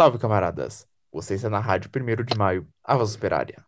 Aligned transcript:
Salve, 0.00 0.16
camaradas! 0.16 0.88
Você 1.12 1.34
está 1.34 1.50
na 1.50 1.60
Rádio 1.60 1.90
1 1.94 2.24
de 2.24 2.34
Maio, 2.34 2.66
a 2.82 2.96
Voz 2.96 3.14
Operária. 3.14 3.62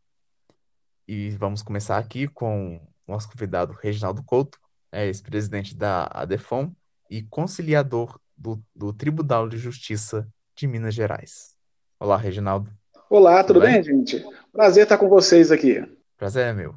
E 1.07 1.29
vamos 1.33 1.61
começar 1.63 1.99
aqui 1.99 2.27
com 2.27 2.77
o 3.07 3.13
nosso 3.13 3.29
convidado 3.29 3.75
Reginaldo 3.75 4.23
Couto, 4.23 4.59
é 4.91 5.05
ex-presidente 5.05 5.77
da 5.77 6.09
ADEFON 6.11 6.73
e 7.11 7.21
conciliador 7.25 8.19
do, 8.35 8.65
do 8.75 8.95
Tribunal 8.95 9.47
de 9.47 9.59
Justiça 9.59 10.27
de 10.57 10.67
Minas 10.67 10.95
Gerais. 10.95 11.55
Olá, 12.01 12.17
Reginaldo. 12.17 12.73
Olá, 13.11 13.45
tudo, 13.45 13.61
tudo 13.61 13.65
bem? 13.65 13.83
bem, 13.83 13.85
gente? 13.85 14.25
Prazer 14.51 14.85
estar 14.85 14.97
com 14.97 15.11
vocês 15.11 15.53
aqui. 15.53 15.85
Prazer 16.17 16.47
é 16.47 16.55
meu. 16.55 16.75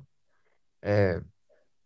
É, 0.81 1.21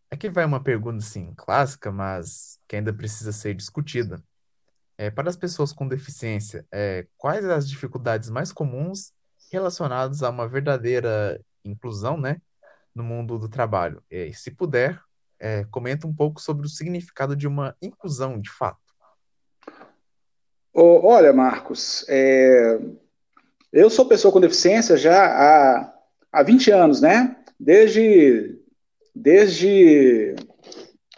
aqui 0.10 0.28
vai 0.28 0.44
uma 0.44 0.64
pergunta, 0.64 0.98
assim, 1.06 1.36
clássica, 1.38 1.92
mas 1.92 2.60
que 2.68 2.78
ainda 2.78 2.92
precisa 2.92 3.32
ser 3.32 3.54
discutida. 3.54 4.20
É, 5.02 5.10
para 5.10 5.30
as 5.30 5.38
pessoas 5.38 5.72
com 5.72 5.88
deficiência, 5.88 6.68
é, 6.70 7.08
quais 7.16 7.46
as 7.46 7.70
dificuldades 7.70 8.30
mais 8.30 8.52
comuns 8.52 9.14
relacionadas 9.50 10.22
a 10.22 10.30
uma 10.30 10.46
verdadeira 10.46 11.40
inclusão, 11.64 12.20
né, 12.20 12.42
no 12.94 13.02
mundo 13.02 13.40
do 13.40 13.48
trabalho? 13.48 14.04
E, 14.12 14.34
se 14.34 14.52
puder, 14.52 15.00
é, 15.40 15.64
comenta 15.72 16.06
um 16.06 16.14
pouco 16.14 16.42
sobre 16.42 16.66
o 16.66 16.70
significado 16.70 17.34
de 17.34 17.48
uma 17.48 17.74
inclusão, 17.82 18.42
de 18.42 18.50
fato. 18.50 18.78
Olha, 20.74 21.32
Marcos, 21.32 22.06
é, 22.10 22.78
eu 23.72 23.90
sou 23.90 24.06
pessoa 24.06 24.34
com 24.34 24.42
deficiência 24.42 24.98
já 24.98 25.26
há, 25.26 25.94
há 26.30 26.44
20 26.44 26.72
anos, 26.72 27.00
né? 27.00 27.38
Desde, 27.58 28.60
desde 29.16 30.36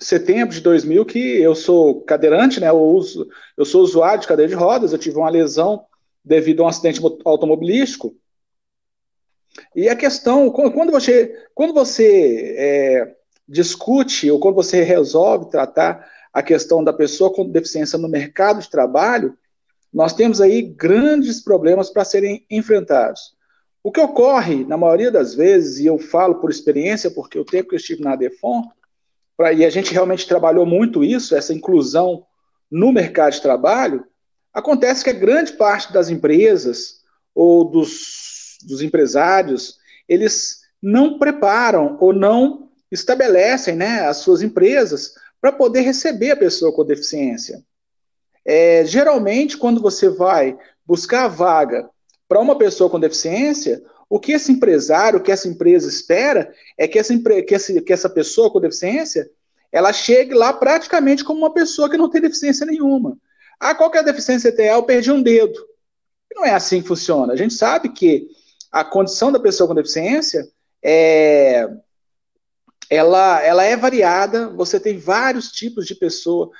setembro 0.01 0.53
de 0.53 0.61
2000 0.61 1.05
que 1.05 1.19
eu 1.19 1.53
sou 1.53 2.01
cadeirante, 2.01 2.59
né? 2.59 2.69
Eu, 2.69 2.81
uso, 2.81 3.29
eu 3.55 3.63
sou 3.63 3.83
usuário 3.83 4.21
de 4.21 4.27
cadeira 4.27 4.49
de 4.49 4.55
rodas, 4.55 4.91
eu 4.91 4.97
tive 4.97 5.17
uma 5.17 5.29
lesão 5.29 5.85
devido 6.25 6.61
a 6.61 6.65
um 6.65 6.67
acidente 6.67 6.99
automobilístico. 7.23 8.15
E 9.75 9.87
a 9.87 9.95
questão, 9.95 10.49
quando 10.49 10.91
você, 10.91 11.35
quando 11.53 11.73
você 11.73 12.55
é, 12.57 13.15
discute 13.47 14.31
ou 14.31 14.39
quando 14.39 14.55
você 14.55 14.81
resolve 14.81 15.49
tratar 15.49 16.09
a 16.33 16.41
questão 16.41 16.83
da 16.83 16.93
pessoa 16.93 17.31
com 17.33 17.49
deficiência 17.49 17.99
no 17.99 18.09
mercado 18.09 18.61
de 18.61 18.69
trabalho, 18.69 19.37
nós 19.93 20.13
temos 20.13 20.39
aí 20.41 20.61
grandes 20.61 21.41
problemas 21.41 21.89
para 21.89 22.05
serem 22.05 22.45
enfrentados. 22.49 23.35
O 23.83 23.91
que 23.91 23.99
ocorre, 23.99 24.63
na 24.63 24.77
maioria 24.77 25.11
das 25.11 25.35
vezes, 25.35 25.79
e 25.79 25.85
eu 25.85 25.97
falo 25.97 26.35
por 26.35 26.49
experiência, 26.49 27.11
porque 27.11 27.37
o 27.37 27.45
tempo 27.45 27.69
que 27.69 27.75
eu 27.75 27.79
estive 27.79 28.01
na 28.01 28.15
DEFON, 28.15 28.63
pra, 29.41 29.51
e 29.51 29.65
a 29.65 29.69
gente 29.71 29.91
realmente 29.91 30.27
trabalhou 30.27 30.67
muito 30.67 31.03
isso, 31.03 31.35
essa 31.35 31.51
inclusão 31.51 32.23
no 32.69 32.91
mercado 32.91 33.33
de 33.33 33.41
trabalho, 33.41 34.05
acontece 34.53 35.03
que 35.03 35.09
a 35.09 35.13
grande 35.13 35.53
parte 35.53 35.91
das 35.91 36.09
empresas 36.09 37.01
ou 37.33 37.65
dos, 37.65 38.57
dos 38.67 38.83
empresários, 38.83 39.79
eles 40.07 40.59
não 40.79 41.17
preparam 41.17 41.97
ou 41.99 42.13
não 42.13 42.69
estabelecem 42.91 43.75
né, 43.75 44.01
as 44.01 44.17
suas 44.17 44.43
empresas 44.43 45.15
para 45.41 45.51
poder 45.51 45.81
receber 45.81 46.31
a 46.31 46.37
pessoa 46.37 46.71
com 46.71 46.85
deficiência. 46.85 47.63
É, 48.45 48.85
geralmente, 48.85 49.57
quando 49.57 49.81
você 49.81 50.07
vai 50.07 50.55
buscar 50.85 51.25
a 51.25 51.29
vaga 51.29 51.89
para 52.27 52.39
uma 52.39 52.57
pessoa 52.57 52.91
com 52.91 52.99
deficiência, 52.99 53.81
o 54.11 54.19
que 54.19 54.33
esse 54.33 54.51
empresário, 54.51 55.19
o 55.19 55.23
que 55.23 55.31
essa 55.31 55.47
empresa 55.47 55.87
espera 55.87 56.53
é 56.77 56.85
que 56.85 56.99
essa, 56.99 57.17
que 57.17 57.81
que 57.81 57.93
essa 57.93 58.09
pessoa 58.09 58.51
com 58.51 58.59
deficiência 58.59 59.31
ela 59.71 59.93
chegue 59.93 60.33
lá 60.33 60.51
praticamente 60.51 61.23
como 61.23 61.39
uma 61.39 61.53
pessoa 61.53 61.89
que 61.89 61.95
não 61.95 62.09
tem 62.09 62.19
deficiência 62.19 62.65
nenhuma. 62.65 63.17
Ah, 63.57 63.73
qual 63.73 63.89
que 63.89 63.95
é 63.95 64.01
a 64.01 64.03
deficiência 64.03 64.53
TEA? 64.53 64.73
Eu 64.73 64.83
perdi 64.83 65.09
um 65.13 65.23
dedo. 65.23 65.65
Não 66.35 66.43
é 66.43 66.51
assim 66.51 66.81
que 66.81 66.89
funciona. 66.89 67.31
A 67.31 67.37
gente 67.37 67.53
sabe 67.53 67.87
que 67.87 68.27
a 68.69 68.83
condição 68.83 69.31
da 69.31 69.39
pessoa 69.39 69.65
com 69.65 69.73
deficiência 69.73 70.45
é, 70.83 71.69
ela, 72.89 73.41
ela 73.41 73.63
é 73.63 73.77
variada, 73.77 74.49
você 74.49 74.77
tem 74.77 74.97
vários 74.97 75.53
tipos 75.53 75.87
de 75.87 75.95
pessoa 75.95 76.51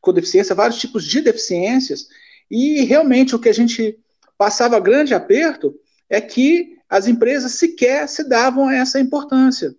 com 0.00 0.12
deficiência, 0.12 0.56
vários 0.56 0.80
tipos 0.80 1.04
de 1.04 1.20
deficiências, 1.20 2.08
e 2.50 2.82
realmente 2.82 3.36
o 3.36 3.38
que 3.38 3.48
a 3.48 3.54
gente 3.54 3.96
passava 4.36 4.80
grande 4.80 5.14
aperto 5.14 5.72
é 6.10 6.20
que 6.20 6.75
as 6.88 7.06
empresas 7.06 7.52
sequer 7.52 8.08
se 8.08 8.28
davam 8.28 8.70
essa 8.70 9.00
importância. 9.00 9.74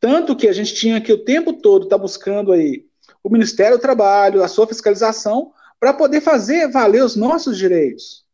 Tanto 0.00 0.36
que 0.36 0.48
a 0.48 0.52
gente 0.52 0.74
tinha 0.74 1.00
que 1.00 1.12
o 1.12 1.24
tempo 1.24 1.52
todo 1.52 1.84
estar 1.84 1.96
tá 1.96 2.02
buscando 2.02 2.52
aí 2.52 2.84
o 3.22 3.30
Ministério 3.30 3.78
do 3.78 3.80
Trabalho, 3.80 4.42
a 4.42 4.48
sua 4.48 4.66
fiscalização, 4.66 5.52
para 5.80 5.94
poder 5.94 6.20
fazer 6.20 6.70
valer 6.70 7.02
os 7.02 7.16
nossos 7.16 7.56
direitos. 7.56 8.24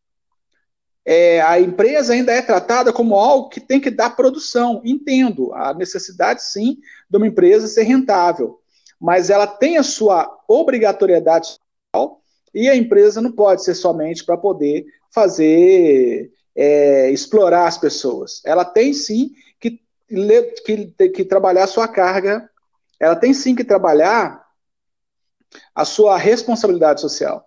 É, 1.05 1.41
a 1.41 1.61
empresa 1.61 2.13
ainda 2.13 2.33
é 2.33 2.43
tratada 2.43 2.93
como 2.93 3.15
algo 3.15 3.49
que 3.49 3.61
tem 3.61 3.81
que 3.81 3.91
dar 3.91 4.17
produção. 4.17 4.83
Entendo 4.85 5.53
a 5.55 5.73
necessidade, 5.73 6.43
sim, 6.43 6.79
de 7.09 7.17
uma 7.17 7.27
empresa 7.27 7.67
ser 7.67 7.85
rentável 7.85 8.61
mas 9.01 9.31
ela 9.31 9.47
tem 9.47 9.79
a 9.79 9.83
sua 9.83 10.39
obrigatoriedade 10.47 11.47
social 11.49 12.21
e 12.55 12.69
a 12.69 12.77
empresa 12.77 13.23
não 13.23 13.33
pode 13.33 13.65
ser 13.65 13.75
somente 13.75 14.23
para 14.25 14.37
poder 14.37 14.85
fazer 15.11 16.31
é, 16.61 17.11
explorar 17.11 17.67
as 17.67 17.79
pessoas. 17.79 18.43
Ela 18.45 18.67
tem 18.67 18.93
sim 18.93 19.31
que, 19.59 19.81
que, 20.63 21.09
que 21.09 21.25
trabalhar 21.25 21.65
a 21.65 21.67
sua 21.67 21.89
carga, 21.89 22.51
ela 23.01 23.17
tem 23.17 23.33
sim 23.33 23.55
que 23.55 23.65
trabalhar 23.65 24.45
a 25.75 25.87
sua 25.87 26.19
responsabilidade 26.19 27.01
social. 27.01 27.43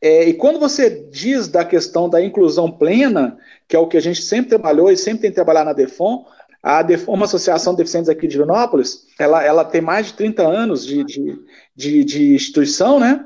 É, 0.00 0.28
e 0.28 0.34
quando 0.34 0.60
você 0.60 0.88
diz 1.10 1.48
da 1.48 1.64
questão 1.64 2.08
da 2.08 2.22
inclusão 2.22 2.70
plena, 2.70 3.36
que 3.66 3.74
é 3.74 3.78
o 3.80 3.88
que 3.88 3.96
a 3.96 4.00
gente 4.00 4.22
sempre 4.22 4.50
trabalhou 4.50 4.88
e 4.88 4.96
sempre 4.96 5.22
tem 5.22 5.30
que 5.32 5.34
trabalhar 5.34 5.64
na 5.64 5.72
DEFON, 5.72 6.24
a 6.62 6.86
uma 7.08 7.24
associação 7.24 7.72
de 7.72 7.78
deficientes 7.78 8.08
aqui 8.08 8.28
de 8.28 8.36
Vianópolis, 8.36 9.04
ela, 9.18 9.42
ela 9.42 9.64
tem 9.64 9.80
mais 9.80 10.06
de 10.06 10.12
30 10.14 10.46
anos 10.46 10.86
de, 10.86 11.02
de, 11.02 11.36
de, 11.74 12.04
de 12.04 12.34
instituição, 12.36 13.00
né? 13.00 13.24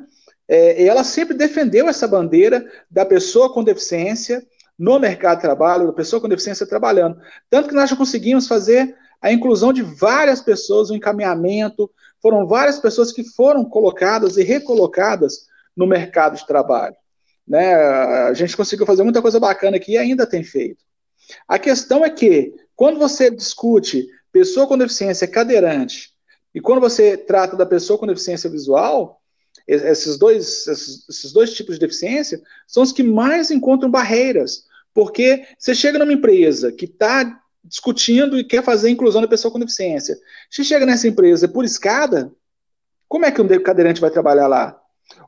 É, 0.49 0.83
e 0.83 0.89
ela 0.89 1.05
sempre 1.05 1.35
defendeu 1.35 1.87
essa 1.87 2.09
bandeira 2.09 2.65
da 2.91 3.05
pessoa 3.05 3.53
com 3.53 3.63
deficiência 3.63 4.43
no 4.79 4.99
mercado 4.99 5.37
de 5.37 5.43
trabalho, 5.43 5.87
da 5.87 5.93
pessoa 5.93 6.21
com 6.21 6.29
deficiência 6.29 6.67
trabalhando. 6.67 7.21
Tanto 7.49 7.69
que 7.69 7.75
nós 7.75 7.89
já 7.91 7.97
conseguimos 7.97 8.47
fazer 8.47 8.97
a 9.21 9.33
inclusão 9.33 9.73
de 9.73 9.83
várias 9.83 10.41
pessoas, 10.41 10.91
o 10.91 10.97
encaminhamento, 10.97 11.91
foram 12.21 12.47
várias 12.47 12.79
pessoas 12.79 13.13
que 13.13 13.23
foram 13.23 13.65
colocadas 13.65 14.37
e 14.37 14.43
recolocadas 14.43 15.47
no 15.77 15.87
mercado 15.87 16.37
de 16.37 16.47
trabalho. 16.47 16.97
Né? 17.47 17.75
A 17.75 18.35
gente 18.35 18.57
conseguiu 18.57 18.87
fazer 18.87 19.05
muita 19.05 19.23
coisa 19.23 19.39
bacana 19.39 19.77
aqui 19.77 19.93
e 19.93 19.99
ainda 19.99 20.27
tem 20.27 20.43
feito. 20.43 20.85
A 21.47 21.59
questão 21.59 22.05
é 22.05 22.11
que 22.11 22.53
quando 22.75 22.99
você 22.99 23.31
discute 23.31 24.09
pessoa 24.33 24.67
com 24.67 24.77
deficiência 24.77 25.29
cadeirante 25.29 26.11
e 26.53 26.61
quando 26.61 26.81
você 26.81 27.17
trata 27.17 27.57
da 27.57 27.65
pessoa 27.65 27.99
com 27.99 28.07
deficiência 28.07 28.51
visual, 28.51 29.22
esses 29.67 30.19
dois, 30.19 30.67
esses 30.67 31.33
dois 31.33 31.53
tipos 31.55 31.75
de 31.77 31.81
deficiência 31.81 32.41
são 32.67 32.83
os 32.83 32.93
que 32.93 33.03
mais 33.03 33.51
encontram 33.51 33.91
barreiras. 33.91 34.65
Porque 34.95 35.47
você 35.59 35.75
chega 35.75 35.99
numa 35.99 36.13
empresa 36.13 36.71
que 36.73 36.85
está 36.85 37.41
discutindo 37.65 38.39
e 38.39 38.45
quer 38.45 38.63
fazer 38.63 38.89
a 38.89 38.91
inclusão 38.91 39.23
da 39.23 39.29
pessoa 39.29 39.53
com 39.53 39.59
deficiência. 39.59 40.19
Você 40.51 40.65
chega 40.65 40.85
nessa 40.85 41.09
empresa 41.09 41.49
por 41.49 41.65
escada, 41.65 42.33
como 43.09 43.25
é 43.25 43.31
que 43.31 43.41
um 43.41 43.63
cadeirante 43.63 44.01
vai 44.01 44.11
trabalhar 44.11 44.49
lá? 44.49 44.79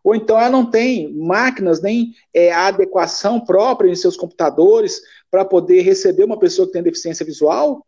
Ou 0.02 0.14
então 0.14 0.38
ela 0.38 0.50
não 0.50 0.68
tem 0.68 1.12
máquinas 1.14 1.80
nem 1.80 2.14
é, 2.32 2.52
adequação 2.52 3.40
própria 3.40 3.90
em 3.90 3.96
seus 3.96 4.16
computadores 4.16 5.00
para 5.30 5.44
poder 5.44 5.82
receber 5.82 6.24
uma 6.24 6.38
pessoa 6.38 6.66
que 6.66 6.72
tem 6.72 6.82
deficiência 6.82 7.24
visual, 7.24 7.86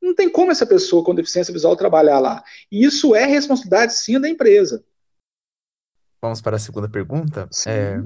não 0.00 0.14
tem 0.14 0.28
como 0.28 0.52
essa 0.52 0.66
pessoa 0.66 1.02
com 1.02 1.14
deficiência 1.14 1.52
visual 1.52 1.76
trabalhar 1.76 2.18
lá. 2.18 2.44
E 2.70 2.84
isso 2.84 3.14
é 3.14 3.24
responsabilidade, 3.24 3.94
sim, 3.94 4.20
da 4.20 4.28
empresa. 4.28 4.84
Vamos 6.24 6.40
para 6.40 6.56
a 6.56 6.58
segunda 6.58 6.88
pergunta. 6.88 7.46
É, 7.66 8.02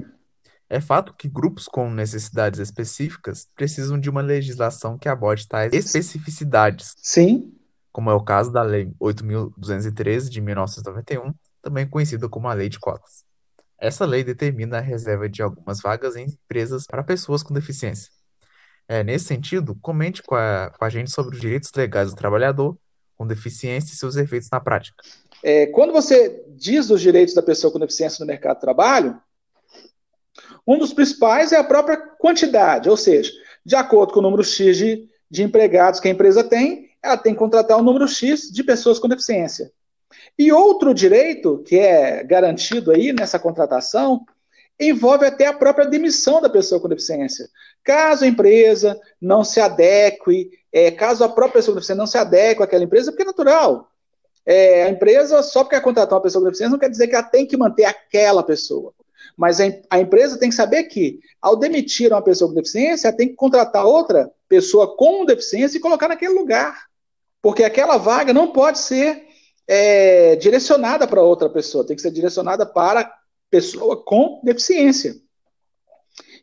é 0.69 0.81
fato 0.81 1.13
que 1.13 1.29
grupos 1.29 1.69
com 1.69 1.89
necessidades 1.89 2.59
específicas 2.59 3.47
precisam 3.55 3.97
de 3.97 4.09
uma 4.09 4.19
legislação 4.19 4.97
que 4.97 5.07
aborde 5.07 5.47
tais 5.47 5.71
especificidades. 5.71 6.95
Sim. 6.97 7.53
Como 7.93 8.09
é 8.09 8.13
o 8.13 8.21
caso 8.21 8.51
da 8.51 8.61
Lei 8.61 8.91
8.213 8.99 10.27
de 10.27 10.41
1991, 10.41 11.33
também 11.61 11.87
conhecida 11.87 12.27
como 12.27 12.49
a 12.49 12.53
Lei 12.53 12.67
de 12.67 12.77
Cotas. 12.77 13.23
Essa 13.79 14.05
lei 14.05 14.21
determina 14.21 14.79
a 14.79 14.81
reserva 14.81 15.29
de 15.29 15.41
algumas 15.41 15.79
vagas 15.79 16.17
em 16.17 16.25
empresas 16.25 16.85
para 16.85 17.01
pessoas 17.01 17.41
com 17.41 17.53
deficiência. 17.53 18.11
É, 18.85 19.01
nesse 19.01 19.27
sentido, 19.27 19.75
comente 19.75 20.21
com 20.23 20.35
a, 20.35 20.73
com 20.77 20.83
a 20.83 20.89
gente 20.89 21.09
sobre 21.09 21.35
os 21.35 21.41
direitos 21.41 21.71
legais 21.73 22.09
do 22.09 22.17
trabalhador 22.17 22.77
com 23.15 23.25
deficiência 23.25 23.93
e 23.93 23.97
seus 23.97 24.17
efeitos 24.17 24.49
na 24.49 24.59
prática. 24.59 25.03
É, 25.43 25.67
quando 25.67 25.93
você 25.93 26.43
diz 26.49 26.89
os 26.89 27.01
direitos 27.01 27.33
da 27.33 27.41
pessoa 27.41 27.71
com 27.71 27.79
deficiência 27.79 28.23
no 28.23 28.27
mercado 28.27 28.55
de 28.55 28.61
trabalho, 28.61 29.19
um 30.67 30.77
dos 30.77 30.93
principais 30.93 31.51
é 31.51 31.57
a 31.57 31.63
própria 31.63 31.97
quantidade, 31.97 32.89
ou 32.89 32.97
seja, 32.97 33.31
de 33.65 33.75
acordo 33.75 34.13
com 34.13 34.19
o 34.19 34.23
número 34.23 34.43
X 34.43 34.77
de, 34.77 35.07
de 35.29 35.43
empregados 35.43 35.99
que 35.99 36.07
a 36.07 36.11
empresa 36.11 36.43
tem, 36.43 36.89
ela 37.01 37.17
tem 37.17 37.33
que 37.33 37.39
contratar 37.39 37.77
o 37.77 37.81
um 37.81 37.83
número 37.83 38.07
X 38.07 38.51
de 38.51 38.63
pessoas 38.63 38.99
com 38.99 39.07
deficiência. 39.07 39.71
E 40.37 40.51
outro 40.51 40.93
direito 40.93 41.63
que 41.65 41.77
é 41.77 42.23
garantido 42.23 42.91
aí 42.91 43.13
nessa 43.13 43.39
contratação 43.39 44.25
envolve 44.79 45.25
até 45.25 45.45
a 45.45 45.53
própria 45.53 45.85
demissão 45.85 46.41
da 46.41 46.49
pessoa 46.49 46.79
com 46.79 46.87
deficiência. 46.87 47.49
Caso 47.83 48.23
a 48.23 48.27
empresa 48.27 48.99
não 49.21 49.43
se 49.43 49.59
adeque, 49.59 50.51
é, 50.71 50.89
caso 50.89 51.23
a 51.23 51.29
própria 51.29 51.59
pessoa 51.59 51.73
com 51.73 51.79
deficiência 51.79 51.99
não 51.99 52.07
se 52.07 52.17
adeque 52.17 52.63
àquela 52.63 52.83
empresa, 52.83 53.11
porque 53.11 53.23
é 53.23 53.25
natural. 53.25 53.89
É, 54.51 54.85
a 54.85 54.89
empresa, 54.89 55.43
só 55.43 55.63
porque 55.63 55.79
contratar 55.79 56.17
uma 56.17 56.23
pessoa 56.23 56.41
com 56.41 56.47
deficiência, 56.47 56.71
não 56.71 56.79
quer 56.79 56.89
dizer 56.89 57.07
que 57.07 57.13
ela 57.13 57.21
tem 57.21 57.45
que 57.45 57.55
manter 57.55 57.85
aquela 57.85 58.41
pessoa. 58.41 58.91
Mas 59.37 59.61
a, 59.61 59.65
a 59.91 59.99
empresa 59.99 60.39
tem 60.39 60.49
que 60.49 60.55
saber 60.55 60.85
que, 60.85 61.19
ao 61.39 61.55
demitir 61.55 62.11
uma 62.11 62.19
pessoa 62.19 62.49
com 62.49 62.55
deficiência, 62.55 63.09
ela 63.09 63.15
tem 63.15 63.27
que 63.27 63.35
contratar 63.35 63.85
outra 63.85 64.31
pessoa 64.47 64.97
com 64.97 65.23
deficiência 65.23 65.77
e 65.77 65.79
colocar 65.79 66.07
naquele 66.07 66.33
lugar. 66.33 66.87
Porque 67.43 67.63
aquela 67.63 67.97
vaga 67.97 68.33
não 68.33 68.51
pode 68.51 68.79
ser 68.79 69.23
é, 69.67 70.35
direcionada 70.37 71.05
para 71.05 71.21
outra 71.21 71.47
pessoa, 71.47 71.85
tem 71.85 71.95
que 71.95 72.01
ser 72.01 72.09
direcionada 72.09 72.65
para 72.65 73.13
pessoa 73.51 74.03
com 74.03 74.41
deficiência. 74.43 75.15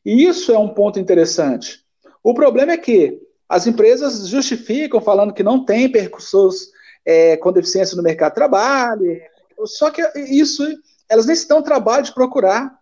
E 0.04 0.22
isso 0.22 0.52
é 0.52 0.58
um 0.58 0.68
ponto 0.68 1.00
interessante. 1.00 1.80
O 2.22 2.32
problema 2.32 2.70
é 2.70 2.76
que 2.76 3.20
as 3.48 3.66
empresas 3.66 4.28
justificam 4.28 5.00
falando 5.00 5.34
que 5.34 5.42
não 5.42 5.64
tem 5.64 5.90
percussores 5.90 6.75
é, 7.06 7.36
com 7.36 7.52
deficiência 7.52 7.96
no 7.96 8.02
mercado 8.02 8.32
de 8.32 8.36
trabalho, 8.36 9.20
só 9.64 9.90
que 9.90 10.02
isso, 10.28 10.62
elas 11.08 11.24
nem 11.24 11.36
se 11.36 11.48
dão 11.48 11.62
trabalho 11.62 12.04
de 12.04 12.12
procurar. 12.12 12.78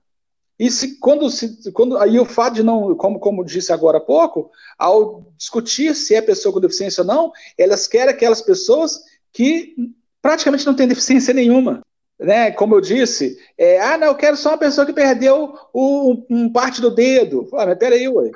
E 0.59 0.71
se, 0.71 0.99
quando, 0.99 1.29
se, 1.31 1.71
quando 1.73 1.99
aí 1.99 2.19
o 2.19 2.25
fato 2.25 2.55
de 2.55 2.62
não, 2.62 2.94
como, 2.97 3.21
como 3.21 3.44
disse 3.44 3.73
agora 3.73 3.99
há 3.99 4.00
pouco, 4.00 4.50
ao 4.79 5.26
discutir 5.37 5.94
se 5.94 6.15
é 6.15 6.23
pessoa 6.23 6.53
com 6.53 6.61
deficiência 6.61 7.03
ou 7.03 7.06
não, 7.06 7.32
elas 7.59 7.87
querem 7.87 8.15
aquelas 8.15 8.41
pessoas 8.41 9.00
que 9.32 9.75
praticamente 10.23 10.65
não 10.65 10.75
têm 10.75 10.88
deficiência 10.88 11.35
nenhuma 11.35 11.82
né, 12.19 12.50
como 12.53 12.75
eu 12.75 12.81
disse, 12.81 13.37
é, 13.59 13.81
ah, 13.81 13.99
não, 13.99 14.09
eu 14.09 14.15
quero 14.15 14.37
só 14.37 14.50
uma 14.50 14.59
pessoa 14.59 14.87
que 14.87 14.93
perdeu 14.93 15.55
o, 15.73 16.25
um 16.31 16.50
parte 16.50 16.81
do 16.81 16.91
dedo. 16.91 17.49
Ah, 17.55 17.67
mas 17.67 17.79
peraí, 17.79 18.09
ué. 18.09 18.31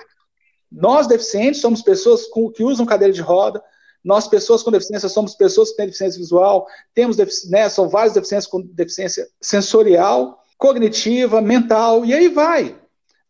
Nós, 0.70 1.06
deficientes, 1.06 1.60
somos 1.60 1.80
pessoas 1.80 2.26
com, 2.26 2.50
que 2.50 2.62
usam 2.62 2.84
cadeira 2.84 3.12
de 3.12 3.22
roda, 3.22 3.62
nós, 4.04 4.28
pessoas 4.28 4.62
com 4.62 4.70
deficiência, 4.70 5.08
somos 5.08 5.34
pessoas 5.34 5.70
que 5.70 5.76
têm 5.76 5.86
deficiência 5.86 6.18
visual, 6.18 6.66
temos, 6.94 7.16
né, 7.50 7.68
são 7.68 7.88
várias 7.88 8.14
deficiências 8.14 8.50
com 8.50 8.60
deficiência 8.60 9.28
sensorial, 9.40 10.42
cognitiva, 10.56 11.40
mental, 11.40 12.04
e 12.04 12.14
aí 12.14 12.28
vai. 12.28 12.78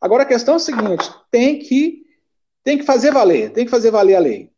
Agora 0.00 0.22
a 0.22 0.26
questão 0.26 0.54
é 0.54 0.56
a 0.56 0.60
seguinte: 0.60 1.10
tem 1.30 1.58
que, 1.58 2.02
tem 2.62 2.78
que 2.78 2.84
fazer 2.84 3.12
valer, 3.12 3.52
tem 3.52 3.64
que 3.64 3.70
fazer 3.70 3.90
valer 3.90 4.16
a 4.16 4.20
lei. 4.20 4.50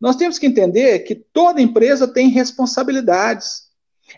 Nós 0.00 0.16
temos 0.16 0.38
que 0.38 0.46
entender 0.46 1.00
que 1.00 1.14
toda 1.14 1.60
empresa 1.60 2.06
tem 2.06 2.28
responsabilidades. 2.28 3.66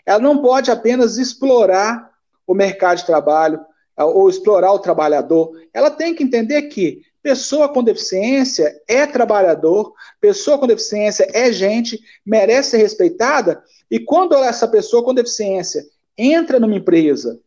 Ela 0.05 0.19
não 0.19 0.41
pode 0.41 0.69
apenas 0.69 1.17
explorar 1.17 2.11
o 2.45 2.53
mercado 2.53 2.97
de 2.97 3.05
trabalho 3.05 3.59
ou 3.97 4.29
explorar 4.29 4.71
o 4.71 4.79
trabalhador. 4.79 5.51
Ela 5.73 5.89
tem 5.89 6.13
que 6.13 6.23
entender 6.23 6.63
que 6.63 7.01
pessoa 7.21 7.69
com 7.69 7.83
deficiência 7.83 8.81
é 8.87 9.05
trabalhador, 9.05 9.93
pessoa 10.19 10.57
com 10.57 10.67
deficiência 10.67 11.27
é 11.33 11.51
gente, 11.51 11.99
merece 12.25 12.71
ser 12.71 12.77
respeitada. 12.77 13.63
E 13.89 13.99
quando 13.99 14.35
essa 14.35 14.67
pessoa 14.67 15.03
com 15.03 15.13
deficiência 15.13 15.85
entra 16.17 16.59
numa 16.59 16.75
empresa 16.75 17.39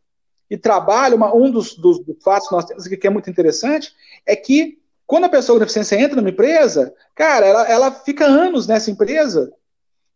e 0.50 0.56
trabalha, 0.56 1.16
uma, 1.16 1.34
um 1.34 1.50
dos, 1.50 1.74
dos, 1.74 1.98
dos 2.00 2.22
fatos 2.22 2.48
que 2.48 2.54
nós 2.54 2.64
temos 2.64 2.86
aqui 2.86 2.96
que 2.96 3.06
é 3.06 3.10
muito 3.10 3.30
interessante 3.30 3.92
é 4.26 4.36
que 4.36 4.78
quando 5.06 5.24
a 5.24 5.28
pessoa 5.28 5.56
com 5.56 5.60
deficiência 5.60 5.96
entra 5.96 6.16
numa 6.16 6.30
empresa, 6.30 6.94
cara, 7.14 7.46
ela, 7.46 7.68
ela 7.68 7.90
fica 7.90 8.24
anos 8.24 8.66
nessa 8.66 8.90
empresa 8.90 9.52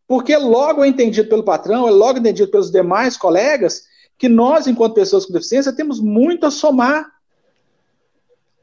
porque 0.06 0.36
logo 0.36 0.84
é 0.84 0.88
entendido 0.88 1.28
pelo 1.28 1.42
patrão, 1.42 1.88
é 1.88 1.90
logo 1.90 2.18
entendido 2.18 2.50
pelos 2.50 2.70
demais 2.70 3.16
colegas, 3.16 3.84
que 4.16 4.28
nós, 4.28 4.66
enquanto 4.66 4.94
pessoas 4.94 5.26
com 5.26 5.32
deficiência, 5.32 5.74
temos 5.74 6.00
muito 6.00 6.46
a 6.46 6.50
somar, 6.50 7.10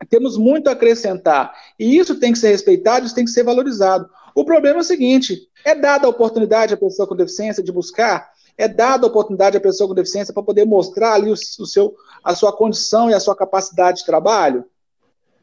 temos 0.05 0.37
muito 0.37 0.67
a 0.67 0.73
acrescentar. 0.73 1.53
E 1.79 1.97
isso 1.97 2.19
tem 2.19 2.31
que 2.31 2.39
ser 2.39 2.49
respeitado, 2.49 3.05
isso 3.05 3.15
tem 3.15 3.25
que 3.25 3.31
ser 3.31 3.43
valorizado. 3.43 4.09
O 4.35 4.43
problema 4.43 4.79
é 4.79 4.81
o 4.81 4.85
seguinte: 4.85 5.47
é 5.63 5.75
dada 5.75 6.07
a 6.07 6.09
oportunidade 6.09 6.73
à 6.73 6.77
pessoa 6.77 7.07
com 7.07 7.15
deficiência 7.15 7.63
de 7.63 7.71
buscar, 7.71 8.31
é 8.57 8.67
dada 8.67 9.05
a 9.05 9.09
oportunidade 9.09 9.57
à 9.57 9.61
pessoa 9.61 9.87
com 9.87 9.95
deficiência 9.95 10.33
para 10.33 10.43
poder 10.43 10.65
mostrar 10.65 11.13
ali 11.13 11.29
o, 11.29 11.33
o 11.33 11.65
seu, 11.65 11.95
a 12.23 12.35
sua 12.35 12.51
condição 12.51 13.09
e 13.09 13.13
a 13.13 13.19
sua 13.19 13.35
capacidade 13.35 13.99
de 13.99 14.05
trabalho? 14.05 14.65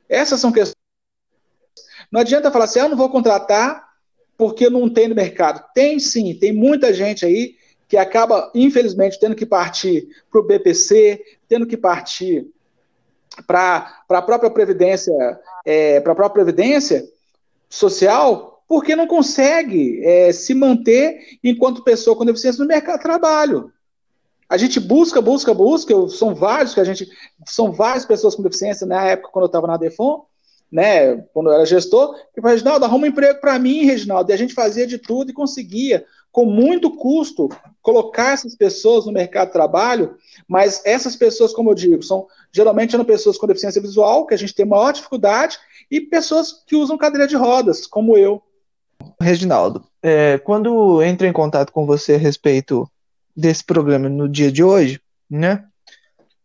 Essas 0.08 0.40
são 0.40 0.52
questões. 0.52 0.74
Não 2.10 2.20
adianta 2.20 2.50
falar 2.50 2.64
assim, 2.64 2.80
ah, 2.80 2.84
eu 2.84 2.88
não 2.88 2.96
vou 2.96 3.08
contratar 3.08 3.88
porque 4.36 4.68
não 4.68 4.88
tem 4.88 5.06
no 5.06 5.14
mercado. 5.14 5.64
Tem 5.74 5.98
sim, 6.00 6.34
tem 6.34 6.52
muita 6.52 6.92
gente 6.92 7.24
aí 7.24 7.56
que 7.86 7.96
acaba, 7.96 8.50
infelizmente, 8.54 9.18
tendo 9.18 9.34
que 9.34 9.44
partir 9.44 10.08
para 10.30 10.40
o 10.40 10.44
BPC, 10.44 11.22
tendo 11.48 11.66
que 11.66 11.76
partir 11.76 12.48
para 13.46 14.02
a 14.08 14.22
própria 14.22 14.50
Previdência, 14.50 15.12
é, 15.64 16.00
para 16.00 16.12
a 16.12 16.16
própria 16.16 16.44
Previdência 16.44 17.04
Social, 17.68 18.62
porque 18.68 18.94
não 18.94 19.06
consegue 19.06 20.00
é, 20.04 20.32
se 20.32 20.54
manter 20.54 21.38
enquanto 21.42 21.84
pessoa 21.84 22.16
com 22.16 22.24
deficiência 22.24 22.62
no 22.62 22.68
mercado 22.68 22.98
de 22.98 23.02
trabalho. 23.02 23.72
A 24.48 24.56
gente 24.56 24.80
busca, 24.80 25.20
busca, 25.20 25.54
busca, 25.54 25.94
são 26.08 26.34
vários 26.34 26.74
que 26.74 26.80
a 26.80 26.84
gente, 26.84 27.08
são 27.46 27.70
várias 27.70 28.04
pessoas 28.04 28.34
com 28.34 28.42
deficiência 28.42 28.86
na 28.86 29.04
época 29.04 29.30
quando 29.32 29.44
eu 29.44 29.46
estava 29.46 29.66
na 29.66 29.76
Defon, 29.76 30.26
né, 30.70 31.16
quando 31.32 31.50
eu 31.50 31.54
era 31.54 31.66
gestor, 31.66 32.14
que 32.34 32.40
falou, 32.40 32.54
Reginaldo, 32.54 32.84
arruma 32.84 33.06
um 33.06 33.08
emprego 33.08 33.40
para 33.40 33.58
mim, 33.58 33.84
Reginaldo. 33.84 34.30
E 34.30 34.34
a 34.34 34.36
gente 34.36 34.54
fazia 34.54 34.86
de 34.86 34.98
tudo 34.98 35.30
e 35.30 35.34
conseguia, 35.34 36.04
com 36.32 36.44
muito 36.44 36.96
custo, 36.96 37.48
colocar 37.82 38.32
essas 38.32 38.54
pessoas 38.54 39.06
no 39.06 39.12
mercado 39.12 39.48
de 39.48 39.52
trabalho, 39.52 40.16
mas 40.46 40.82
essas 40.84 41.16
pessoas, 41.16 41.52
como 41.52 41.70
eu 41.70 41.74
digo, 41.74 42.02
são 42.02 42.26
geralmente 42.52 42.92
são 42.92 43.04
pessoas 43.04 43.38
com 43.38 43.46
deficiência 43.46 43.80
visual, 43.80 44.26
que 44.26 44.34
a 44.34 44.36
gente 44.36 44.54
tem 44.54 44.66
maior 44.66 44.92
dificuldade, 44.92 45.58
e 45.90 46.00
pessoas 46.00 46.62
que 46.66 46.76
usam 46.76 46.98
cadeira 46.98 47.26
de 47.26 47.36
rodas, 47.36 47.86
como 47.86 48.16
eu. 48.16 48.42
Reginaldo, 49.20 49.84
é, 50.02 50.38
quando 50.38 51.02
entro 51.02 51.26
em 51.26 51.32
contato 51.32 51.72
com 51.72 51.86
você 51.86 52.14
a 52.14 52.18
respeito 52.18 52.90
desse 53.36 53.64
programa 53.64 54.08
no 54.08 54.28
dia 54.28 54.52
de 54.52 54.62
hoje, 54.62 55.00
né, 55.28 55.64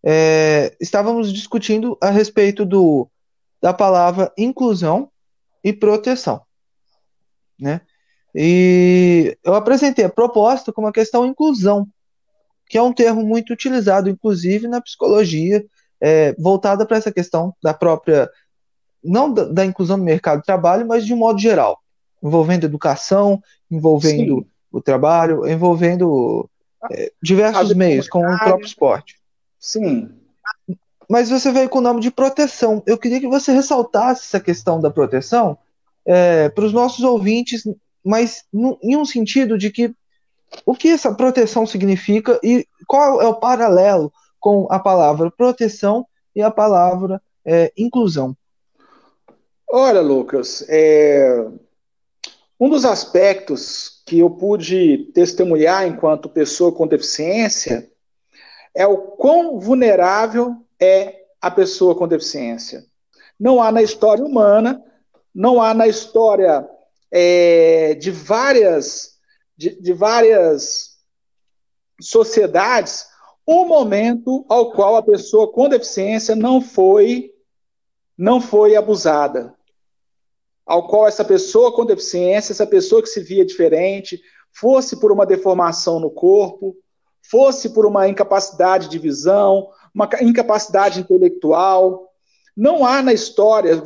é, 0.04 0.76
estávamos 0.80 1.34
discutindo 1.34 1.98
a 2.00 2.10
respeito 2.10 2.66
do 2.66 3.08
da 3.62 3.74
palavra 3.74 4.32
inclusão 4.38 5.10
e 5.64 5.74
proteção, 5.74 6.42
né? 7.60 7.82
E 8.36 9.38
eu 9.44 9.56
apresentei 9.56 10.04
a 10.04 10.10
proposta 10.10 10.74
como 10.74 10.88
a 10.88 10.92
questão 10.92 11.26
inclusão, 11.26 11.88
que 12.68 12.78
é 12.78 12.82
um 12.82 12.94
termo 12.94 13.24
muito 13.24 13.54
utilizado, 13.54 14.10
inclusive 14.10 14.68
na 14.68 14.82
psicologia, 14.82 15.66
é, 16.02 16.34
voltada 16.34 16.86
para 16.86 16.98
essa 16.98 17.12
questão 17.12 17.56
da 17.64 17.74
própria, 17.74 18.30
não 19.02 19.34
da, 19.34 19.46
da, 19.46 19.66
inclusão 19.66 19.96
no 19.96 20.04
mercado 20.04 20.40
de 20.40 20.46
trabalho, 20.46 20.86
mas 20.86 21.06
de 21.06 21.14
um 21.14 21.18
modo 21.18 21.40
geral, 21.40 21.80
envolvendo 22.22 22.66
educação, 22.66 23.42
envolvendo 23.72 24.40
Sim. 24.40 24.46
o 24.72 24.82
trabalho, 24.82 25.48
envolvendo 25.48 26.50
é, 26.92 27.14
diversos 27.22 27.74
meios, 27.74 28.10
como 28.10 28.28
o 28.28 28.38
próprio 28.38 28.66
esporte. 28.66 29.16
Sim 29.58 30.10
mas 31.10 31.30
você 31.30 31.52
veio 31.52 31.70
com 31.70 31.80
o 31.80 31.82
nome 31.82 32.02
de 32.02 32.12
proteção. 32.12 32.82
Eu 32.86 32.98
queria 32.98 33.20
que 33.20 33.28
você 33.28 33.52
ressaltasse 33.52 34.24
essa 34.24 34.40
questão 34.40 34.80
da 34.80 34.90
proteção 34.90 35.58
é, 36.06 36.50
para 36.50 36.66
os 36.66 36.74
nossos 36.74 37.04
ouvintes, 37.04 37.64
mas 38.06 38.44
no, 38.54 38.78
em 38.84 38.96
um 38.96 39.04
sentido 39.04 39.58
de 39.58 39.72
que 39.72 39.94
o 40.64 40.76
que 40.76 40.90
essa 40.90 41.14
proteção 41.14 41.66
significa 41.66 42.40
e 42.44 42.68
qual 42.88 43.22
é 43.22 43.28
o 43.28 43.34
paralelo 43.34 44.14
com 44.40 44.68
a 44.70 44.78
palavra 44.78 45.32
proteção 45.32 46.06
e 46.36 46.42
a 46.42 46.52
palavra 46.52 47.20
é, 47.44 47.74
inclusão. 47.76 48.38
Olha, 49.68 50.02
Lucas, 50.02 50.64
é... 50.70 51.48
um 52.60 52.70
dos 52.70 52.86
aspectos 52.86 54.04
que 54.06 54.20
eu 54.20 54.30
pude 54.30 55.10
testemunhar 55.14 55.88
enquanto 55.88 56.30
pessoa 56.30 56.72
com 56.72 56.86
deficiência 56.86 57.90
é 58.74 58.86
o 58.86 58.98
quão 58.98 59.60
vulnerável 59.60 60.56
é 60.80 61.24
a 61.42 61.50
pessoa 61.50 61.96
com 61.96 62.08
deficiência. 62.08 62.86
Não 63.40 63.62
há 63.62 63.72
na 63.72 63.82
história 63.82 64.24
humana, 64.24 64.84
não 65.34 65.62
há 65.62 65.74
na 65.74 65.88
história 65.88 66.68
é, 67.12 67.96
de 67.96 68.12
várias 68.12 69.16
de, 69.58 69.82
de 69.82 69.94
várias 69.94 70.96
sociedades 72.02 73.06
um 73.48 73.68
momento 73.68 74.46
ao 74.50 74.72
qual 74.72 74.96
a 74.96 75.04
pessoa 75.04 75.52
com 75.52 75.70
deficiência 75.70 76.36
não 76.36 76.60
foi 76.60 77.32
não 78.18 78.40
foi 78.40 78.78
abusada, 78.78 79.54
ao 80.66 80.88
qual 80.88 81.06
essa 81.06 81.24
pessoa 81.24 81.76
com 81.76 81.86
deficiência, 81.86 82.54
essa 82.54 82.66
pessoa 82.66 83.02
que 83.02 83.10
se 83.10 83.20
via 83.20 83.46
diferente, 83.46 84.22
fosse 84.54 85.00
por 85.00 85.12
uma 85.12 85.26
deformação 85.26 86.00
no 86.00 86.10
corpo, 86.10 86.78
fosse 87.30 87.70
por 87.70 87.86
uma 87.86 88.08
incapacidade 88.08 88.88
de 88.88 88.98
visão, 88.98 89.68
uma 89.94 90.10
incapacidade 90.22 91.00
intelectual. 91.00 92.10
Não 92.56 92.86
há 92.86 93.02
na 93.02 93.14
história. 93.14 93.84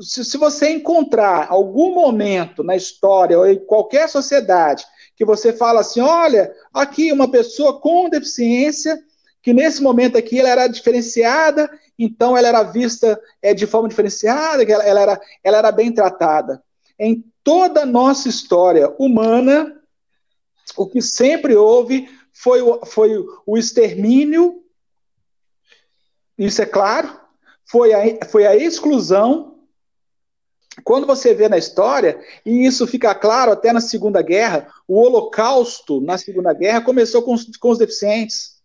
Se, 0.00 0.24
se 0.24 0.38
você 0.38 0.70
encontrar 0.70 1.48
algum 1.50 1.94
momento 1.94 2.62
na 2.62 2.76
história 2.76 3.38
ou 3.38 3.46
em 3.46 3.58
qualquer 3.58 4.08
sociedade 4.08 4.84
que 5.16 5.24
você 5.24 5.52
fala 5.52 5.80
assim, 5.80 6.00
olha, 6.00 6.54
aqui 6.72 7.12
uma 7.12 7.30
pessoa 7.30 7.80
com 7.80 8.08
deficiência 8.08 8.98
que 9.42 9.52
nesse 9.52 9.82
momento 9.82 10.16
aqui 10.16 10.38
ela 10.38 10.48
era 10.48 10.66
diferenciada, 10.68 11.68
então 11.98 12.36
ela 12.36 12.48
era 12.48 12.62
vista 12.62 13.20
é, 13.42 13.52
de 13.52 13.66
forma 13.66 13.88
diferenciada, 13.88 14.62
ela, 14.62 14.84
ela, 14.84 15.00
era, 15.00 15.20
ela 15.42 15.58
era 15.58 15.72
bem 15.72 15.92
tratada. 15.92 16.62
Em 16.98 17.24
toda 17.42 17.82
a 17.82 17.86
nossa 17.86 18.28
história 18.28 18.94
humana, 18.98 19.80
o 20.76 20.86
que 20.86 21.02
sempre 21.02 21.56
houve 21.56 22.08
foi 22.32 22.62
o, 22.62 22.86
foi 22.86 23.24
o 23.44 23.58
extermínio, 23.58 24.62
isso 26.38 26.62
é 26.62 26.66
claro, 26.66 27.20
foi 27.64 27.92
a, 27.92 28.24
foi 28.26 28.46
a 28.46 28.56
exclusão. 28.56 29.51
Quando 30.84 31.06
você 31.06 31.34
vê 31.34 31.48
na 31.48 31.58
história, 31.58 32.18
e 32.46 32.64
isso 32.66 32.86
fica 32.86 33.14
claro 33.14 33.52
até 33.52 33.72
na 33.72 33.80
Segunda 33.80 34.22
Guerra, 34.22 34.68
o 34.88 34.98
Holocausto 34.98 36.00
na 36.00 36.16
Segunda 36.16 36.52
Guerra 36.52 36.80
começou 36.80 37.22
com 37.22 37.34
os, 37.34 37.56
com 37.56 37.70
os 37.70 37.78
deficientes. 37.78 38.62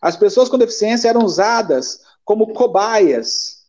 As 0.00 0.16
pessoas 0.16 0.48
com 0.48 0.58
deficiência 0.58 1.08
eram 1.08 1.24
usadas 1.24 2.00
como 2.24 2.52
cobaias 2.52 3.62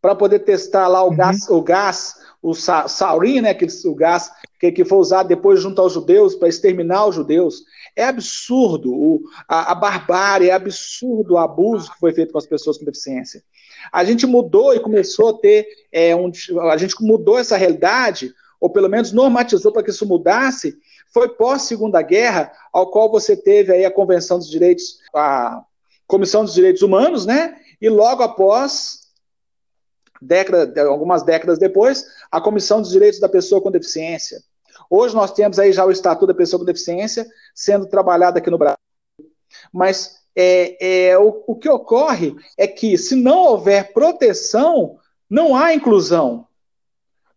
para 0.00 0.14
poder 0.14 0.40
testar 0.40 0.88
lá 0.88 1.02
o 1.04 1.10
uhum. 1.10 1.16
gás, 1.16 1.48
o 1.48 1.62
gás, 1.62 2.14
o 2.42 2.54
saurin, 2.54 3.42
né, 3.42 3.50
aquele, 3.50 3.72
o 3.84 3.94
gás 3.94 4.30
que, 4.58 4.72
que 4.72 4.84
foi 4.84 4.98
usado 4.98 5.28
depois 5.28 5.60
junto 5.60 5.80
aos 5.80 5.92
judeus 5.92 6.34
para 6.34 6.48
exterminar 6.48 7.06
os 7.06 7.14
judeus. 7.14 7.62
É 7.94 8.04
absurdo 8.04 8.92
o, 8.92 9.22
a, 9.46 9.72
a 9.72 9.74
barbárie, 9.74 10.48
é 10.48 10.52
absurdo 10.52 11.34
o 11.34 11.38
abuso 11.38 11.92
que 11.92 11.98
foi 11.98 12.12
feito 12.12 12.32
com 12.32 12.38
as 12.38 12.46
pessoas 12.46 12.78
com 12.78 12.84
deficiência. 12.84 13.42
A 13.92 14.04
gente 14.04 14.26
mudou 14.26 14.74
e 14.74 14.80
começou 14.80 15.30
a 15.30 15.38
ter, 15.38 15.66
é, 15.90 16.14
um, 16.14 16.30
a 16.70 16.76
gente 16.76 16.94
mudou 17.00 17.38
essa 17.38 17.56
realidade, 17.56 18.32
ou 18.60 18.70
pelo 18.70 18.88
menos 18.88 19.12
normatizou 19.12 19.72
para 19.72 19.82
que 19.82 19.90
isso 19.90 20.06
mudasse, 20.06 20.78
foi 21.12 21.28
pós 21.28 21.62
Segunda 21.62 22.00
Guerra, 22.02 22.52
ao 22.72 22.90
qual 22.90 23.10
você 23.10 23.36
teve 23.36 23.72
aí 23.72 23.84
a 23.84 23.90
Convenção 23.90 24.38
dos 24.38 24.48
Direitos, 24.48 24.98
a 25.14 25.62
Comissão 26.06 26.44
dos 26.44 26.54
Direitos 26.54 26.82
Humanos, 26.82 27.26
né? 27.26 27.56
E 27.80 27.88
logo 27.88 28.22
após, 28.22 29.08
década, 30.20 30.82
algumas 30.82 31.22
décadas 31.22 31.58
depois, 31.58 32.04
a 32.30 32.40
Comissão 32.40 32.80
dos 32.80 32.90
Direitos 32.90 33.18
da 33.18 33.28
Pessoa 33.28 33.60
com 33.60 33.70
Deficiência. 33.70 34.42
Hoje 34.88 35.14
nós 35.14 35.32
temos 35.32 35.58
aí 35.58 35.72
já 35.72 35.84
o 35.84 35.90
Estatuto 35.90 36.26
da 36.26 36.34
Pessoa 36.34 36.60
com 36.60 36.66
Deficiência 36.66 37.26
sendo 37.54 37.86
trabalhado 37.86 38.38
aqui 38.38 38.50
no 38.50 38.58
Brasil. 38.58 38.76
Mas 39.72 40.19
é, 40.36 41.08
é 41.08 41.18
o, 41.18 41.42
o 41.46 41.56
que 41.56 41.68
ocorre 41.68 42.34
é 42.56 42.66
que, 42.66 42.96
se 42.96 43.14
não 43.14 43.38
houver 43.38 43.92
proteção, 43.92 44.98
não 45.28 45.54
há 45.56 45.74
inclusão. 45.74 46.46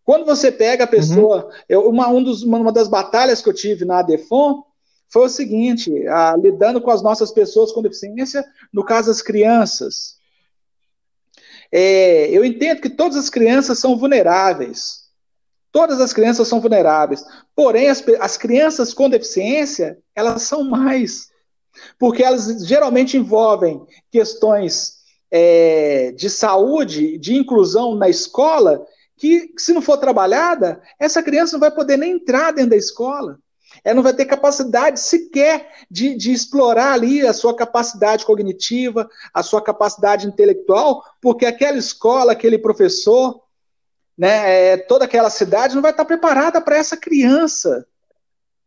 Quando 0.04 0.26
você 0.26 0.52
pega 0.52 0.84
a 0.84 0.88
pessoa, 0.88 1.46
uhum. 1.46 1.52
eu, 1.70 1.90
uma, 1.90 2.10
um 2.10 2.24
dos, 2.24 2.44
uma, 2.44 2.72
das 2.72 2.88
batalhas 2.88 3.42
que 3.42 3.50
eu 3.50 3.54
tive 3.54 3.86
na 3.86 4.00
ADEFON 4.00 4.64
foi 5.08 5.26
o 5.26 5.30
seguinte: 5.30 6.08
a, 6.08 6.36
lidando 6.36 6.82
com 6.82 6.92
as 6.92 7.02
nossas 7.02 7.32
pessoas 7.32 7.72
com 7.72 7.82
deficiência, 7.82 8.44
no 8.72 8.84
caso 8.84 9.08
das 9.08 9.22
crianças. 9.22 10.18
É, 11.72 12.30
eu 12.30 12.44
entendo 12.44 12.82
que 12.82 12.90
todas 12.90 13.18
as 13.18 13.30
crianças 13.30 13.80
são 13.80 13.98
vulneráveis. 13.98 15.04
Todas 15.72 16.00
as 16.00 16.14
crianças 16.14 16.48
são 16.48 16.62
vulneráveis. 16.62 17.26
Porém, 17.56 17.90
as, 17.90 18.04
as 18.20 18.38
crianças 18.38 18.94
com 18.94 19.10
deficiência, 19.10 19.98
elas 20.16 20.44
são 20.44 20.64
mais. 20.64 21.33
Porque 22.00 22.24
elas 22.24 22.66
geralmente 22.66 23.18
envolvem 23.18 23.86
questões 24.12 25.04
é, 25.32 26.12
de 26.12 26.30
saúde, 26.30 27.18
de 27.18 27.36
inclusão 27.36 27.96
na 27.96 28.10
escola, 28.10 28.86
que, 29.18 29.54
se 29.58 29.74
não 29.74 29.82
for 29.82 29.98
trabalhada, 29.98 30.82
essa 31.00 31.24
criança 31.24 31.54
não 31.54 31.60
vai 31.60 31.72
poder 31.72 31.98
nem 31.98 32.12
entrar 32.14 32.52
dentro 32.52 32.72
da 32.72 32.76
escola. 32.76 33.40
Ela 33.84 33.96
não 33.96 34.04
vai 34.04 34.14
ter 34.14 34.26
capacidade 34.26 35.00
sequer 35.00 35.72
de, 35.90 36.16
de 36.16 36.32
explorar 36.32 36.94
ali 36.94 37.26
a 37.26 37.34
sua 37.34 37.56
capacidade 37.56 38.26
cognitiva, 38.26 39.10
a 39.34 39.42
sua 39.42 39.62
capacidade 39.62 40.28
intelectual, 40.28 41.04
porque 41.22 41.46
aquela 41.46 41.78
escola, 41.78 42.34
aquele 42.34 42.58
professor, 42.58 43.42
né, 44.18 44.74
é, 44.74 44.78
toda 44.78 45.06
aquela 45.06 45.30
cidade 45.30 45.74
não 45.74 45.82
vai 45.82 45.92
estar 45.92 46.06
preparada 46.06 46.62
para 46.62 46.78
essa 46.78 46.96
criança. 46.96 47.86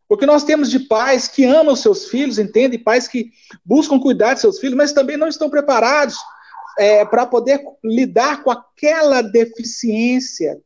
O 0.09 0.17
que 0.17 0.27
nós 0.27 0.45
temos 0.45 0.71
de 0.71 0.81
pais 0.81 1.27
que 1.27 1.45
amam 1.45 1.75
os 1.75 1.81
seus 1.81 2.07
filhos, 2.09 2.39
entendem? 2.39 2.79
Pais 2.79 3.09
que 3.09 3.31
buscam 3.65 3.99
cuidar 3.99 4.35
de 4.35 4.41
seus 4.41 4.59
filhos, 4.59 4.77
mas 4.77 4.93
também 4.93 5.17
não 5.17 5.27
estão 5.27 5.51
preparados 5.51 6.17
é, 6.79 7.05
para 7.05 7.27
poder 7.27 7.61
lidar 7.83 8.43
com 8.45 8.51
aquela 8.51 9.21
deficiência 9.23 10.61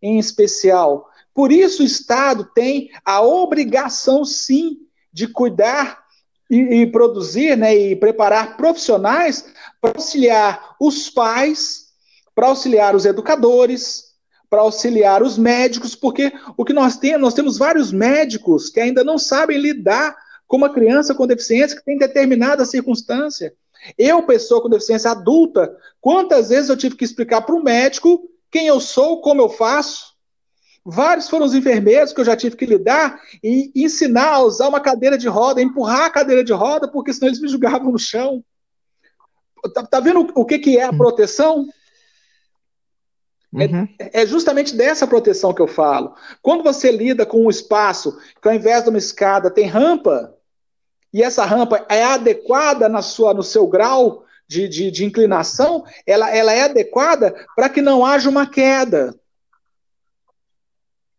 em 0.00 0.18
especial. 0.18 1.08
Por 1.34 1.52
isso, 1.52 1.82
o 1.82 1.86
Estado 1.86 2.44
tem 2.54 2.90
a 3.04 3.20
obrigação, 3.20 4.24
sim, 4.24 4.78
de 5.12 5.28
cuidar 5.28 6.02
e, 6.50 6.56
e 6.56 6.86
produzir 6.86 7.56
né, 7.56 7.76
e 7.76 7.96
preparar 7.96 8.56
profissionais 8.56 9.44
para 9.80 9.92
auxiliar 9.96 10.76
os 10.80 11.10
pais, 11.10 11.88
para 12.34 12.48
auxiliar 12.48 12.94
os 12.94 13.04
educadores, 13.04 14.07
para 14.50 14.62
auxiliar 14.62 15.22
os 15.22 15.36
médicos, 15.36 15.94
porque 15.94 16.32
o 16.56 16.64
que 16.64 16.72
nós 16.72 16.96
temos, 16.96 17.20
nós 17.20 17.34
temos 17.34 17.58
vários 17.58 17.92
médicos 17.92 18.70
que 18.70 18.80
ainda 18.80 19.04
não 19.04 19.18
sabem 19.18 19.58
lidar 19.58 20.16
com 20.46 20.56
uma 20.56 20.72
criança 20.72 21.14
com 21.14 21.26
deficiência 21.26 21.76
que 21.76 21.84
tem 21.84 21.98
determinada 21.98 22.64
circunstância. 22.64 23.52
Eu, 23.96 24.22
pessoa 24.22 24.62
com 24.62 24.68
deficiência 24.68 25.10
adulta, 25.10 25.76
quantas 26.00 26.48
vezes 26.48 26.70
eu 26.70 26.76
tive 26.76 26.96
que 26.96 27.04
explicar 27.04 27.42
para 27.42 27.54
o 27.54 27.62
médico 27.62 28.28
quem 28.50 28.66
eu 28.66 28.80
sou, 28.80 29.20
como 29.20 29.42
eu 29.42 29.48
faço? 29.48 30.16
Vários 30.84 31.28
foram 31.28 31.44
os 31.44 31.54
enfermeiros 31.54 32.14
que 32.14 32.20
eu 32.20 32.24
já 32.24 32.34
tive 32.34 32.56
que 32.56 32.64
lidar 32.64 33.20
e 33.44 33.70
ensinar 33.76 34.28
a 34.28 34.40
usar 34.40 34.68
uma 34.68 34.80
cadeira 34.80 35.18
de 35.18 35.28
roda, 35.28 35.60
empurrar 35.60 36.06
a 36.06 36.10
cadeira 36.10 36.42
de 36.42 36.52
roda, 36.52 36.88
porque 36.88 37.12
senão 37.12 37.28
eles 37.28 37.40
me 37.40 37.48
julgavam 37.48 37.92
no 37.92 37.98
chão. 37.98 38.42
Tá, 39.74 39.84
tá 39.84 40.00
vendo 40.00 40.32
o 40.34 40.44
que, 40.46 40.58
que 40.58 40.78
é 40.78 40.84
a 40.84 40.92
proteção? 40.92 41.66
É, 43.54 43.64
uhum. 43.64 43.88
É, 43.98 44.22
é, 44.22 44.26
justamente 44.26 44.76
dessa 44.76 45.06
proteção 45.06 45.54
que 45.54 45.62
eu 45.62 45.66
falo. 45.66 46.14
Quando 46.42 46.62
você 46.62 46.90
lida 46.90 47.24
com 47.24 47.46
um 47.46 47.50
espaço 47.50 48.18
que 48.42 48.48
ao 48.48 48.54
invés 48.54 48.82
de 48.82 48.90
uma 48.90 48.98
escada 48.98 49.50
tem 49.50 49.66
rampa, 49.66 50.34
e 51.12 51.22
essa 51.22 51.44
rampa 51.44 51.86
é 51.88 52.04
adequada 52.04 52.88
na 52.88 53.00
sua, 53.00 53.32
no 53.32 53.42
seu 53.42 53.66
grau 53.66 54.24
de, 54.46 54.68
de, 54.68 54.90
de 54.90 55.04
inclinação, 55.04 55.84
ela, 56.06 56.34
ela 56.34 56.52
é 56.52 56.62
adequada 56.62 57.34
para 57.56 57.68
que 57.68 57.80
não 57.80 58.04
haja 58.04 58.28
uma 58.28 58.46
queda. 58.46 59.14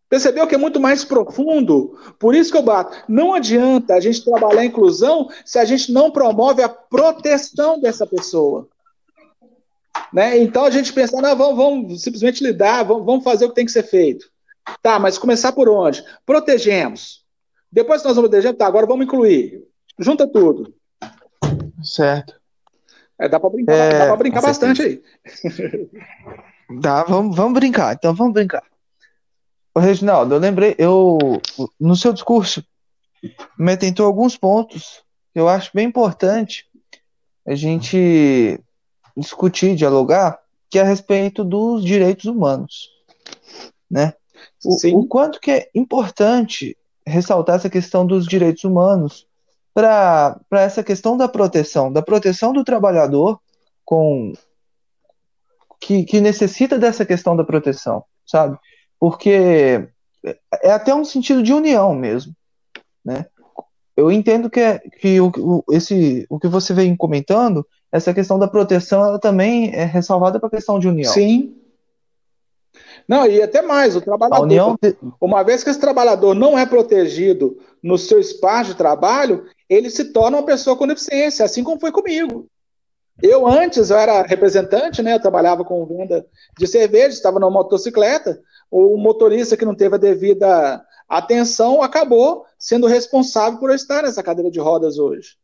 Percebeu 0.08 0.48
que 0.48 0.56
é 0.56 0.58
muito 0.58 0.80
mais 0.80 1.04
profundo? 1.04 1.98
Por 2.18 2.34
isso 2.34 2.52
que 2.52 2.58
eu 2.58 2.64
bato. 2.64 3.04
Não 3.08 3.34
adianta 3.34 3.94
a 3.94 4.00
gente 4.00 4.26
trabalhar 4.26 4.62
a 4.62 4.66
inclusão 4.66 5.30
se 5.46 5.60
a 5.60 5.66
gente 5.66 5.92
não 5.92 6.10
promove 6.10 6.64
a 6.64 6.70
proteção 6.70 7.80
dessa 7.80 8.08
pessoa. 8.08 8.68
Né? 10.14 10.38
Então 10.40 10.66
a 10.66 10.70
gente 10.70 10.92
pensa, 10.92 11.22
não, 11.22 11.36
vamos, 11.36 11.56
vamos 11.56 12.02
simplesmente 12.02 12.44
lidar, 12.44 12.84
vamos, 12.84 13.06
vamos, 13.06 13.24
fazer 13.24 13.46
o 13.46 13.50
que 13.50 13.56
tem 13.56 13.66
que 13.66 13.72
ser 13.72 13.84
feito. 13.84 14.30
Tá, 14.82 15.00
mas 15.00 15.18
começar 15.18 15.52
por 15.52 15.70
onde? 15.70 16.04
Protegemos. 16.26 17.24
Depois 17.72 18.02
que 18.02 18.08
nós 18.08 18.16
vamos 18.16 18.30
proteger, 18.30 18.56
tá, 18.56 18.66
agora 18.68 18.88
vamos 18.88 19.06
incluir. 19.06 19.64
Junta 19.98 20.28
tudo. 20.28 20.74
Certo. 21.84 22.40
É, 23.20 23.28
dá 23.28 23.40
para 23.40 23.50
brincar, 23.50 23.74
é, 23.74 24.00
dá 24.00 24.06
pra 24.08 24.16
brincar 24.16 24.42
bastante 24.42 24.82
aí. 24.82 25.04
Dá, 26.72 27.04
vamos, 27.04 27.36
vamos 27.36 27.54
brincar, 27.54 27.96
então 27.96 28.14
vamos 28.14 28.34
brincar. 28.34 28.64
Ô, 29.74 29.80
Reginaldo, 29.80 30.36
eu 30.36 30.40
lembrei, 30.40 30.76
eu 30.78 31.18
no 31.80 31.96
seu 31.96 32.14
discurso 32.14 32.64
me 33.58 33.74
atentou 33.74 34.06
alguns 34.06 34.38
pontos 34.38 35.04
que 35.34 35.40
eu 35.40 35.50
acho 35.50 35.72
bem 35.74 35.88
importante 35.88 36.68
a 37.46 37.56
gente 37.56 38.60
discutir, 39.16 39.76
dialogar, 39.76 40.40
que 40.70 40.78
é 40.80 40.82
a 40.82 40.86
respeito 40.86 41.44
dos 41.44 41.84
direitos 41.84 42.26
humanos, 42.26 42.90
né? 43.90 44.14
O, 44.64 45.00
o 45.00 45.08
quanto 45.08 45.40
que 45.40 45.52
é 45.52 45.70
importante 45.74 46.78
ressaltar 47.06 47.56
essa 47.56 47.70
questão 47.70 48.06
dos 48.06 48.26
direitos 48.26 48.64
humanos 48.64 49.28
para 49.74 50.40
essa 50.52 50.84
questão 50.84 51.18
da 51.18 51.28
proteção, 51.28 51.92
da 51.92 52.02
proteção 52.02 52.54
do 52.54 52.64
trabalhador 52.64 53.40
com 53.86 54.34
que, 55.80 56.04
que 56.04 56.20
necessita 56.20 56.78
dessa 56.78 57.06
questão 57.06 57.36
da 57.36 57.44
proteção, 57.44 58.04
sabe? 58.26 58.58
Porque 59.00 59.88
é 60.62 60.72
até 60.72 60.94
um 60.94 61.06
sentido 61.06 61.42
de 61.42 61.54
união 61.54 61.96
mesmo, 61.96 62.36
né? 63.04 63.26
Eu 63.96 64.12
entendo 64.12 64.50
que, 64.50 64.60
é, 64.60 64.80
que 64.80 65.20
o, 65.20 65.32
o, 65.38 65.64
esse, 65.72 66.26
o 66.30 66.40
que 66.40 66.48
você 66.48 66.74
vem 66.74 66.96
comentando 66.96 67.66
essa 67.92 68.14
questão 68.14 68.38
da 68.38 68.48
proteção 68.48 69.04
ela 69.04 69.20
também 69.20 69.74
é 69.74 69.84
ressalvada 69.84 70.40
para 70.40 70.48
a 70.48 70.52
questão 70.52 70.80
de 70.80 70.88
união. 70.88 71.12
Sim. 71.12 71.56
Não, 73.08 73.26
e 73.26 73.42
até 73.42 73.62
mais, 73.62 73.96
o 73.96 74.02
trabalhador, 74.02 74.44
união... 74.44 74.78
uma 75.20 75.42
vez 75.44 75.64
que 75.64 75.70
esse 75.72 75.80
trabalhador 75.80 76.36
não 76.36 76.58
é 76.58 76.66
protegido 76.66 77.58
no 77.82 77.98
seu 77.98 78.20
espaço 78.20 78.72
de 78.72 78.78
trabalho, 78.78 79.46
ele 79.68 79.90
se 79.90 80.06
torna 80.06 80.38
uma 80.38 80.46
pessoa 80.46 80.76
com 80.76 80.86
deficiência, 80.86 81.44
assim 81.44 81.64
como 81.64 81.80
foi 81.80 81.92
comigo. 81.92 82.48
Eu 83.22 83.48
antes 83.48 83.90
eu 83.90 83.98
era 83.98 84.22
representante, 84.22 85.02
né? 85.02 85.16
Eu 85.16 85.22
trabalhava 85.22 85.66
com 85.66 85.86
venda 85.86 86.26
de 86.58 86.68
cerveja, 86.68 87.10
estava 87.10 87.40
numa 87.40 87.52
motocicleta. 87.52 88.40
O 88.72 88.96
motorista 88.98 89.58
que 89.58 89.66
não 89.66 89.76
teve 89.76 89.96
a 89.96 90.00
devida 90.00 90.86
atenção 91.08 91.82
acabou 91.82 92.46
sendo 92.58 92.88
responsável 92.88 93.60
por 93.60 93.70
eu 93.72 93.76
estar 93.76 94.04
nessa 94.04 94.24
cadeira 94.24 94.52
de 94.52 94.60
rodas 94.60 95.00
hoje. 95.00 95.38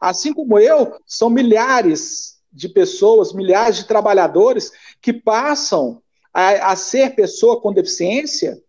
Assim 0.00 0.32
como 0.32 0.58
eu, 0.58 0.98
são 1.06 1.28
milhares 1.30 2.38
de 2.52 2.68
pessoas, 2.68 3.32
milhares 3.32 3.76
de 3.76 3.86
trabalhadores 3.86 4.70
que 5.00 5.12
passam 5.12 6.00
a, 6.32 6.72
a 6.72 6.76
ser 6.76 7.14
pessoa 7.14 7.60
com 7.60 7.72
deficiência, 7.72 8.62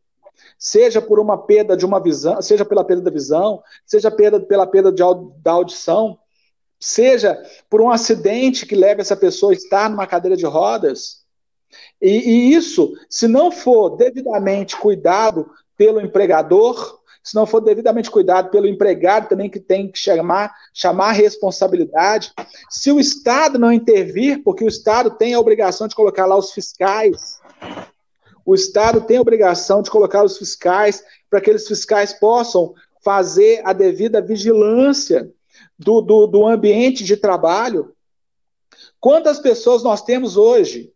seja 0.58 1.02
por 1.02 1.20
uma 1.20 1.38
perda 1.38 1.78
de 1.78 1.86
uma 1.86 2.00
visão, 2.00 2.42
seja 2.42 2.66
pela 2.66 2.84
perda 2.84 3.04
da 3.04 3.12
visão, 3.12 3.62
seja 3.86 4.10
perda, 4.10 4.40
pela 4.40 4.66
perda 4.66 4.92
de, 4.92 5.04
da 5.42 5.52
audição, 5.52 6.18
seja 6.80 7.42
por 7.70 7.82
um 7.82 7.90
acidente 7.90 8.66
que 8.66 8.76
leva 8.76 9.02
essa 9.02 9.16
pessoa 9.16 9.52
a 9.52 9.56
estar 9.56 9.90
numa 9.90 10.08
cadeira 10.08 10.36
de 10.36 10.46
rodas. 10.46 11.24
E, 12.02 12.10
e 12.10 12.54
isso, 12.54 12.94
se 13.10 13.28
não 13.28 13.52
for 13.52 13.98
devidamente 13.98 14.76
cuidado 14.78 15.50
pelo 15.78 16.02
empregador, 16.02 17.00
se 17.26 17.34
não 17.34 17.48
for 17.48 17.60
devidamente 17.60 18.12
cuidado 18.12 18.52
pelo 18.52 18.68
empregado 18.68 19.28
também 19.28 19.50
que 19.50 19.60
tem 19.60 19.92
que 19.92 19.98
chamar, 19.98 20.54
chamar 20.72 21.12
responsabilidade, 21.14 22.32
se 22.70 22.92
o 22.92 23.00
Estado 23.00 23.58
não 23.58 23.74
intervir, 23.74 24.44
porque 24.44 24.64
o 24.64 24.68
Estado 24.68 25.10
tem 25.10 25.34
a 25.34 25.40
obrigação 25.40 25.88
de 25.88 25.96
colocar 25.96 26.28
lá 26.28 26.38
os 26.38 26.54
fiscais, 26.54 27.42
o 28.46 28.54
Estado 28.54 29.02
tem 29.02 29.18
a 29.18 29.22
obrigação 29.22 29.82
de 29.82 29.90
colocar 29.90 30.24
os 30.24 30.38
fiscais 30.38 31.04
para 31.28 31.42
que 31.42 31.50
aqueles 31.50 31.68
fiscais 31.68 32.14
possam 32.14 32.76
fazer 33.04 33.60
a 33.66 33.74
devida 33.74 34.22
vigilância 34.22 35.28
do, 35.80 36.02
do, 36.02 36.28
do 36.28 36.46
ambiente 36.46 37.04
de 37.04 37.18
trabalho. 37.18 37.92
Quantas 39.00 39.40
pessoas 39.40 39.82
nós 39.82 40.04
temos 40.04 40.38
hoje 40.38 40.94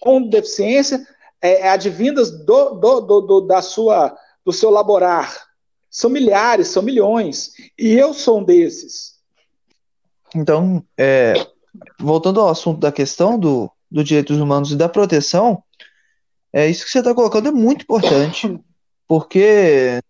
com 0.00 0.28
deficiência 0.28 1.06
é, 1.40 1.68
advindas 1.68 2.44
do, 2.44 2.70
do, 2.70 3.00
do, 3.00 3.40
da 3.42 3.62
sua, 3.62 4.16
do 4.44 4.52
seu 4.52 4.68
laborar? 4.68 5.49
São 5.90 6.08
milhares, 6.08 6.68
são 6.68 6.82
milhões. 6.82 7.52
E 7.78 7.92
eu 7.92 8.14
sou 8.14 8.40
um 8.40 8.44
desses. 8.44 9.18
Então, 10.34 10.84
é, 10.96 11.34
voltando 11.98 12.40
ao 12.40 12.48
assunto 12.48 12.78
da 12.78 12.92
questão 12.92 13.38
do, 13.38 13.70
do 13.90 14.04
direitos 14.04 14.38
humanos 14.38 14.70
e 14.70 14.76
da 14.76 14.88
proteção, 14.88 15.62
é 16.52 16.68
isso 16.68 16.84
que 16.84 16.90
você 16.90 17.00
está 17.00 17.14
colocando 17.14 17.48
é 17.48 17.52
muito 17.52 17.82
importante, 17.82 18.58
porque 19.06 20.00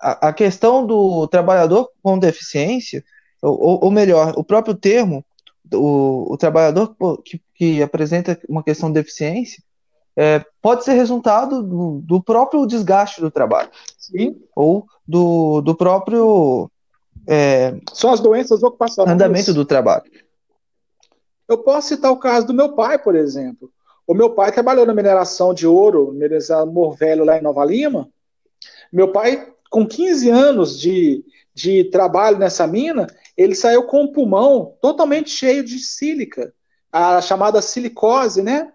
a, 0.00 0.28
a, 0.28 0.32
questão 0.32 0.86
do 0.86 1.26
trabalhador 1.28 1.90
com 2.02 2.18
deficiência, 2.18 3.04
ou, 3.42 3.84
ou 3.84 3.90
melhor, 3.90 4.34
o 4.36 4.44
próprio 4.44 4.74
termo, 4.74 5.24
o, 5.72 6.32
o 6.32 6.36
trabalhador 6.36 6.94
que, 7.24 7.40
que 7.54 7.82
apresenta 7.82 8.38
uma 8.48 8.62
questão 8.62 8.90
de 8.90 8.94
deficiência, 8.94 9.62
é, 10.16 10.42
pode 10.62 10.82
ser 10.82 10.94
resultado 10.94 11.62
do, 11.62 12.00
do, 12.02 12.22
próprio 12.22 12.66
desgaste 12.66 13.20
do 13.20 13.30
trabalho. 13.30 13.70
Ou 14.54 14.86
do, 15.06 15.60
do 15.60 15.74
próprio. 15.74 16.70
É, 17.26 17.74
São 17.92 18.12
as 18.12 18.20
doenças 18.20 18.62
ocupacionais. 18.62 19.14
Andamento 19.14 19.52
do 19.52 19.64
trabalho. 19.64 20.04
Eu 21.48 21.58
posso 21.58 21.88
citar 21.88 22.10
o 22.10 22.18
caso 22.18 22.46
do 22.46 22.54
meu 22.54 22.74
pai, 22.74 22.98
por 22.98 23.14
exemplo. 23.14 23.70
O 24.06 24.14
meu 24.14 24.30
pai 24.30 24.52
trabalhou 24.52 24.86
na 24.86 24.94
mineração 24.94 25.52
de 25.52 25.66
ouro, 25.66 26.12
mineração 26.12 26.66
Morvelho, 26.66 27.24
lá 27.24 27.38
em 27.38 27.42
Nova 27.42 27.64
Lima. 27.64 28.08
Meu 28.92 29.10
pai, 29.10 29.52
com 29.70 29.86
15 29.86 30.30
anos 30.30 30.78
de, 30.78 31.24
de 31.52 31.84
trabalho 31.84 32.38
nessa 32.38 32.66
mina, 32.66 33.06
ele 33.36 33.54
saiu 33.54 33.84
com 33.84 34.04
o 34.04 34.12
pulmão 34.12 34.74
totalmente 34.80 35.30
cheio 35.30 35.64
de 35.64 35.78
sílica, 35.78 36.52
a 36.92 37.20
chamada 37.20 37.60
silicose, 37.60 38.42
né? 38.42 38.72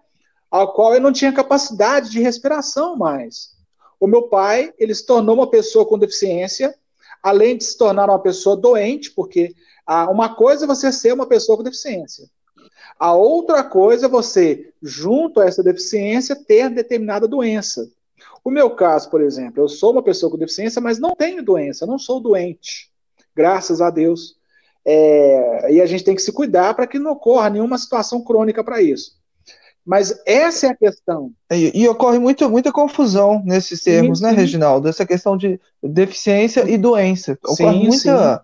ao 0.52 0.70
qual 0.74 0.94
eu 0.94 1.00
não 1.00 1.10
tinha 1.10 1.32
capacidade 1.32 2.10
de 2.10 2.20
respiração 2.20 2.94
mais. 2.94 3.56
O 4.02 4.08
meu 4.08 4.22
pai, 4.22 4.74
ele 4.80 4.92
se 4.92 5.06
tornou 5.06 5.36
uma 5.36 5.48
pessoa 5.48 5.86
com 5.86 5.96
deficiência, 5.96 6.74
além 7.22 7.56
de 7.56 7.62
se 7.62 7.78
tornar 7.78 8.10
uma 8.10 8.18
pessoa 8.18 8.56
doente, 8.56 9.12
porque 9.12 9.54
ah, 9.86 10.10
uma 10.10 10.34
coisa 10.34 10.64
é 10.64 10.66
você 10.66 10.90
ser 10.90 11.12
uma 11.14 11.24
pessoa 11.24 11.56
com 11.56 11.62
deficiência. 11.62 12.28
A 12.98 13.14
outra 13.14 13.62
coisa 13.62 14.06
é 14.06 14.08
você, 14.08 14.72
junto 14.82 15.38
a 15.38 15.46
essa 15.46 15.62
deficiência, 15.62 16.34
ter 16.34 16.68
determinada 16.68 17.28
doença. 17.28 17.88
O 18.42 18.50
meu 18.50 18.74
caso, 18.74 19.08
por 19.08 19.20
exemplo, 19.20 19.62
eu 19.62 19.68
sou 19.68 19.92
uma 19.92 20.02
pessoa 20.02 20.32
com 20.32 20.36
deficiência, 20.36 20.82
mas 20.82 20.98
não 20.98 21.14
tenho 21.14 21.40
doença, 21.40 21.86
não 21.86 21.96
sou 21.96 22.18
doente. 22.18 22.90
Graças 23.36 23.80
a 23.80 23.88
Deus. 23.88 24.34
É, 24.84 25.74
e 25.74 25.80
a 25.80 25.86
gente 25.86 26.02
tem 26.02 26.16
que 26.16 26.22
se 26.22 26.32
cuidar 26.32 26.74
para 26.74 26.88
que 26.88 26.98
não 26.98 27.12
ocorra 27.12 27.48
nenhuma 27.48 27.78
situação 27.78 28.20
crônica 28.24 28.64
para 28.64 28.82
isso. 28.82 29.21
Mas 29.84 30.20
essa 30.24 30.68
é 30.68 30.70
a 30.70 30.76
questão. 30.76 31.32
E, 31.50 31.82
e, 31.82 31.88
ocorre 31.88 32.18
muito, 32.18 32.48
muita 32.48 32.70
confusão 32.70 33.42
nesses 33.44 33.82
termos, 33.82 34.18
sim, 34.18 34.24
né, 34.24 34.30
sim. 34.30 34.36
Reginaldo? 34.36 34.88
Essa 34.88 35.04
questão 35.04 35.36
de 35.36 35.60
deficiência 35.82 36.68
e 36.70 36.78
doença. 36.78 37.36
Ocorre 37.44 37.80
sim, 37.80 37.86
muita, 37.86 38.42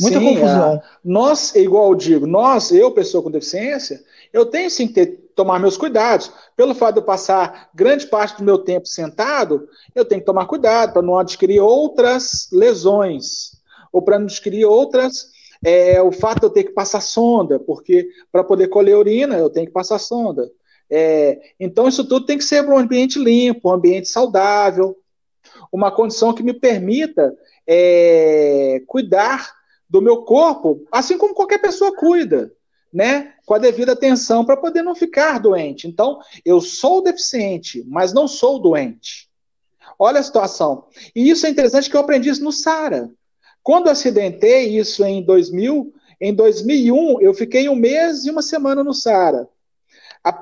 muita 0.00 0.20
confusão. 0.20 0.74
É. 0.74 0.82
Nós, 1.04 1.54
igual 1.54 1.90
eu 1.90 1.94
digo, 1.94 2.26
nós, 2.26 2.72
eu, 2.72 2.90
pessoa 2.90 3.22
com 3.22 3.30
deficiência, 3.30 4.02
eu 4.32 4.46
tenho 4.46 4.70
sim 4.70 4.88
que 4.88 4.94
ter, 4.94 5.06
tomar 5.34 5.60
meus 5.60 5.76
cuidados. 5.76 6.32
Pelo 6.56 6.74
fato 6.74 6.94
de 6.94 7.00
eu 7.00 7.04
passar 7.04 7.68
grande 7.74 8.06
parte 8.06 8.38
do 8.38 8.44
meu 8.44 8.56
tempo 8.56 8.88
sentado, 8.88 9.68
eu 9.94 10.06
tenho 10.06 10.22
que 10.22 10.26
tomar 10.26 10.46
cuidado 10.46 10.94
para 10.94 11.02
não 11.02 11.18
adquirir 11.18 11.60
outras 11.60 12.48
lesões, 12.50 13.52
ou 13.92 14.00
para 14.00 14.18
não 14.18 14.24
adquirir 14.24 14.64
outras 14.64 15.35
é 15.68 16.00
o 16.00 16.12
fato 16.12 16.38
de 16.38 16.46
eu 16.46 16.50
ter 16.50 16.62
que 16.62 16.70
passar 16.70 17.00
sonda, 17.00 17.58
porque 17.58 18.08
para 18.30 18.44
poder 18.44 18.68
colher 18.68 18.96
urina 18.96 19.36
eu 19.36 19.50
tenho 19.50 19.66
que 19.66 19.72
passar 19.72 19.98
sonda. 19.98 20.48
É, 20.88 21.40
então, 21.58 21.88
isso 21.88 22.06
tudo 22.06 22.24
tem 22.24 22.38
que 22.38 22.44
ser 22.44 22.64
um 22.64 22.78
ambiente 22.78 23.18
limpo, 23.18 23.68
um 23.68 23.72
ambiente 23.72 24.08
saudável, 24.08 24.96
uma 25.72 25.90
condição 25.90 26.32
que 26.32 26.44
me 26.44 26.54
permita 26.54 27.36
é, 27.66 28.80
cuidar 28.86 29.52
do 29.90 30.00
meu 30.00 30.22
corpo, 30.22 30.86
assim 30.92 31.18
como 31.18 31.34
qualquer 31.34 31.58
pessoa 31.58 31.96
cuida, 31.96 32.52
né? 32.92 33.34
Com 33.44 33.54
a 33.54 33.58
devida 33.58 33.90
atenção 33.90 34.44
para 34.44 34.56
poder 34.56 34.82
não 34.82 34.94
ficar 34.94 35.40
doente. 35.40 35.88
Então, 35.88 36.20
eu 36.44 36.60
sou 36.60 37.02
deficiente, 37.02 37.84
mas 37.88 38.12
não 38.12 38.28
sou 38.28 38.60
doente. 38.60 39.28
Olha 39.98 40.20
a 40.20 40.22
situação. 40.22 40.84
E 41.12 41.28
isso 41.28 41.44
é 41.44 41.50
interessante 41.50 41.90
que 41.90 41.96
eu 41.96 42.00
aprendi 42.00 42.28
isso 42.28 42.44
no 42.44 42.52
SARA. 42.52 43.10
Quando 43.66 43.88
acidentei, 43.88 44.78
isso 44.78 45.04
em 45.04 45.20
2000, 45.20 45.92
em 46.20 46.32
2001, 46.32 47.20
eu 47.20 47.34
fiquei 47.34 47.68
um 47.68 47.74
mês 47.74 48.24
e 48.24 48.30
uma 48.30 48.40
semana 48.40 48.84
no 48.84 48.94
Sara. 48.94 49.48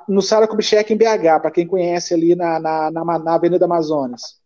No 0.07 0.21
Sara 0.21 0.47
Kubitschek, 0.47 0.93
em 0.93 0.97
BH, 0.99 1.41
para 1.41 1.51
quem 1.51 1.67
conhece 1.67 2.13
ali 2.13 2.37
na, 2.37 2.61
na, 2.61 2.91
na, 2.91 3.19
na 3.19 3.35
Avenida 3.35 3.65
Amazonas. 3.65 4.39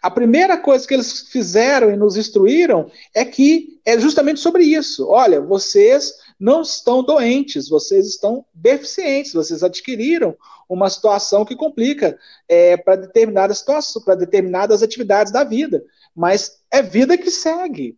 A 0.00 0.08
primeira 0.08 0.56
coisa 0.56 0.86
que 0.86 0.94
eles 0.94 1.22
fizeram 1.32 1.90
e 1.90 1.96
nos 1.96 2.16
instruíram 2.16 2.88
é 3.12 3.24
que 3.24 3.80
é 3.84 3.98
justamente 3.98 4.38
sobre 4.38 4.62
isso. 4.62 5.08
Olha, 5.08 5.40
vocês 5.40 6.14
não 6.38 6.62
estão 6.62 7.02
doentes, 7.02 7.68
vocês 7.68 8.06
estão 8.06 8.44
deficientes, 8.54 9.32
vocês 9.32 9.64
adquiriram 9.64 10.36
uma 10.68 10.88
situação 10.88 11.44
que 11.44 11.56
complica 11.56 12.16
é, 12.48 12.76
para 12.76 12.94
determinadas 12.94 13.58
situações, 13.58 14.04
para 14.04 14.14
determinadas 14.14 14.80
atividades 14.80 15.32
da 15.32 15.42
vida 15.42 15.82
mas 16.18 16.58
é 16.68 16.82
vida 16.82 17.16
que 17.16 17.30
segue. 17.30 17.96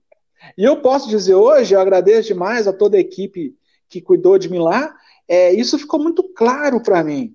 E 0.56 0.62
eu 0.62 0.83
posso 0.83 1.09
dizer 1.09 1.35
hoje, 1.35 1.74
eu 1.74 1.80
agradeço 1.80 2.28
demais 2.28 2.68
a 2.68 2.72
toda 2.72 2.98
a 2.98 3.00
equipe 3.00 3.56
que 3.88 4.02
cuidou 4.02 4.38
de 4.38 4.50
mim 4.50 4.59
lá, 4.59 4.94
é, 5.26 5.52
isso 5.54 5.78
ficou 5.78 5.98
muito 5.98 6.22
claro 6.22 6.83
para 6.83 7.02
mim. 7.02 7.35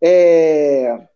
É, 0.00 1.06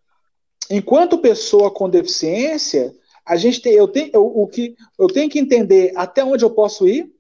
enquanto 0.71 1.19
pessoa 1.19 1.69
com 1.69 1.91
deficiência, 1.91 2.95
a 3.25 3.35
gente 3.35 3.61
tem, 3.61 3.73
eu 3.73 3.89
tenho, 3.89 4.11
eu, 4.15 4.25
o 4.25 4.47
que, 4.47 4.77
eu 4.97 5.09
tenho 5.09 5.29
que 5.29 5.41
entender 5.41 5.93
até 5.97 6.25
onde 6.25 6.45
eu 6.45 6.51
posso 6.51 6.87
ir, 6.87 7.13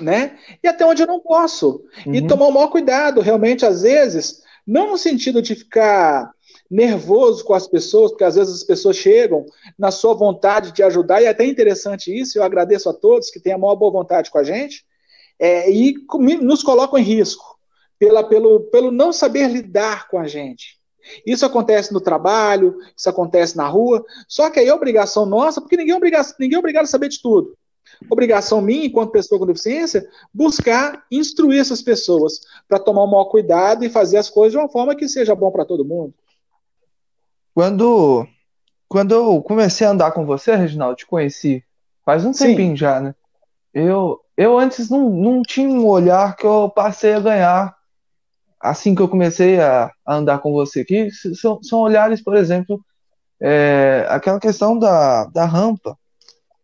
né? 0.00 0.38
E 0.62 0.68
até 0.68 0.86
onde 0.86 1.02
eu 1.02 1.06
não 1.08 1.18
posso. 1.18 1.84
Uhum. 2.06 2.14
E 2.14 2.26
tomar 2.26 2.46
o 2.46 2.52
maior 2.52 2.68
cuidado, 2.68 3.20
realmente, 3.20 3.66
às 3.66 3.82
vezes, 3.82 4.40
não 4.64 4.92
no 4.92 4.98
sentido 4.98 5.42
de 5.42 5.56
ficar 5.56 6.32
nervoso 6.70 7.44
com 7.44 7.54
as 7.54 7.66
pessoas, 7.66 8.10
porque 8.10 8.24
às 8.24 8.34
vezes 8.34 8.56
as 8.56 8.64
pessoas 8.64 8.96
chegam 8.96 9.46
na 9.78 9.90
sua 9.90 10.14
vontade 10.14 10.72
de 10.72 10.82
ajudar, 10.82 11.22
e 11.22 11.24
é 11.24 11.28
até 11.28 11.44
interessante 11.44 12.16
isso, 12.16 12.38
eu 12.38 12.42
agradeço 12.42 12.88
a 12.90 12.94
todos 12.94 13.30
que 13.30 13.40
têm 13.40 13.52
a 13.52 13.58
maior 13.58 13.76
boa 13.76 13.90
vontade 13.90 14.30
com 14.30 14.38
a 14.38 14.44
gente, 14.44 14.84
é, 15.38 15.70
e 15.70 15.94
nos 16.40 16.62
colocam 16.62 16.98
em 16.98 17.02
risco 17.02 17.58
pela, 17.98 18.22
pelo, 18.22 18.60
pelo 18.70 18.90
não 18.90 19.12
saber 19.12 19.48
lidar 19.48 20.08
com 20.08 20.18
a 20.18 20.26
gente. 20.26 20.78
Isso 21.26 21.46
acontece 21.46 21.92
no 21.92 22.00
trabalho, 22.00 22.76
isso 22.96 23.08
acontece 23.08 23.56
na 23.56 23.66
rua, 23.66 24.04
só 24.28 24.50
que 24.50 24.60
aí 24.60 24.68
é 24.68 24.74
obrigação 24.74 25.24
nossa, 25.24 25.60
porque 25.60 25.76
ninguém 25.76 25.94
é 25.94 25.96
obrigado, 25.96 26.34
ninguém 26.38 26.56
é 26.56 26.58
obrigado 26.58 26.84
a 26.84 26.88
saber 26.88 27.08
de 27.08 27.20
tudo. 27.22 27.56
Obrigação 28.10 28.60
minha, 28.60 28.86
enquanto 28.86 29.10
pessoa 29.10 29.38
com 29.38 29.46
deficiência, 29.46 30.06
buscar 30.32 31.04
instruir 31.10 31.60
essas 31.60 31.80
pessoas 31.80 32.40
para 32.68 32.78
tomar 32.78 33.04
o 33.04 33.06
maior 33.06 33.24
cuidado 33.24 33.84
e 33.84 33.88
fazer 33.88 34.18
as 34.18 34.28
coisas 34.28 34.52
de 34.52 34.58
uma 34.58 34.68
forma 34.68 34.94
que 34.94 35.08
seja 35.08 35.34
bom 35.34 35.50
para 35.50 35.64
todo 35.64 35.84
mundo. 35.84 36.14
Quando, 37.58 38.24
quando 38.88 39.12
eu 39.12 39.42
comecei 39.42 39.84
a 39.84 39.90
andar 39.90 40.12
com 40.12 40.24
você, 40.24 40.54
Reginaldo, 40.54 40.94
te 40.94 41.04
conheci 41.04 41.64
faz 42.04 42.24
um 42.24 42.32
Sim. 42.32 42.50
tempinho 42.50 42.76
já, 42.76 43.00
né? 43.00 43.16
Eu, 43.74 44.20
eu 44.36 44.56
antes 44.56 44.88
não, 44.88 45.10
não 45.10 45.42
tinha 45.42 45.68
um 45.68 45.84
olhar 45.84 46.36
que 46.36 46.46
eu 46.46 46.70
passei 46.70 47.14
a 47.14 47.18
ganhar 47.18 47.74
assim 48.60 48.94
que 48.94 49.02
eu 49.02 49.08
comecei 49.08 49.58
a, 49.58 49.90
a 50.06 50.14
andar 50.14 50.38
com 50.38 50.52
você 50.52 50.82
aqui. 50.82 51.10
São, 51.10 51.60
são 51.60 51.80
olhares, 51.80 52.22
por 52.22 52.36
exemplo, 52.36 52.80
é, 53.42 54.06
aquela 54.08 54.38
questão 54.38 54.78
da, 54.78 55.24
da 55.24 55.44
rampa. 55.44 55.98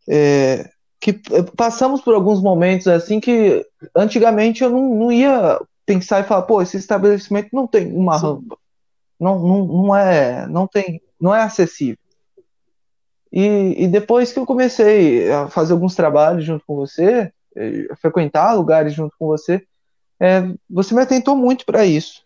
É, 0.09 0.71
que 1.01 1.13
passamos 1.57 2.03
por 2.03 2.15
alguns 2.15 2.41
momentos 2.41 2.87
assim 2.87 3.19
que 3.19 3.67
antigamente 3.97 4.63
eu 4.63 4.71
não, 4.71 4.95
não 4.95 5.11
ia 5.11 5.61
pensar 5.85 6.21
e 6.21 6.25
falar, 6.25 6.43
pô, 6.43 6.63
esse 6.63 6.77
estabelecimento 6.77 7.49
não 7.53 7.67
tem 7.67 7.93
uma 7.93 8.17
Sim. 8.17 8.27
rampa. 8.27 8.64
Não, 9.19 9.39
não, 9.39 9.67
não 9.67 9.97
é, 9.97 10.47
não 10.47 10.67
tem, 10.67 11.01
não 11.21 11.35
é 11.35 11.43
acessível. 11.43 11.99
E, 13.33 13.85
e 13.85 13.89
depois 13.89 14.33
que 14.33 14.39
eu 14.39 14.47
comecei 14.47 15.31
a 15.31 15.49
fazer 15.49 15.73
alguns 15.73 15.95
trabalhos 15.95 16.45
junto 16.45 16.65
com 16.67 16.77
você, 16.77 17.33
eh, 17.57 17.89
frequentar 18.01 18.55
lugares 18.55 18.93
junto 18.93 19.17
com 19.19 19.27
você, 19.27 19.63
é, 20.21 20.43
você 20.71 20.95
me 20.95 21.03
atentou 21.03 21.35
muito 21.35 21.67
para 21.67 21.85
isso. 21.85 22.23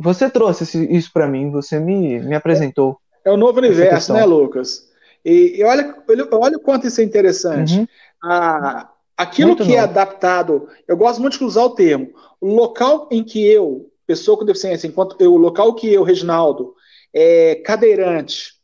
Você 0.00 0.28
trouxe 0.28 0.64
isso 0.96 1.12
para 1.12 1.28
mim, 1.28 1.50
você 1.50 1.78
me, 1.78 2.20
me 2.20 2.34
apresentou. 2.34 2.98
É 3.24 3.30
o 3.30 3.36
novo 3.36 3.58
universo, 3.58 4.12
né, 4.12 4.24
Lucas? 4.24 4.88
E, 5.24 5.58
e 5.58 5.64
olha, 5.64 5.96
olha 6.32 6.56
o 6.56 6.60
quanto 6.60 6.86
isso 6.86 7.00
é 7.00 7.04
interessante. 7.04 7.78
Uhum. 7.78 7.86
A, 8.22 8.90
aquilo 9.16 9.48
muito 9.48 9.64
que 9.64 9.72
é 9.72 9.80
novo. 9.80 9.86
é 9.86 9.90
adaptado, 9.90 10.68
eu 10.88 10.96
gosto 10.96 11.20
muito 11.20 11.38
de 11.38 11.44
usar 11.44 11.64
o 11.64 11.70
termo, 11.70 12.10
o 12.40 12.54
local 12.54 13.08
em 13.10 13.22
que 13.22 13.46
eu, 13.46 13.89
pessoa 14.10 14.36
com 14.36 14.44
deficiência, 14.44 14.88
enquanto 14.88 15.14
eu, 15.20 15.32
o 15.32 15.36
local 15.36 15.72
que 15.72 15.86
eu, 15.86 16.02
Reginaldo, 16.02 16.74
é, 17.14 17.54
cadeirante, 17.64 18.54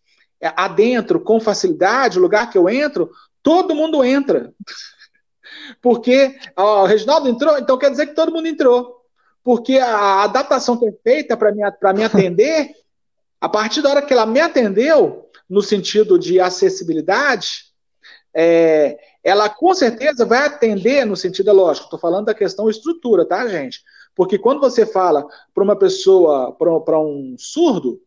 é, 0.40 0.52
adentro 0.56 1.20
com 1.20 1.38
facilidade, 1.38 2.18
o 2.18 2.20
lugar 2.22 2.50
que 2.50 2.58
eu 2.58 2.68
entro, 2.68 3.12
todo 3.44 3.76
mundo 3.76 4.02
entra. 4.02 4.52
Porque 5.80 6.36
ó, 6.56 6.82
o 6.82 6.86
Reginaldo 6.86 7.28
entrou, 7.28 7.56
então 7.58 7.78
quer 7.78 7.92
dizer 7.92 8.08
que 8.08 8.14
todo 8.16 8.32
mundo 8.32 8.48
entrou. 8.48 8.96
Porque 9.44 9.78
a 9.78 10.24
adaptação 10.24 10.76
que 10.76 10.88
é 10.88 10.92
feita 11.04 11.36
para 11.36 11.52
me, 11.52 12.02
atender, 12.02 12.74
a 13.40 13.48
partir 13.48 13.82
da 13.82 13.90
hora 13.90 14.02
que 14.02 14.12
ela 14.12 14.26
me 14.26 14.40
atendeu, 14.40 15.30
no 15.48 15.62
sentido 15.62 16.18
de 16.18 16.40
acessibilidade, 16.40 17.66
é, 18.34 18.98
ela 19.22 19.48
com 19.48 19.72
certeza 19.72 20.24
vai 20.24 20.44
atender 20.44 21.04
no 21.04 21.14
sentido, 21.14 21.50
é 21.50 21.52
lógico, 21.52 21.84
estou 21.84 22.00
falando 22.00 22.26
da 22.26 22.34
questão 22.34 22.68
estrutura, 22.68 23.24
tá, 23.24 23.46
gente? 23.46 23.84
Porque 24.16 24.38
quando 24.38 24.60
você 24.60 24.86
fala 24.86 25.26
para 25.54 25.62
uma 25.62 25.76
pessoa, 25.76 26.50
para 26.52 26.98
um 26.98 27.36
surdo, 27.38 28.00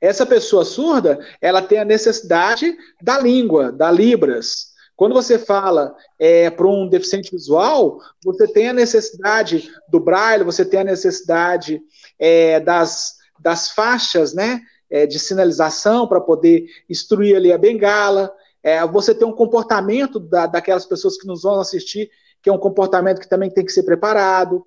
essa 0.00 0.24
pessoa 0.24 0.64
surda, 0.64 1.18
ela 1.40 1.62
tem 1.62 1.78
a 1.78 1.84
necessidade 1.84 2.74
da 3.00 3.20
língua, 3.20 3.70
da 3.70 3.90
Libras. 3.90 4.72
Quando 4.96 5.12
você 5.12 5.38
fala 5.38 5.94
é, 6.18 6.48
para 6.50 6.66
um 6.66 6.88
deficiente 6.88 7.30
visual, 7.30 8.00
você 8.24 8.48
tem 8.48 8.68
a 8.68 8.72
necessidade 8.72 9.70
do 9.88 10.00
braille, 10.00 10.44
você 10.44 10.64
tem 10.64 10.80
a 10.80 10.84
necessidade 10.84 11.80
é, 12.18 12.58
das, 12.60 13.16
das 13.38 13.70
faixas 13.70 14.32
né, 14.32 14.62
é, 14.90 15.06
de 15.06 15.18
sinalização 15.18 16.06
para 16.06 16.20
poder 16.20 16.66
instruir 16.88 17.36
ali 17.36 17.52
a 17.52 17.58
bengala. 17.58 18.32
É, 18.62 18.86
você 18.86 19.14
tem 19.14 19.26
um 19.26 19.32
comportamento 19.32 20.18
da, 20.18 20.46
daquelas 20.46 20.86
pessoas 20.86 21.18
que 21.18 21.26
nos 21.26 21.42
vão 21.42 21.60
assistir, 21.60 22.10
que 22.44 22.50
é 22.50 22.52
um 22.52 22.58
comportamento 22.58 23.20
que 23.20 23.28
também 23.28 23.50
tem 23.50 23.64
que 23.64 23.72
ser 23.72 23.84
preparado. 23.84 24.62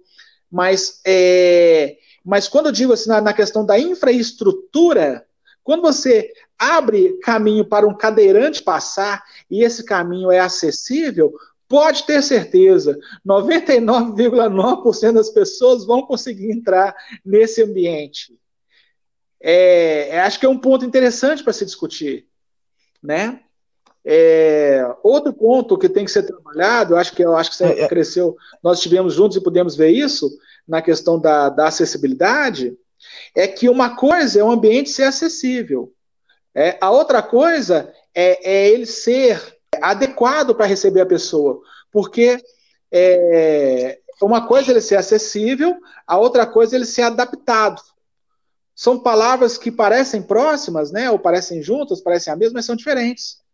Mas, 0.51 0.99
é, 1.05 1.95
mas 2.25 2.47
quando 2.47 2.65
eu 2.65 2.71
digo 2.71 2.91
assim, 2.91 3.07
na, 3.07 3.21
na 3.21 3.33
questão 3.33 3.63
da 3.63 3.77
infraestrutura, 3.77 5.23
quando 5.63 5.83
você 5.83 6.33
abre 6.57 7.19
caminho 7.19 7.63
para 7.63 7.87
um 7.87 7.95
cadeirante 7.95 8.63
passar 8.63 9.23
e 9.49 9.63
esse 9.63 9.85
caminho 9.85 10.31
é 10.31 10.39
acessível, 10.39 11.31
pode 11.67 12.03
ter 12.07 12.23
certeza, 12.23 12.97
99,9% 13.23 15.13
das 15.13 15.29
pessoas 15.29 15.85
vão 15.85 16.01
conseguir 16.01 16.51
entrar 16.51 16.95
nesse 17.23 17.61
ambiente. 17.61 18.35
É, 19.39 20.15
é, 20.15 20.21
acho 20.21 20.39
que 20.39 20.47
é 20.47 20.49
um 20.49 20.57
ponto 20.57 20.83
interessante 20.83 21.43
para 21.43 21.53
se 21.53 21.63
discutir, 21.63 22.27
né? 23.03 23.41
É, 24.09 24.89
outro 25.03 25.33
ponto 25.33 25.77
que 25.77 25.89
tem 25.89 26.05
que 26.05 26.11
ser 26.11 26.23
trabalhado, 26.23 26.95
acho 26.95 27.11
que 27.13 27.21
eu 27.21 27.35
acho 27.35 27.49
que 27.49 27.57
você 27.57 27.65
é, 27.65 27.81
é. 27.81 27.87
cresceu, 27.89 28.37
nós 28.63 28.77
estivemos 28.77 29.13
juntos 29.13 29.35
e 29.35 29.43
pudemos 29.43 29.75
ver 29.75 29.89
isso 29.89 30.31
na 30.65 30.81
questão 30.81 31.19
da, 31.19 31.49
da 31.49 31.67
acessibilidade, 31.67 32.73
é 33.35 33.45
que 33.49 33.67
uma 33.67 33.97
coisa 33.97 34.39
é 34.39 34.43
o 34.43 34.49
ambiente 34.49 34.91
ser 34.91 35.03
acessível, 35.03 35.91
é, 36.55 36.77
a 36.79 36.89
outra 36.89 37.21
coisa 37.21 37.93
é, 38.15 38.49
é 38.49 38.69
ele 38.69 38.85
ser 38.85 39.57
adequado 39.81 40.55
para 40.55 40.65
receber 40.65 41.01
a 41.01 41.05
pessoa, 41.05 41.59
porque 41.91 42.41
é, 42.89 43.99
uma 44.21 44.47
coisa 44.47 44.71
é 44.71 44.73
ele 44.73 44.81
ser 44.81 44.95
acessível, 44.95 45.75
a 46.07 46.17
outra 46.17 46.47
coisa 46.47 46.75
é 46.75 46.77
ele 46.77 46.85
ser 46.85 47.01
adaptado. 47.01 47.81
São 48.73 48.97
palavras 48.97 49.57
que 49.57 49.69
parecem 49.69 50.21
próximas, 50.21 50.93
né, 50.93 51.11
ou 51.11 51.19
parecem 51.19 51.61
juntas, 51.61 51.99
parecem 51.99 52.31
a 52.31 52.37
mesma, 52.37 52.53
mas 52.53 52.65
são 52.65 52.75
diferentes. 52.75 53.45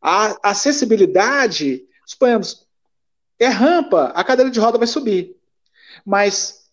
A 0.00 0.50
acessibilidade, 0.50 1.84
suponhamos, 2.04 2.66
é 3.38 3.48
rampa, 3.48 4.12
a 4.14 4.24
cadeira 4.24 4.50
de 4.50 4.60
roda 4.60 4.78
vai 4.78 4.86
subir. 4.86 5.36
Mas 6.04 6.66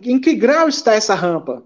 em 0.00 0.20
que 0.20 0.34
grau 0.34 0.68
está 0.68 0.94
essa 0.94 1.14
rampa? 1.14 1.62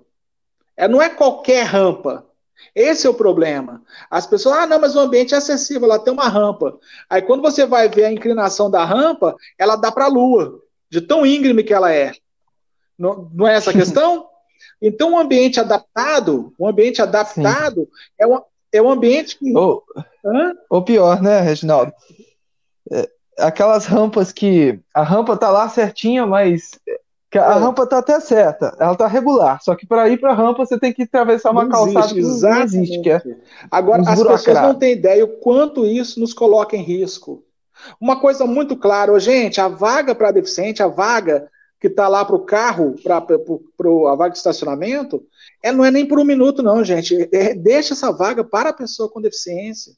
É, 0.76 0.86
não 0.86 1.00
é 1.00 1.08
qualquer 1.08 1.64
rampa. 1.64 2.26
Esse 2.74 3.06
é 3.06 3.10
o 3.10 3.14
problema. 3.14 3.82
As 4.10 4.26
pessoas, 4.26 4.58
ah, 4.58 4.66
não, 4.66 4.80
mas 4.80 4.94
o 4.94 5.00
ambiente 5.00 5.34
é 5.34 5.38
acessível, 5.38 5.88
lá 5.88 5.98
tem 5.98 6.12
uma 6.12 6.28
rampa. 6.28 6.78
Aí 7.08 7.22
quando 7.22 7.42
você 7.42 7.64
vai 7.64 7.88
ver 7.88 8.04
a 8.04 8.12
inclinação 8.12 8.70
da 8.70 8.84
rampa, 8.84 9.34
ela 9.58 9.76
dá 9.76 9.90
para 9.90 10.04
a 10.04 10.08
lua, 10.08 10.60
de 10.90 11.00
tão 11.00 11.24
íngreme 11.24 11.64
que 11.64 11.74
ela 11.74 11.92
é. 11.92 12.12
Não, 12.98 13.30
não 13.32 13.46
é 13.46 13.54
essa 13.54 13.70
a 13.70 13.74
questão? 13.74 14.28
Então, 14.80 15.12
um 15.12 15.18
ambiente 15.18 15.58
adaptado, 15.58 16.52
um 16.60 16.68
ambiente 16.68 17.00
adaptado 17.00 17.88
é 18.18 18.26
um, 18.26 18.38
é 18.72 18.82
um 18.82 18.90
ambiente 18.90 19.38
que. 19.38 19.56
Ou, 19.56 19.82
ou 20.68 20.82
pior, 20.82 21.22
né, 21.22 21.40
Reginaldo? 21.40 21.92
É, 22.90 23.08
aquelas 23.38 23.86
rampas 23.86 24.32
que 24.32 24.78
a 24.94 25.02
rampa 25.02 25.36
tá 25.36 25.50
lá 25.50 25.68
certinha, 25.68 26.26
mas 26.26 26.78
a 27.34 27.38
é. 27.38 27.58
rampa 27.58 27.86
tá 27.86 27.98
até 27.98 28.18
certa, 28.20 28.74
ela 28.78 28.94
tá 28.94 29.06
regular, 29.06 29.60
só 29.62 29.74
que 29.74 29.86
para 29.86 30.08
ir 30.08 30.18
para 30.18 30.30
a 30.30 30.34
rampa 30.34 30.64
você 30.64 30.78
tem 30.78 30.92
que 30.92 31.02
atravessar 31.02 31.50
uma 31.50 31.64
não 31.64 31.70
calçada 31.70 32.06
existe, 32.06 32.14
que 32.14 32.46
não 32.48 32.62
existe. 32.62 33.00
Que 33.02 33.10
é 33.10 33.22
Agora, 33.70 34.02
as 34.02 34.22
pessoas 34.22 34.62
não 34.62 34.74
têm 34.74 34.92
ideia 34.92 35.24
o 35.24 35.36
quanto 35.38 35.84
isso 35.84 36.20
nos 36.20 36.32
coloca 36.32 36.76
em 36.76 36.82
risco. 36.82 37.42
Uma 38.00 38.18
coisa 38.18 38.46
muito 38.46 38.76
clara, 38.76 39.18
gente, 39.20 39.60
a 39.60 39.68
vaga 39.68 40.14
para 40.14 40.30
deficiente, 40.30 40.82
a 40.82 40.88
vaga 40.88 41.48
que 41.80 41.88
está 41.88 42.08
lá 42.08 42.24
para 42.24 42.36
o 42.36 42.44
carro, 42.44 42.94
para 43.02 43.18
a 43.18 44.14
vaga 44.16 44.30
de 44.30 44.38
estacionamento, 44.38 45.22
é, 45.66 45.72
não 45.72 45.84
é 45.84 45.90
nem 45.90 46.06
por 46.06 46.18
um 46.20 46.24
minuto, 46.24 46.62
não, 46.62 46.84
gente. 46.84 47.28
É, 47.32 47.54
deixa 47.54 47.94
essa 47.94 48.12
vaga 48.12 48.44
para 48.44 48.70
a 48.70 48.72
pessoa 48.72 49.08
com 49.08 49.20
deficiência. 49.20 49.94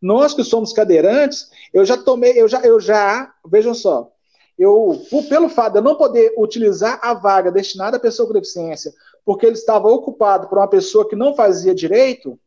Nós 0.00 0.32
que 0.32 0.42
somos 0.42 0.72
cadeirantes, 0.72 1.50
eu 1.72 1.84
já 1.84 1.96
tomei, 1.96 2.40
eu 2.40 2.48
já, 2.48 2.60
eu 2.62 2.80
já, 2.80 3.32
vejam 3.46 3.74
só, 3.74 4.10
eu, 4.58 5.02
pelo 5.28 5.48
fato 5.48 5.72
de 5.72 5.78
eu 5.78 5.82
não 5.82 5.94
poder 5.94 6.32
utilizar 6.36 6.98
a 7.02 7.12
vaga 7.12 7.50
destinada 7.50 7.96
à 7.96 8.00
pessoa 8.00 8.26
com 8.26 8.34
deficiência, 8.34 8.92
porque 9.24 9.44
ele 9.44 9.56
estava 9.56 9.88
ocupado 9.88 10.48
por 10.48 10.58
uma 10.58 10.68
pessoa 10.68 11.08
que 11.08 11.16
não 11.16 11.34
fazia 11.34 11.74
direito, 11.74 12.38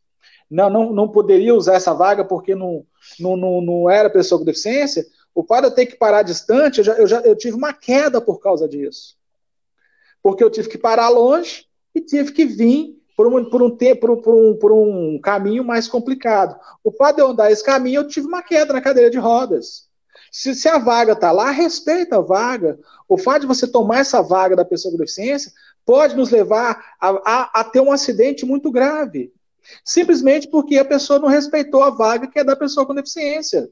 não, 0.50 0.70
não, 0.70 0.94
não 0.94 1.08
poderia 1.08 1.56
usar 1.56 1.76
essa 1.76 1.94
vaga 1.94 2.26
porque 2.26 2.56
não, 2.56 2.86
não, 3.20 3.36
não, 3.36 3.62
não 3.62 3.90
era 3.90 4.10
pessoa 4.10 4.40
com 4.40 4.46
deficiência, 4.46 5.06
o 5.34 5.44
fato 5.44 5.62
de 5.62 5.68
eu 5.68 5.76
ter 5.76 5.86
que 5.88 5.96
parar 5.96 6.24
distante, 6.24 6.80
eu, 6.80 6.84
já, 6.84 6.94
eu, 6.94 7.08
já, 7.08 7.22
eu 7.22 7.36
tive 7.36 7.56
uma 7.56 7.74
queda 7.74 8.22
por 8.22 8.40
causa 8.40 8.68
disso. 8.68 9.16
Porque 10.22 10.44
eu 10.44 10.50
tive 10.50 10.70
que 10.70 10.78
parar 10.78 11.10
longe 11.10 11.66
e 11.94 12.02
tive 12.02 12.32
que 12.32 12.46
vir 12.46 12.98
por 13.16 13.28
um, 13.28 13.50
por 13.50 13.62
um, 13.62 13.70
tempo, 13.70 14.18
por 14.18 14.34
um, 14.34 14.58
por 14.58 14.72
um 14.72 15.20
caminho 15.22 15.64
mais 15.64 15.88
complicado. 15.88 16.60
O 16.84 16.92
fato 16.92 17.18
de 17.18 17.22
eu 17.22 17.28
andar 17.28 17.52
esse 17.52 17.64
caminho, 17.64 18.02
eu 18.02 18.08
tive 18.08 18.28
uma 18.28 18.42
queda 18.42 18.74
na 18.74 18.82
cadeira 18.82 19.10
de 19.10 19.18
rodas. 19.18 19.88
Se, 20.32 20.56
se 20.56 20.68
a 20.68 20.80
vaga 20.80 21.14
está 21.14 21.32
lá, 21.32 21.52
respeita 21.52 22.18
a 22.18 22.22
vaga. 22.22 22.80
O 23.08 23.18
fato 23.18 23.42
de 23.42 23.48
você 23.48 23.68
tomar 23.68 24.00
essa 24.00 24.22
vaga 24.22 24.56
da 24.56 24.66
pessoa 24.66 24.92
com 24.92 24.98
deficiência 24.98 25.52
pode 25.86 26.16
nos 26.16 26.32
levar 26.32 26.96
a, 27.00 27.10
a, 27.10 27.60
a 27.62 27.64
ter 27.64 27.82
um 27.82 27.92
acidente 27.92 28.46
muito 28.46 28.72
grave. 28.72 29.32
Simplesmente 29.86 30.48
porque 30.48 30.78
a 30.78 30.86
pessoa 30.86 31.20
não 31.20 31.28
respeitou 31.28 31.84
a 31.84 31.90
vaga 31.90 32.28
que 32.28 32.40
é 32.40 32.44
da 32.44 32.56
pessoa 32.56 32.86
com 32.86 32.96
deficiência. 32.96 33.70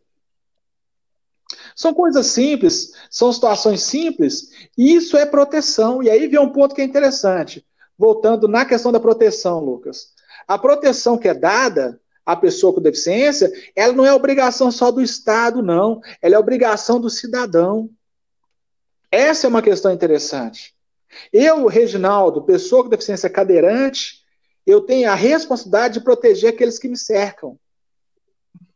São 1.75 1.93
coisas 1.93 2.27
simples, 2.27 2.93
são 3.09 3.31
situações 3.31 3.81
simples, 3.81 4.49
e 4.77 4.93
isso 4.93 5.17
é 5.17 5.25
proteção. 5.25 6.03
E 6.03 6.09
aí 6.09 6.27
vem 6.27 6.39
um 6.39 6.51
ponto 6.51 6.75
que 6.75 6.81
é 6.81 6.85
interessante. 6.85 7.65
Voltando 8.01 8.47
na 8.47 8.65
questão 8.65 8.91
da 8.91 8.99
proteção, 8.99 9.59
Lucas. 9.63 10.07
A 10.47 10.57
proteção 10.57 11.19
que 11.19 11.27
é 11.27 11.35
dada 11.35 12.01
a 12.25 12.35
pessoa 12.35 12.73
com 12.73 12.81
deficiência, 12.81 13.51
ela 13.75 13.93
não 13.93 14.03
é 14.03 14.11
obrigação 14.11 14.71
só 14.71 14.89
do 14.89 15.03
Estado, 15.03 15.61
não. 15.61 16.01
Ela 16.19 16.33
é 16.33 16.39
obrigação 16.39 16.99
do 16.99 17.11
cidadão. 17.11 17.91
Essa 19.11 19.45
é 19.45 19.49
uma 19.49 19.61
questão 19.61 19.91
interessante. 19.91 20.73
Eu, 21.31 21.67
Reginaldo, 21.67 22.41
pessoa 22.41 22.81
com 22.81 22.89
deficiência 22.89 23.29
cadeirante, 23.29 24.23
eu 24.65 24.81
tenho 24.81 25.07
a 25.07 25.13
responsabilidade 25.13 25.99
de 25.99 26.03
proteger 26.03 26.55
aqueles 26.55 26.79
que 26.79 26.87
me 26.87 26.97
cercam. 26.97 27.55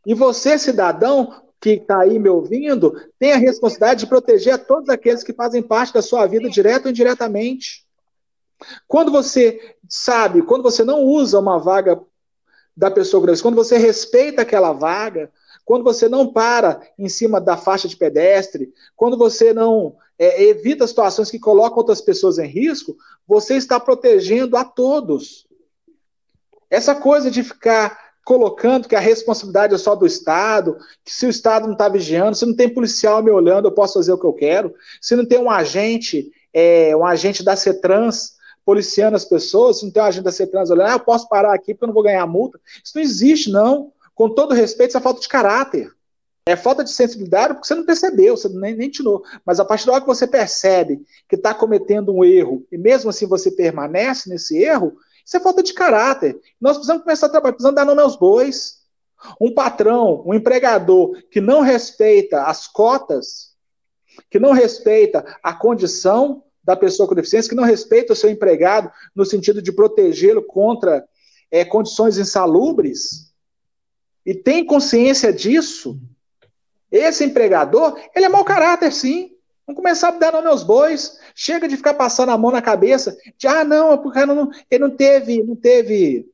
E 0.06 0.14
você, 0.14 0.60
cidadão, 0.60 1.42
que 1.60 1.72
está 1.72 2.02
aí 2.02 2.20
me 2.20 2.30
ouvindo, 2.30 2.94
tem 3.18 3.32
a 3.32 3.38
responsabilidade 3.38 4.02
de 4.02 4.08
proteger 4.08 4.54
a 4.54 4.60
todos 4.60 4.88
aqueles 4.88 5.24
que 5.24 5.34
fazem 5.34 5.64
parte 5.64 5.96
da 5.96 6.04
sua 6.04 6.28
vida, 6.28 6.48
direto 6.48 6.86
ou 6.86 6.92
indiretamente. 6.92 7.85
Quando 8.88 9.12
você 9.12 9.76
sabe, 9.90 10.42
quando 10.42 10.64
você 10.64 10.84
não 10.84 11.02
usa 11.04 11.40
uma 11.40 11.60
vaga 11.60 12.02
da 12.76 12.92
pessoa 12.92 13.26
com 13.26 13.42
quando 13.42 13.56
você 13.56 13.78
respeita 13.78 14.42
aquela 14.42 14.74
vaga, 14.74 15.32
quando 15.64 15.84
você 15.84 16.08
não 16.10 16.32
para 16.32 16.82
em 16.98 17.10
cima 17.10 17.40
da 17.42 17.58
faixa 17.58 17.88
de 17.88 17.96
pedestre, 17.96 18.72
quando 18.96 19.18
você 19.18 19.54
não 19.54 19.96
é, 20.20 20.44
evita 20.44 20.86
situações 20.86 21.32
que 21.32 21.40
colocam 21.40 21.78
outras 21.78 22.02
pessoas 22.02 22.38
em 22.38 22.48
risco, 22.48 22.96
você 23.28 23.56
está 23.56 23.80
protegendo 23.80 24.58
a 24.58 24.64
todos. 24.64 25.48
Essa 26.70 26.94
coisa 26.96 27.32
de 27.32 27.44
ficar 27.44 28.06
colocando 28.26 28.88
que 28.88 28.96
a 28.96 29.00
responsabilidade 29.00 29.76
é 29.76 29.78
só 29.78 29.96
do 29.96 30.06
Estado, 30.06 30.78
que 31.04 31.14
se 31.14 31.26
o 31.26 31.30
Estado 31.30 31.66
não 31.66 31.74
está 31.74 31.88
vigiando, 31.88 32.36
se 32.36 32.46
não 32.46 32.56
tem 32.56 32.68
policial 32.68 33.22
me 33.22 33.30
olhando, 33.30 33.68
eu 33.68 33.72
posso 33.72 33.94
fazer 33.94 34.12
o 34.12 34.18
que 34.18 34.26
eu 34.26 34.34
quero, 34.34 34.74
se 35.00 35.16
não 35.16 35.26
tem 35.26 35.40
um 35.40 35.50
agente, 35.50 36.32
é, 36.52 36.96
um 36.96 37.06
agente 37.06 37.44
da 37.44 37.56
CETRANS 37.56 38.35
policiando 38.66 39.16
as 39.16 39.24
pessoas, 39.24 39.80
se 39.80 39.86
não 39.86 39.92
tem 39.92 40.02
um 40.02 40.06
agente 40.06 40.24
da 40.24 40.32
CETRANS 40.32 40.72
olhando, 40.72 40.90
ah, 40.90 40.94
eu 40.94 41.00
posso 41.00 41.30
parar 41.30 41.54
aqui 41.54 41.74
porque 41.74 41.86
eu 41.86 41.88
não 41.88 41.94
vou 41.94 42.04
ganhar 42.04 42.26
multa. 42.26 42.60
Isso 42.84 42.94
não 42.96 43.04
existe, 43.04 43.52
não. 43.52 43.94
Com 44.16 44.30
todo 44.30 44.56
respeito, 44.56 44.90
isso 44.90 44.98
é 44.98 45.02
falta 45.02 45.22
de 45.22 45.28
caráter. 45.28 45.92
É 46.48 46.56
falta 46.56 46.84
de 46.84 46.92
sensibilidade 46.92 47.54
porque 47.54 47.68
você 47.68 47.76
não 47.76 47.86
percebeu, 47.86 48.36
você 48.36 48.50
nem, 48.50 48.76
nem 48.76 48.90
tinou. 48.90 49.24
Mas 49.46 49.60
a 49.60 49.66
partir 49.66 49.86
da 49.86 49.94
hora 49.94 50.02
que 50.02 50.08
você 50.08 50.28
percebe 50.28 51.02
que 51.28 51.36
está 51.36 51.54
cometendo 51.54 52.14
um 52.14 52.24
erro 52.24 52.66
e 52.72 52.78
mesmo 52.78 53.10
assim 53.10 53.26
você 53.28 53.52
permanece 53.52 54.30
nesse 54.30 54.58
erro, 54.58 54.96
isso 55.26 55.38
é 55.38 55.40
falta 55.40 55.64
de 55.64 55.74
caráter. 55.74 56.40
Nós 56.62 56.74
precisamos 56.74 57.04
começar 57.04 57.28
a 57.28 57.30
trabalhar, 57.30 57.54
precisamos 57.54 57.76
dar 57.76 57.86
nome 57.86 58.02
aos 58.02 58.16
bois. 58.16 58.84
Um 59.42 59.54
patrão, 59.54 60.24
um 60.26 60.36
empregador 60.36 61.20
que 61.32 61.42
não 61.42 61.62
respeita 61.62 62.44
as 62.44 62.68
cotas, 62.68 63.56
que 64.30 64.38
não 64.38 64.52
respeita 64.52 65.26
a 65.42 65.54
condição 65.54 66.44
da 66.66 66.76
pessoa 66.76 67.08
com 67.08 67.16
deficiência, 67.16 67.50
que 67.50 67.56
não 67.56 67.64
respeita 67.64 68.14
o 68.14 68.16
seu 68.16 68.30
empregado 68.30 68.92
no 69.16 69.24
sentido 69.24 69.62
de 69.62 69.72
protegê-lo 69.72 70.42
contra 70.42 71.06
é, 71.52 71.64
condições 71.64 72.18
insalubres, 72.18 73.32
e 74.26 74.34
tem 74.34 74.66
consciência 74.66 75.32
disso, 75.32 76.00
esse 76.92 77.24
empregador, 77.24 78.00
ele 78.16 78.26
é 78.26 78.30
mau 78.30 78.44
caráter, 78.44 78.92
sim. 78.92 79.32
Vamos 79.68 79.82
começar 79.82 80.10
a 80.10 80.12
dar 80.12 80.32
nome 80.32 80.48
aos 80.48 80.64
bois. 80.64 81.20
Chega 81.36 81.68
de 81.68 81.78
ficar 81.78 81.94
passando 81.94 82.30
a 82.30 82.38
mão 82.38 82.52
na 82.52 82.62
cabeça 82.62 83.16
de 83.38 83.48
ah, 83.48 83.64
não, 83.64 83.94
é 83.94 83.98
porque 83.98 84.26
não, 84.26 84.50
ele 84.70 84.84
não 84.84 84.96
teve, 84.96 85.44
não 85.44 85.56
teve, 85.56 86.28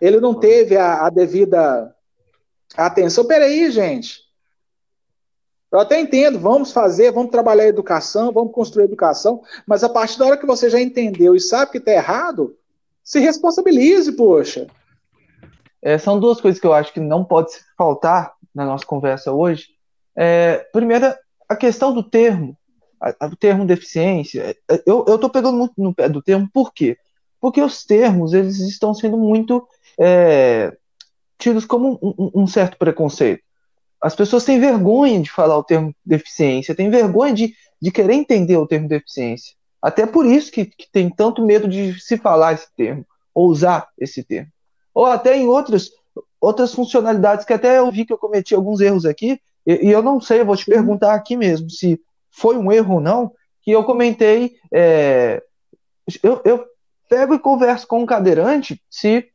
ele 0.00 0.20
não 0.20 0.34
teve 0.34 0.76
a, 0.76 1.06
a 1.06 1.10
devida 1.10 1.94
atenção. 2.76 3.26
Peraí, 3.26 3.70
gente. 3.70 4.23
Eu 5.74 5.80
até 5.80 6.00
entendo, 6.00 6.38
vamos 6.38 6.72
fazer, 6.72 7.10
vamos 7.10 7.30
trabalhar 7.30 7.64
a 7.64 7.68
educação, 7.68 8.32
vamos 8.32 8.52
construir 8.52 8.84
a 8.84 8.86
educação, 8.86 9.42
mas 9.66 9.82
a 9.82 9.88
partir 9.88 10.18
da 10.18 10.26
hora 10.26 10.36
que 10.36 10.46
você 10.46 10.70
já 10.70 10.80
entendeu 10.80 11.34
e 11.34 11.40
sabe 11.40 11.72
que 11.72 11.78
está 11.78 11.92
errado, 11.92 12.56
se 13.02 13.18
responsabilize, 13.18 14.12
poxa. 14.12 14.68
É, 15.82 15.98
são 15.98 16.18
duas 16.18 16.40
coisas 16.40 16.60
que 16.60 16.66
eu 16.66 16.72
acho 16.72 16.92
que 16.92 17.00
não 17.00 17.24
pode 17.24 17.52
faltar 17.76 18.32
na 18.54 18.64
nossa 18.64 18.86
conversa 18.86 19.32
hoje. 19.32 19.66
É, 20.16 20.58
primeira, 20.72 21.18
a 21.48 21.56
questão 21.56 21.92
do 21.92 22.02
termo 22.02 22.56
o 23.20 23.36
termo 23.36 23.66
deficiência, 23.66 24.56
é, 24.70 24.82
eu 24.86 25.04
estou 25.06 25.28
pegando 25.28 25.58
muito 25.58 25.74
no 25.76 25.94
pé 25.94 26.08
do 26.08 26.22
termo, 26.22 26.48
por 26.52 26.72
quê? 26.72 26.96
Porque 27.40 27.60
os 27.60 27.84
termos 27.84 28.32
eles 28.32 28.58
estão 28.60 28.94
sendo 28.94 29.18
muito 29.18 29.66
é, 29.98 30.74
tidos 31.38 31.66
como 31.66 31.98
um, 32.02 32.42
um, 32.42 32.46
certo 32.46 32.78
preconceito. 32.78 33.42
As 34.04 34.14
pessoas 34.14 34.44
têm 34.44 34.60
vergonha 34.60 35.18
de 35.22 35.30
falar 35.30 35.56
o 35.56 35.64
termo 35.64 35.96
deficiência, 36.04 36.74
têm 36.74 36.90
vergonha 36.90 37.32
de, 37.32 37.54
de 37.80 37.90
querer 37.90 38.12
entender 38.12 38.54
o 38.58 38.66
termo 38.66 38.86
deficiência. 38.86 39.54
Até 39.80 40.04
por 40.04 40.26
isso 40.26 40.52
que, 40.52 40.66
que 40.66 40.86
tem 40.92 41.08
tanto 41.08 41.42
medo 41.42 41.66
de 41.66 41.98
se 41.98 42.18
falar 42.18 42.52
esse 42.52 42.66
termo, 42.76 43.06
ou 43.34 43.48
usar 43.48 43.88
esse 43.98 44.22
termo. 44.22 44.50
Ou 44.92 45.06
até 45.06 45.38
em 45.38 45.46
outras, 45.46 45.88
outras 46.38 46.74
funcionalidades 46.74 47.46
que 47.46 47.54
até 47.54 47.78
eu 47.78 47.90
vi 47.90 48.04
que 48.04 48.12
eu 48.12 48.18
cometi 48.18 48.54
alguns 48.54 48.82
erros 48.82 49.06
aqui, 49.06 49.40
e, 49.66 49.88
e 49.88 49.90
eu 49.90 50.02
não 50.02 50.20
sei, 50.20 50.42
eu 50.42 50.44
vou 50.44 50.54
te 50.54 50.66
perguntar 50.66 51.14
aqui 51.14 51.34
mesmo, 51.34 51.70
se 51.70 51.98
foi 52.30 52.58
um 52.58 52.70
erro 52.70 52.96
ou 52.96 53.00
não, 53.00 53.32
que 53.62 53.70
eu 53.70 53.84
comentei. 53.84 54.56
É, 54.70 55.42
eu, 56.22 56.42
eu 56.44 56.66
pego 57.08 57.32
e 57.32 57.38
converso 57.38 57.86
com 57.86 58.00
um 58.00 58.06
cadeirante 58.06 58.78
se 58.90 59.26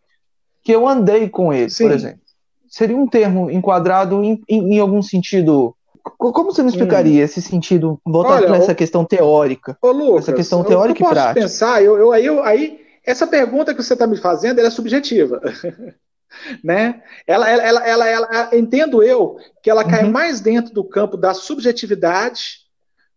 que 0.62 0.72
eu 0.72 0.88
andei 0.88 1.28
com 1.28 1.52
ele, 1.52 1.72
Sim. 1.72 1.86
por 1.86 1.92
exemplo. 1.92 2.29
Seria 2.70 2.96
um 2.96 3.08
termo 3.08 3.50
enquadrado 3.50 4.24
em, 4.24 4.42
em, 4.48 4.76
em 4.76 4.80
algum 4.80 5.02
sentido. 5.02 5.76
Como 6.18 6.52
você 6.52 6.64
me 6.64 6.70
explicaria 6.70 7.22
hum. 7.22 7.26
esse 7.26 7.42
sentido, 7.42 8.00
voltando 8.06 8.46
para 8.46 8.58
essa 8.58 8.76
questão 8.76 9.04
teórica? 9.04 9.78
Ô, 9.82 9.92
Lucas, 9.92 10.24
essa 10.24 10.34
questão 10.34 10.64
teórica 10.64 11.02
eu, 11.02 11.08
eu 11.08 11.12
e 11.12 11.14
prática. 11.14 11.42
pensar, 11.42 11.84
eu, 11.84 11.98
eu, 11.98 12.12
aí, 12.12 12.26
eu, 12.26 12.44
aí, 12.44 12.80
essa 13.06 13.28
pergunta 13.28 13.74
que 13.74 13.84
você 13.84 13.94
está 13.94 14.08
me 14.08 14.18
fazendo, 14.18 14.60
é 14.60 14.70
subjetiva. 14.70 15.42
né? 16.64 17.02
Ela, 17.26 17.50
ela, 17.50 17.64
ela, 17.64 17.88
ela, 17.88 18.08
ela, 18.08 18.50
entendo 18.56 19.04
eu 19.04 19.38
que 19.62 19.70
ela 19.70 19.84
cai 19.84 20.04
uhum. 20.04 20.12
mais 20.12 20.40
dentro 20.40 20.74
do 20.74 20.84
campo 20.84 21.18
da 21.18 21.34
subjetividade 21.34 22.60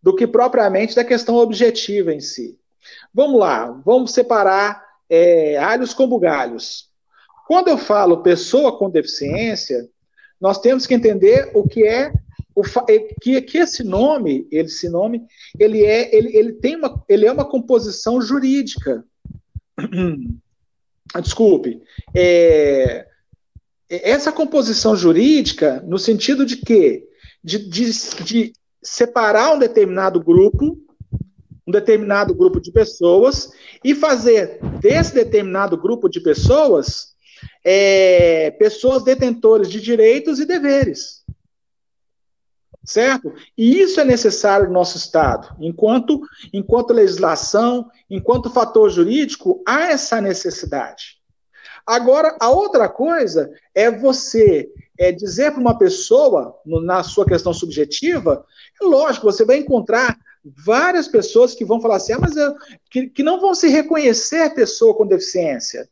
do 0.02 0.14
que 0.14 0.26
propriamente 0.26 0.96
da 0.96 1.04
questão 1.04 1.36
objetiva 1.36 2.12
em 2.12 2.20
si. 2.20 2.58
Vamos 3.14 3.38
lá, 3.38 3.70
vamos 3.84 4.12
separar 4.12 4.82
é, 5.08 5.56
alhos 5.58 5.94
com 5.94 6.08
bugalhos. 6.08 6.90
Quando 7.46 7.68
eu 7.68 7.78
falo 7.78 8.22
pessoa 8.22 8.76
com 8.78 8.90
deficiência, 8.90 9.88
nós 10.40 10.58
temos 10.58 10.86
que 10.86 10.94
entender 10.94 11.50
o 11.54 11.66
que 11.66 11.84
é 11.86 12.12
o 12.54 12.62
que, 13.20 13.40
que 13.40 13.58
esse 13.58 13.82
nome, 13.82 14.46
esse 14.50 14.88
nome, 14.88 15.22
ele 15.58 15.84
é, 15.84 16.14
ele, 16.14 16.36
ele 16.36 16.52
tem 16.52 16.76
uma, 16.76 17.02
ele 17.08 17.26
é 17.26 17.32
uma 17.32 17.48
composição 17.48 18.20
jurídica. 18.20 19.04
Desculpe. 21.22 21.80
É, 22.14 23.06
essa 23.88 24.32
composição 24.32 24.94
jurídica, 24.96 25.82
no 25.86 25.98
sentido 25.98 26.44
de 26.44 26.56
que 26.56 27.06
de, 27.42 27.58
de, 27.58 27.90
de 28.24 28.52
separar 28.82 29.54
um 29.54 29.58
determinado 29.58 30.22
grupo, 30.22 30.78
um 31.66 31.72
determinado 31.72 32.34
grupo 32.34 32.60
de 32.60 32.72
pessoas, 32.72 33.50
e 33.84 33.94
fazer 33.94 34.58
desse 34.80 35.14
determinado 35.14 35.76
grupo 35.76 36.08
de 36.08 36.20
pessoas 36.20 37.11
é, 37.64 38.50
pessoas 38.52 39.04
detentores 39.04 39.70
de 39.70 39.80
direitos 39.80 40.38
e 40.38 40.46
deveres. 40.46 41.22
Certo? 42.84 43.32
E 43.56 43.80
isso 43.80 44.00
é 44.00 44.04
necessário 44.04 44.66
no 44.66 44.72
nosso 44.72 44.96
Estado. 44.96 45.54
Enquanto, 45.60 46.20
enquanto 46.52 46.92
legislação, 46.92 47.88
enquanto 48.10 48.50
fator 48.50 48.90
jurídico, 48.90 49.62
há 49.66 49.82
essa 49.82 50.20
necessidade. 50.20 51.22
Agora, 51.86 52.36
a 52.40 52.50
outra 52.50 52.88
coisa 52.88 53.50
é 53.74 53.90
você 53.90 54.68
é, 54.98 55.12
dizer 55.12 55.52
para 55.52 55.60
uma 55.60 55.78
pessoa, 55.78 56.56
no, 56.64 56.80
na 56.80 57.02
sua 57.02 57.26
questão 57.26 57.52
subjetiva, 57.52 58.44
é 58.80 58.84
lógico, 58.84 59.26
você 59.30 59.44
vai 59.44 59.58
encontrar 59.58 60.16
várias 60.44 61.06
pessoas 61.06 61.54
que 61.54 61.64
vão 61.64 61.80
falar 61.80 61.96
assim, 61.96 62.12
ah, 62.12 62.18
mas 62.20 62.36
eu, 62.36 62.54
que, 62.90 63.08
que 63.08 63.22
não 63.22 63.40
vão 63.40 63.54
se 63.54 63.68
reconhecer 63.68 64.54
pessoa 64.54 64.94
com 64.94 65.06
deficiência. 65.06 65.88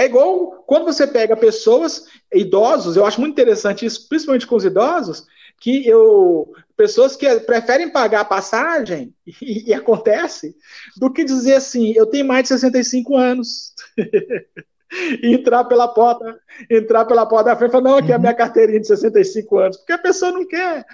É 0.00 0.06
igual 0.06 0.64
quando 0.66 0.86
você 0.86 1.06
pega 1.06 1.36
pessoas, 1.36 2.06
idosos, 2.32 2.96
eu 2.96 3.04
acho 3.04 3.20
muito 3.20 3.34
interessante 3.34 3.84
isso, 3.84 4.08
principalmente 4.08 4.46
com 4.46 4.56
os 4.56 4.64
idosos, 4.64 5.26
que 5.60 5.86
eu 5.86 6.54
pessoas 6.74 7.16
que 7.16 7.28
preferem 7.40 7.92
pagar 7.92 8.20
a 8.20 8.24
passagem 8.24 9.14
e, 9.42 9.68
e 9.68 9.74
acontece 9.74 10.56
do 10.96 11.12
que 11.12 11.22
dizer 11.22 11.56
assim, 11.56 11.92
eu 11.94 12.06
tenho 12.06 12.24
mais 12.24 12.44
de 12.44 12.48
65 12.48 13.14
anos. 13.14 13.74
entrar 15.22 15.64
pela 15.64 15.86
porta, 15.86 16.40
entrar 16.70 17.04
pela 17.04 17.26
porta 17.26 17.50
da 17.50 17.56
frente 17.56 17.68
e 17.68 17.72
falar, 17.72 17.84
não, 17.84 17.98
aqui 17.98 18.10
é 18.10 18.14
a 18.14 18.18
minha 18.18 18.32
uhum. 18.32 18.38
carteirinha 18.38 18.80
de 18.80 18.86
65 18.86 19.58
anos, 19.58 19.76
porque 19.76 19.92
a 19.92 19.98
pessoa 19.98 20.32
não 20.32 20.48
quer. 20.48 20.84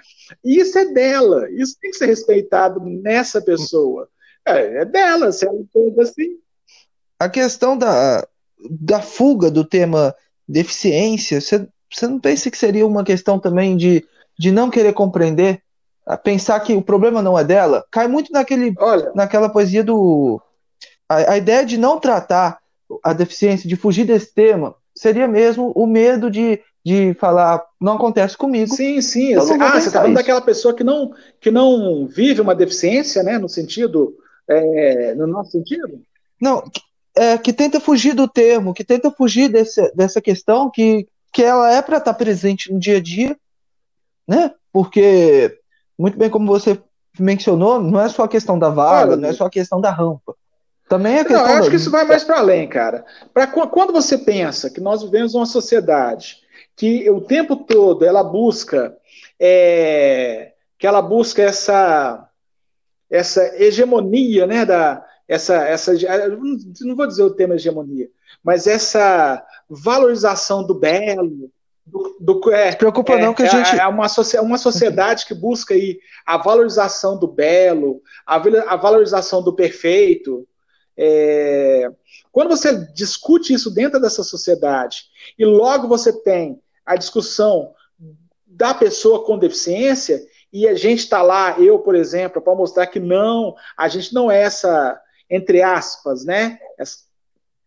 E 0.43 0.59
isso 0.59 0.77
é 0.77 0.85
dela, 0.85 1.49
isso 1.49 1.77
tem 1.79 1.91
que 1.91 1.97
ser 1.97 2.07
respeitado 2.07 2.81
nessa 2.81 3.41
pessoa. 3.41 4.09
É, 4.45 4.81
é 4.81 4.85
dela, 4.85 5.31
se 5.31 5.47
ela 5.47 5.57
entende 5.57 6.01
assim. 6.01 6.37
A 7.17 7.27
questão 7.27 7.75
da, 7.75 8.27
da 8.69 9.01
fuga 9.01 9.51
do 9.51 9.63
tema 9.63 10.15
deficiência, 10.47 11.41
você, 11.41 11.67
você 11.91 12.07
não 12.07 12.19
pensa 12.19 12.49
que 12.49 12.57
seria 12.57 12.87
uma 12.87 13.03
questão 13.03 13.39
também 13.39 13.75
de, 13.75 14.05
de 14.37 14.51
não 14.51 14.69
querer 14.69 14.93
compreender? 14.93 15.61
Pensar 16.23 16.59
que 16.61 16.73
o 16.73 16.81
problema 16.81 17.21
não 17.21 17.37
é 17.37 17.43
dela? 17.43 17.85
Cai 17.91 18.07
muito 18.07 18.31
naquele, 18.31 18.73
Olha, 18.79 19.11
naquela 19.13 19.49
poesia 19.49 19.83
do. 19.83 20.41
A, 21.09 21.33
a 21.33 21.37
ideia 21.37 21.65
de 21.65 21.77
não 21.77 21.99
tratar 21.99 22.59
a 23.03 23.11
deficiência, 23.11 23.67
de 23.67 23.75
fugir 23.75 24.05
desse 24.05 24.33
tema, 24.33 24.73
seria 24.95 25.27
mesmo 25.27 25.73
o 25.75 25.85
medo 25.85 26.31
de, 26.31 26.61
de 26.83 27.13
falar, 27.15 27.61
não 27.79 27.95
acontece 27.95 28.37
comigo. 28.37 28.73
Sim, 28.73 29.01
sim. 29.01 29.33
ah, 29.35 29.41
você 29.41 29.87
está 29.87 30.01
falando 30.01 30.15
daquela 30.15 30.41
pessoa 30.41 30.73
que 30.73 30.83
não, 30.83 31.11
que 31.41 31.51
não 31.51 32.07
vive 32.07 32.39
uma 32.39 32.55
deficiência, 32.55 33.21
né, 33.23 33.37
no 33.37 33.49
sentido, 33.49 34.15
é, 34.49 35.13
no 35.15 35.27
nosso 35.27 35.51
sentido? 35.51 36.01
Não, 36.39 36.63
é, 37.17 37.37
que 37.37 37.51
tenta 37.51 37.79
fugir 37.79 38.13
do 38.13 38.27
termo, 38.27 38.73
que 38.73 38.83
tenta 38.83 39.09
fugir 39.09 39.49
desse, 39.49 39.91
dessa 39.95 40.21
questão 40.21 40.69
que, 40.69 41.07
que 41.33 41.41
ela 41.41 41.73
é 41.73 41.81
para 41.81 41.97
estar 41.97 42.13
tá 42.13 42.17
presente 42.17 42.71
no 42.71 42.79
dia 42.79 42.97
a 42.97 43.01
dia, 43.01 43.35
né? 44.27 44.53
Porque, 44.71 45.57
muito 45.97 46.17
bem 46.17 46.29
como 46.29 46.45
você 46.45 46.79
mencionou, 47.19 47.81
não 47.81 47.99
é 47.99 48.07
só 48.07 48.23
a 48.23 48.27
questão 48.29 48.59
da 48.59 48.69
vaga, 48.69 49.15
não 49.15 49.29
é 49.29 49.33
só 49.33 49.47
a 49.47 49.49
questão 49.49 49.81
da 49.81 49.89
rampa. 49.89 50.35
Também 50.87 51.17
é 51.17 51.23
questão. 51.23 51.43
Não, 51.43 51.51
eu 51.51 51.57
acho 51.57 51.69
que 51.71 51.75
isso 51.75 51.89
vai 51.89 52.05
mais 52.05 52.23
para 52.23 52.37
além, 52.37 52.67
cara. 52.67 53.03
Pra, 53.33 53.47
quando 53.47 53.91
você 53.91 54.17
pensa 54.17 54.69
que 54.69 54.79
nós 54.79 55.01
vivemos 55.01 55.33
uma 55.33 55.45
sociedade 55.45 56.37
que 56.75 57.09
o 57.09 57.19
tempo 57.19 57.55
todo 57.55 58.05
ela 58.05 58.23
busca 58.23 58.95
é, 59.39 60.53
que 60.77 60.85
ela 60.85 61.01
busca 61.01 61.41
essa 61.41 62.23
essa 63.09 63.41
hegemonia, 63.55 64.45
né, 64.45 64.65
da 64.65 65.03
essa 65.27 65.55
essa 65.55 65.93
não 66.81 66.95
vou 66.95 67.07
dizer 67.07 67.23
o 67.23 67.33
termo 67.33 67.53
hegemonia, 67.53 68.09
mas 68.43 68.67
essa 68.67 69.45
valorização 69.69 70.65
do 70.65 70.73
belo, 70.73 71.51
do, 71.85 72.17
do 72.19 72.53
é, 72.53 72.75
preocupa 72.75 73.13
é, 73.13 73.21
não 73.21 73.33
que 73.33 73.43
a 73.43 73.47
gente 73.47 73.79
é 73.79 73.87
uma, 73.87 74.07
uma 74.41 74.57
sociedade 74.57 75.25
que 75.25 75.33
busca 75.33 75.73
aí 75.73 75.99
a 76.25 76.37
valorização 76.37 77.17
do 77.17 77.27
belo, 77.27 78.01
a, 78.25 78.35
a 78.35 78.75
valorização 78.75 79.41
do 79.41 79.53
perfeito. 79.53 80.47
É, 80.99 81.89
quando 82.31 82.49
você 82.49 82.87
discute 82.93 83.53
isso 83.53 83.69
dentro 83.69 83.99
dessa 83.99 84.23
sociedade 84.23 85.03
e 85.37 85.45
logo 85.45 85.87
você 85.87 86.11
tem 86.11 86.59
a 86.85 86.95
discussão 86.95 87.73
da 88.45 88.73
pessoa 88.73 89.23
com 89.23 89.37
deficiência 89.37 90.25
e 90.51 90.67
a 90.67 90.73
gente 90.73 90.99
está 90.99 91.21
lá, 91.21 91.59
eu, 91.59 91.79
por 91.79 91.93
exemplo, 91.93 92.41
para 92.41 92.55
mostrar 92.55 92.87
que 92.87 92.99
não, 92.99 93.55
a 93.77 93.87
gente 93.87 94.13
não 94.13 94.31
é 94.31 94.41
essa, 94.41 94.99
entre 95.29 95.61
aspas, 95.61 96.25
né? 96.25 96.59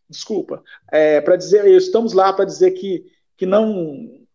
Desculpa, 0.09 0.63
é, 0.91 1.21
para 1.21 1.37
dizer, 1.37 1.67
estamos 1.69 2.13
lá 2.13 2.33
para 2.33 2.45
dizer 2.45 2.73
que, 2.73 3.07
que 3.37 3.47
não, 3.47 4.27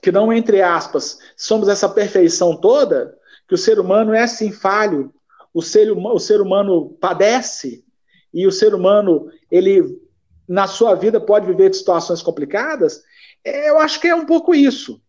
que 0.00 0.12
não, 0.12 0.32
entre 0.32 0.62
aspas, 0.62 1.18
somos 1.36 1.68
essa 1.68 1.88
perfeição 1.88 2.56
toda, 2.56 3.18
que 3.48 3.54
o 3.54 3.58
ser 3.58 3.78
humano 3.80 4.14
é 4.14 4.22
assim 4.22 4.52
falho, 4.52 5.12
o 5.52 5.60
ser, 5.60 5.90
o 5.90 6.18
ser 6.18 6.40
humano 6.40 6.96
padece, 7.00 7.84
e 8.32 8.46
o 8.46 8.52
ser 8.52 8.74
humano, 8.74 9.30
ele, 9.50 10.00
na 10.48 10.66
sua 10.66 10.94
vida, 10.94 11.20
pode 11.20 11.46
viver 11.46 11.74
situações 11.74 12.22
complicadas, 12.22 13.02
é, 13.44 13.68
eu 13.68 13.78
acho 13.78 14.00
que 14.00 14.08
é 14.08 14.14
um 14.14 14.24
pouco 14.24 14.54
isso. 14.54 15.02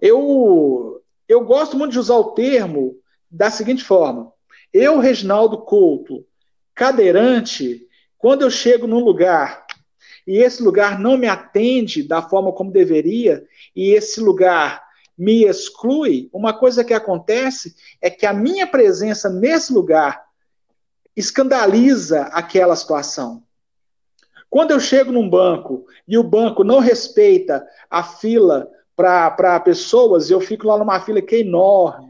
Eu, 0.00 1.02
eu 1.28 1.44
gosto 1.44 1.76
muito 1.76 1.92
de 1.92 1.98
usar 1.98 2.16
o 2.16 2.32
termo 2.32 2.96
da 3.30 3.50
seguinte 3.50 3.82
forma: 3.82 4.32
eu, 4.76 4.98
Reginaldo 4.98 5.58
Couto, 5.58 6.24
cadeirante, 6.74 7.86
quando 8.18 8.42
eu 8.42 8.50
chego 8.50 8.86
num 8.86 9.00
lugar 9.00 9.66
e 10.26 10.38
esse 10.38 10.62
lugar 10.62 10.98
não 10.98 11.16
me 11.16 11.28
atende 11.28 12.02
da 12.02 12.20
forma 12.20 12.52
como 12.52 12.72
deveria, 12.72 13.46
e 13.74 13.90
esse 13.90 14.20
lugar 14.20 14.82
me 15.16 15.44
exclui, 15.44 16.28
uma 16.32 16.52
coisa 16.52 16.84
que 16.84 16.92
acontece 16.92 17.74
é 18.02 18.10
que 18.10 18.26
a 18.26 18.32
minha 18.32 18.66
presença 18.66 19.30
nesse 19.30 19.72
lugar 19.72 20.24
escandaliza 21.14 22.22
aquela 22.24 22.74
situação. 22.76 23.42
Quando 24.50 24.72
eu 24.72 24.80
chego 24.80 25.12
num 25.12 25.28
banco 25.28 25.86
e 26.06 26.18
o 26.18 26.24
banco 26.24 26.62
não 26.64 26.80
respeita 26.80 27.66
a 27.88 28.02
fila 28.02 28.68
para 28.94 29.60
pessoas, 29.60 30.30
eu 30.30 30.40
fico 30.40 30.66
lá 30.66 30.76
numa 30.76 31.00
fila 31.00 31.22
que 31.22 31.36
é 31.36 31.40
enorme, 31.40 32.05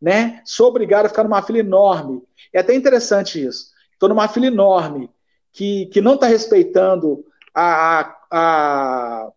né? 0.00 0.40
Sou 0.44 0.68
obrigado 0.68 1.06
a 1.06 1.08
ficar 1.08 1.24
numa 1.24 1.42
fila 1.42 1.58
enorme. 1.58 2.22
É 2.52 2.60
até 2.60 2.74
interessante 2.74 3.44
isso. 3.44 3.72
Estou 3.92 4.08
numa 4.08 4.28
fila 4.28 4.46
enorme 4.46 5.10
que, 5.52 5.86
que 5.86 6.00
não 6.00 6.14
está 6.14 6.26
respeitando 6.26 7.24
a, 7.54 8.16
a, 8.30 9.28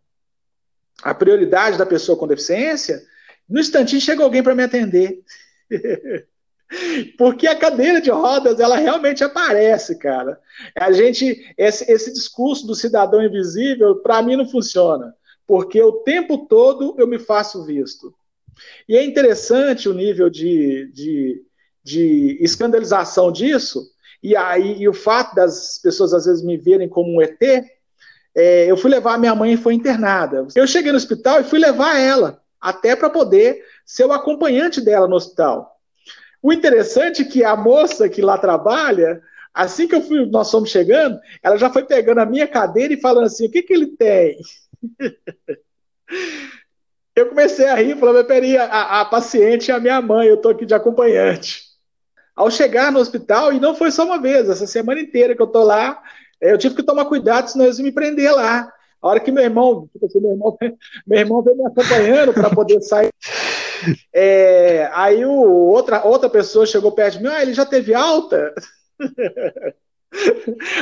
a 1.04 1.14
prioridade 1.14 1.78
da 1.78 1.86
pessoa 1.86 2.18
com 2.18 2.28
deficiência. 2.28 3.02
No 3.50 3.60
instantinho 3.60 4.02
chega 4.02 4.24
alguém 4.24 4.42
para 4.42 4.56
me 4.56 4.64
atender. 4.64 5.22
Porque 7.18 7.46
a 7.46 7.56
cadeira 7.56 8.02
de 8.02 8.10
rodas, 8.10 8.60
ela 8.60 8.78
realmente 8.78 9.24
aparece, 9.24 9.98
cara. 9.98 10.40
A 10.76 10.92
gente, 10.92 11.54
esse, 11.58 11.92
esse 11.92 12.12
discurso 12.12 12.66
do 12.66 12.74
cidadão 12.74 13.24
invisível, 13.24 13.98
para 13.98 14.22
mim 14.22 14.36
não 14.36 14.48
funciona. 14.48 15.14
Porque 15.46 15.82
o 15.82 15.92
tempo 15.92 16.48
todo 16.48 16.96
eu 16.98 17.06
me 17.06 17.20
faço 17.20 17.64
visto. 17.64 18.14
E 18.88 18.98
é 18.98 19.04
interessante 19.04 19.90
o 19.90 19.94
nível 19.94 20.30
de, 20.30 20.92
de, 20.94 21.42
de 21.84 22.38
escandalização 22.42 23.32
disso, 23.32 23.84
e 24.22 24.36
aí 24.36 24.82
e 24.82 24.88
o 24.88 24.94
fato 24.94 25.36
das 25.36 25.80
pessoas 25.80 26.14
às 26.14 26.26
vezes 26.26 26.44
me 26.44 26.58
verem 26.58 26.88
como 26.88 27.16
um 27.16 27.22
ET. 27.22 27.42
É, 28.36 28.66
eu 28.66 28.76
fui 28.78 28.90
levar 28.90 29.20
minha 29.20 29.36
mãe 29.36 29.54
e 29.54 29.58
foi 29.58 29.74
internada. 29.74 30.48
Eu 30.56 30.66
cheguei 30.66 30.92
no 30.92 30.98
hospital 30.98 31.42
e 31.42 31.44
fui 31.44 31.60
levar 31.60 32.00
ela, 32.00 32.42
até 32.60 32.96
para 32.96 33.10
poder 33.10 33.64
ser 33.86 34.06
o 34.06 34.12
acompanhante 34.12 34.82
dela 34.82 35.08
no 35.08 35.16
hospital. 35.16 35.78
O 36.42 36.52
interessante 36.52 37.22
é 37.22 37.26
que 37.26 37.44
a 37.44 37.56
moça 37.56 38.10
que 38.10 38.22
lá 38.22 38.38
trabalha, 38.38 39.22
assim 39.54 39.88
que 39.88 39.96
eu 39.96 40.02
fui, 40.02 40.26
nós 40.26 40.50
fomos 40.50 40.70
chegando, 40.70 41.20
ela 41.42 41.58
já 41.58 41.70
foi 41.70 41.84
pegando 41.84 42.20
a 42.20 42.26
minha 42.26 42.48
cadeira 42.48 42.94
e 42.94 43.00
falando 43.00 43.26
assim: 43.26 43.48
o 43.48 43.52
que, 43.52 43.62
que 43.62 43.74
ele 43.74 43.88
tem? 43.88 44.38
eu 47.16 47.28
comecei 47.28 47.68
a 47.68 47.76
rir, 47.76 47.98
falando: 47.98 48.26
peraí, 48.26 48.58
a, 48.58 49.02
a 49.02 49.06
paciente 49.06 49.72
é 49.72 49.74
a 49.74 49.80
minha 49.80 50.02
mãe, 50.02 50.28
eu 50.28 50.36
estou 50.36 50.52
aqui 50.52 50.66
de 50.66 50.74
acompanhante. 50.74 51.64
Ao 52.36 52.50
chegar 52.50 52.92
no 52.92 53.00
hospital, 53.00 53.54
e 53.54 53.60
não 53.60 53.76
foi 53.76 53.92
só 53.92 54.04
uma 54.04 54.20
vez, 54.20 54.50
essa 54.50 54.66
semana 54.66 55.00
inteira 55.00 55.36
que 55.36 55.42
eu 55.42 55.46
estou 55.46 55.64
lá, 55.64 56.02
eu 56.42 56.58
tive 56.58 56.76
que 56.76 56.84
tomar 56.84 57.06
cuidado, 57.06 57.48
senão 57.48 57.66
eles 57.66 57.78
iam 57.78 57.86
me 57.86 57.92
prender 57.92 58.34
lá. 58.34 58.72
A 59.02 59.08
hora 59.08 59.20
que 59.20 59.32
meu 59.32 59.44
irmão, 59.44 59.88
tipo 59.92 60.06
assim, 60.06 60.20
meu 60.20 60.32
irmão, 60.32 60.58
meu 61.06 61.20
irmão 61.20 61.42
veio 61.44 61.58
me 61.58 61.66
acompanhando 61.66 62.34
para 62.34 62.50
poder 62.50 62.82
sair 62.82 63.12
é, 64.14 64.90
aí 64.94 65.26
o, 65.26 65.32
outra, 65.32 66.04
outra 66.06 66.30
pessoa 66.30 66.66
chegou 66.66 66.92
perto 66.92 67.18
de 67.18 67.24
mim, 67.24 67.30
ah, 67.30 67.42
ele 67.42 67.54
já 67.54 67.66
teve 67.66 67.94
alta? 67.94 68.54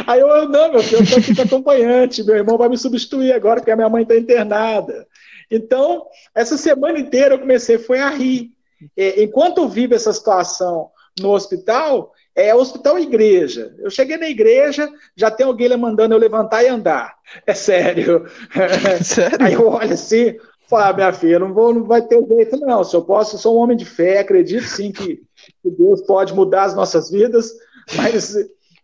Aí 0.06 0.20
eu, 0.20 0.50
não, 0.50 0.74
meu 0.74 0.84
filho, 0.84 0.98
eu 0.98 1.04
estou 1.04 1.20
aqui 1.20 1.34
de 1.34 1.42
acompanhante, 1.42 2.22
meu 2.22 2.36
irmão 2.36 2.58
vai 2.58 2.68
me 2.68 2.78
substituir 2.78 3.32
agora, 3.32 3.62
porque 3.62 3.72
a 3.72 3.78
minha 3.78 3.88
mãe 3.88 4.04
está 4.04 4.14
internada. 4.18 5.08
Então, 5.52 6.08
essa 6.34 6.58
semana 6.58 6.98
inteira 6.98 7.36
eu 7.36 7.40
comecei 7.40 7.78
foi 7.78 8.00
a 8.00 8.10
rir. 8.10 8.52
Enquanto 8.98 9.60
eu 9.60 9.70
vivo 9.70 9.94
essa 9.94 10.12
situação 10.14 10.90
no 11.20 11.32
hospital, 11.32 12.14
é 12.34 12.56
hospital 12.56 12.98
e 12.98 13.04
igreja. 13.04 13.76
Eu 13.80 13.92
cheguei 13.92 14.18
na 14.18 14.30
igreja, 14.30 14.90
já 15.16 15.30
tem 15.30 15.46
alguém 15.46 15.76
mandando 15.76 16.16
eu 16.16 16.20
levantar 16.20 16.64
e 16.64 16.68
andar. 16.68 17.14
É 17.46 17.54
sério. 17.54 18.26
sério? 19.04 19.38
Aí 19.42 19.54
eu 19.54 19.68
olho 19.68 19.94
assim, 19.94 20.38
Falar, 20.72 20.96
minha 20.96 21.12
filha, 21.12 21.38
não, 21.38 21.54
vou, 21.54 21.74
não 21.74 21.84
vai 21.84 22.02
ter 22.02 22.26
jeito, 22.26 22.56
não. 22.62 22.82
Se 22.82 22.96
eu 22.96 23.02
posso, 23.02 23.38
sou 23.38 23.58
um 23.58 23.60
homem 23.60 23.76
de 23.76 23.84
fé, 23.84 24.20
acredito 24.20 24.64
sim 24.64 24.90
que, 24.90 25.22
que 25.62 25.70
Deus 25.70 26.00
pode 26.04 26.34
mudar 26.34 26.64
as 26.64 26.74
nossas 26.74 27.12
vidas, 27.12 27.52
mas 27.98 28.38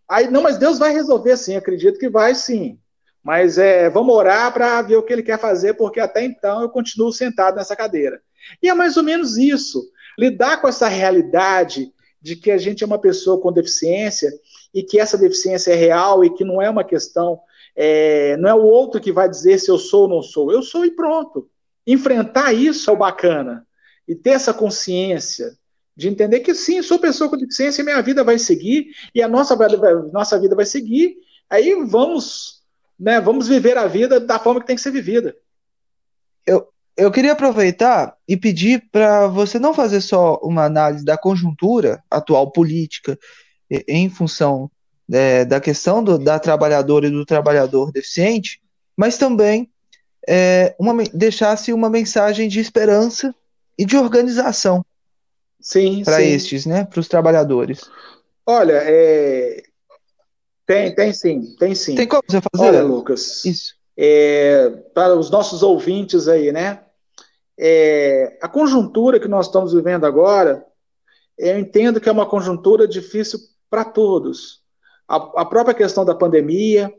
aí 0.06 0.30
não, 0.30 0.42
mas 0.42 0.58
Deus 0.58 0.78
vai 0.78 0.92
resolver 0.92 1.34
sim, 1.38 1.56
acredito 1.56 1.98
que 1.98 2.10
vai 2.10 2.34
sim. 2.34 2.78
Mas 3.22 3.58
é, 3.58 3.90
vamos 3.90 4.14
orar 4.14 4.52
para 4.52 4.80
ver 4.82 4.96
o 4.96 5.02
que 5.02 5.12
ele 5.12 5.22
quer 5.22 5.38
fazer, 5.38 5.74
porque 5.74 6.00
até 6.00 6.24
então 6.24 6.62
eu 6.62 6.68
continuo 6.68 7.12
sentado 7.12 7.56
nessa 7.56 7.76
cadeira. 7.76 8.20
E 8.62 8.68
é 8.68 8.74
mais 8.74 8.96
ou 8.96 9.02
menos 9.02 9.36
isso. 9.36 9.82
Lidar 10.18 10.60
com 10.60 10.68
essa 10.68 10.88
realidade 10.88 11.92
de 12.20 12.36
que 12.36 12.50
a 12.50 12.58
gente 12.58 12.82
é 12.82 12.86
uma 12.86 13.00
pessoa 13.00 13.40
com 13.40 13.52
deficiência 13.52 14.30
e 14.74 14.82
que 14.82 14.98
essa 14.98 15.16
deficiência 15.16 15.72
é 15.72 15.76
real 15.76 16.24
e 16.24 16.32
que 16.34 16.44
não 16.44 16.60
é 16.60 16.68
uma 16.68 16.84
questão, 16.84 17.40
é, 17.76 18.36
não 18.38 18.48
é 18.48 18.54
o 18.54 18.64
outro 18.64 19.00
que 19.00 19.12
vai 19.12 19.28
dizer 19.28 19.58
se 19.58 19.70
eu 19.70 19.78
sou 19.78 20.02
ou 20.02 20.08
não 20.08 20.22
sou. 20.22 20.52
Eu 20.52 20.62
sou 20.62 20.84
e 20.84 20.90
pronto 20.90 21.48
enfrentar 21.88 22.52
isso 22.52 22.90
é 22.90 22.92
o 22.92 22.96
bacana. 22.96 23.66
E 24.06 24.14
ter 24.14 24.30
essa 24.30 24.52
consciência 24.52 25.56
de 25.96 26.08
entender 26.08 26.40
que 26.40 26.54
sim, 26.54 26.82
sou 26.82 26.98
pessoa 26.98 27.30
com 27.30 27.36
deficiência, 27.36 27.82
minha 27.82 28.00
vida 28.02 28.22
vai 28.22 28.38
seguir 28.38 28.88
e 29.14 29.22
a 29.22 29.28
nossa, 29.28 29.56
nossa 30.12 30.38
vida 30.38 30.54
vai 30.54 30.66
seguir. 30.66 31.16
Aí 31.48 31.74
vamos, 31.86 32.57
né, 32.98 33.20
vamos 33.20 33.48
viver 33.48 33.76
a 33.76 33.86
vida 33.86 34.18
da 34.18 34.38
forma 34.38 34.60
que 34.60 34.66
tem 34.66 34.76
que 34.76 34.82
ser 34.82 34.90
vivida. 34.90 35.36
Eu, 36.46 36.68
eu 36.96 37.10
queria 37.12 37.32
aproveitar 37.32 38.16
e 38.26 38.36
pedir 38.36 38.88
para 38.90 39.26
você 39.26 39.58
não 39.58 39.72
fazer 39.72 40.00
só 40.00 40.38
uma 40.42 40.64
análise 40.64 41.04
da 41.04 41.16
conjuntura 41.16 42.02
atual 42.10 42.50
política 42.50 43.18
em 43.70 44.08
função 44.08 44.70
é, 45.10 45.44
da 45.44 45.60
questão 45.60 46.02
do, 46.02 46.18
da 46.18 46.38
trabalhadora 46.38 47.06
e 47.06 47.10
do 47.10 47.24
trabalhador 47.24 47.92
deficiente, 47.92 48.60
mas 48.96 49.16
também 49.16 49.70
é, 50.26 50.74
uma, 50.78 51.04
deixasse 51.14 51.72
uma 51.72 51.88
mensagem 51.88 52.48
de 52.48 52.60
esperança 52.60 53.34
e 53.78 53.84
de 53.84 53.96
organização 53.96 54.84
sim, 55.60 56.02
para 56.04 56.22
estes, 56.22 56.66
né, 56.66 56.84
para 56.84 57.00
os 57.00 57.08
trabalhadores. 57.08 57.80
Olha, 58.44 58.80
é... 58.84 59.62
tem, 60.68 60.94
tem 60.94 61.12
sim, 61.14 61.56
tem 61.58 61.74
sim. 61.74 61.94
Tem 61.94 62.06
como 62.06 62.22
você 62.28 62.42
fazer? 62.42 62.68
Olha, 62.68 62.82
Lucas, 62.82 63.42
isso. 63.46 63.74
É, 63.96 64.68
para 64.92 65.14
os 65.14 65.30
nossos 65.30 65.62
ouvintes 65.62 66.28
aí, 66.28 66.52
né? 66.52 66.82
É, 67.58 68.36
a 68.42 68.48
conjuntura 68.48 69.18
que 69.18 69.26
nós 69.26 69.46
estamos 69.46 69.72
vivendo 69.72 70.04
agora, 70.04 70.62
eu 71.38 71.58
entendo 71.58 71.98
que 71.98 72.08
é 72.10 72.12
uma 72.12 72.26
conjuntura 72.26 72.86
difícil 72.86 73.40
para 73.70 73.82
todos. 73.82 74.60
A, 75.08 75.16
a 75.40 75.44
própria 75.46 75.74
questão 75.74 76.04
da 76.04 76.14
pandemia, 76.14 76.92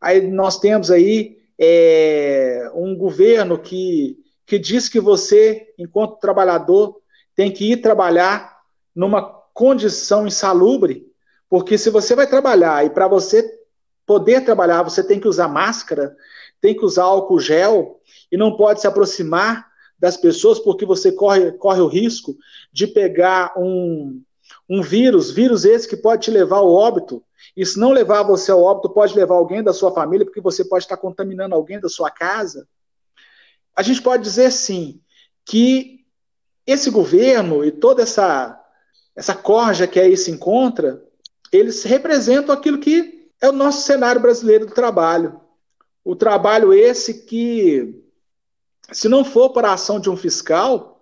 aí 0.00 0.26
nós 0.26 0.58
temos 0.58 0.90
aí 0.90 1.36
é, 1.58 2.70
um 2.74 2.96
governo 2.96 3.58
que, 3.58 4.16
que 4.46 4.58
diz 4.58 4.88
que 4.88 5.00
você, 5.00 5.74
enquanto 5.78 6.18
trabalhador, 6.18 6.96
tem 7.34 7.52
que 7.52 7.72
ir 7.72 7.76
trabalhar 7.82 8.56
numa 8.94 9.22
condição 9.52 10.26
insalubre, 10.26 11.05
porque 11.48 11.78
se 11.78 11.90
você 11.90 12.14
vai 12.14 12.26
trabalhar 12.26 12.84
e 12.84 12.90
para 12.90 13.06
você 13.06 13.48
poder 14.04 14.44
trabalhar 14.44 14.82
você 14.82 15.02
tem 15.02 15.20
que 15.20 15.28
usar 15.28 15.48
máscara, 15.48 16.16
tem 16.60 16.74
que 16.76 16.84
usar 16.84 17.04
álcool 17.04 17.40
gel 17.40 18.00
e 18.30 18.36
não 18.36 18.56
pode 18.56 18.80
se 18.80 18.86
aproximar 18.86 19.66
das 19.98 20.16
pessoas 20.16 20.58
porque 20.58 20.84
você 20.84 21.12
corre, 21.12 21.52
corre 21.52 21.80
o 21.80 21.86
risco 21.86 22.36
de 22.72 22.86
pegar 22.86 23.52
um, 23.56 24.22
um 24.68 24.82
vírus, 24.82 25.30
vírus 25.30 25.64
esse 25.64 25.88
que 25.88 25.96
pode 25.96 26.22
te 26.22 26.30
levar 26.30 26.58
ao 26.58 26.70
óbito. 26.70 27.22
E 27.56 27.64
se 27.64 27.78
não 27.78 27.92
levar 27.92 28.22
você 28.22 28.50
ao 28.50 28.62
óbito, 28.62 28.90
pode 28.90 29.14
levar 29.14 29.36
alguém 29.36 29.62
da 29.62 29.72
sua 29.72 29.92
família, 29.92 30.26
porque 30.26 30.40
você 30.40 30.64
pode 30.64 30.84
estar 30.84 30.96
contaminando 30.96 31.54
alguém 31.54 31.80
da 31.80 31.88
sua 31.88 32.10
casa. 32.10 32.68
A 33.74 33.82
gente 33.82 34.02
pode 34.02 34.22
dizer 34.22 34.50
sim 34.52 35.00
que 35.44 36.04
esse 36.66 36.90
governo 36.90 37.64
e 37.64 37.70
toda 37.70 38.02
essa 38.02 38.62
essa 39.14 39.34
corja 39.34 39.86
que 39.86 39.98
aí 39.98 40.14
se 40.14 40.30
encontra, 40.30 41.02
eles 41.52 41.82
representam 41.82 42.54
aquilo 42.54 42.78
que 42.78 43.30
é 43.40 43.48
o 43.48 43.52
nosso 43.52 43.82
cenário 43.82 44.20
brasileiro 44.20 44.66
do 44.66 44.74
trabalho. 44.74 45.40
O 46.04 46.14
trabalho 46.14 46.72
esse 46.72 47.24
que, 47.26 48.02
se 48.92 49.08
não 49.08 49.24
for 49.24 49.50
para 49.50 49.70
a 49.70 49.74
ação 49.74 49.98
de 49.98 50.08
um 50.08 50.16
fiscal, 50.16 51.00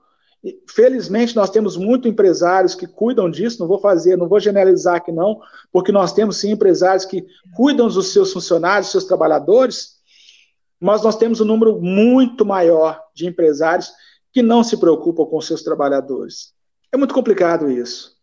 felizmente 0.69 1.35
nós 1.37 1.51
temos 1.51 1.77
muitos 1.77 2.11
empresários 2.11 2.75
que 2.75 2.87
cuidam 2.87 3.31
disso, 3.31 3.61
não 3.61 3.69
vou 3.69 3.79
fazer, 3.79 4.17
não 4.17 4.29
vou 4.29 4.41
generalizar 4.41 4.97
aqui 4.97 5.13
não, 5.13 5.41
porque 5.73 5.93
nós 5.93 6.13
temos 6.13 6.37
sim 6.37 6.51
empresários 6.51 7.05
que 7.05 7.27
cuidam 7.57 7.89
dos 7.89 8.13
seus 8.13 8.33
funcionários, 8.33 8.87
dos 8.87 8.93
seus 8.93 9.05
trabalhadores, 9.05 9.95
mas 10.81 11.03
nós 11.03 11.17
temos 11.17 11.41
um 11.41 11.45
número 11.45 11.81
muito 11.81 12.45
maior 12.45 13.01
de 13.15 13.27
empresários 13.27 13.91
que 14.33 14.43
não 14.43 14.63
se 14.63 14.77
preocupam 14.77 15.25
com 15.25 15.41
seus 15.41 15.63
trabalhadores. 15.63 16.53
É 16.93 16.97
muito 16.97 17.15
complicado 17.15 17.71
isso. 17.71 18.14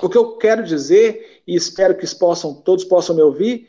O 0.00 0.08
que 0.08 0.16
eu 0.16 0.36
quero 0.36 0.64
dizer, 0.64 1.42
e 1.46 1.54
espero 1.54 1.96
que 1.96 2.06
possam, 2.16 2.54
todos 2.54 2.84
possam 2.84 3.14
me 3.14 3.22
ouvir, 3.22 3.68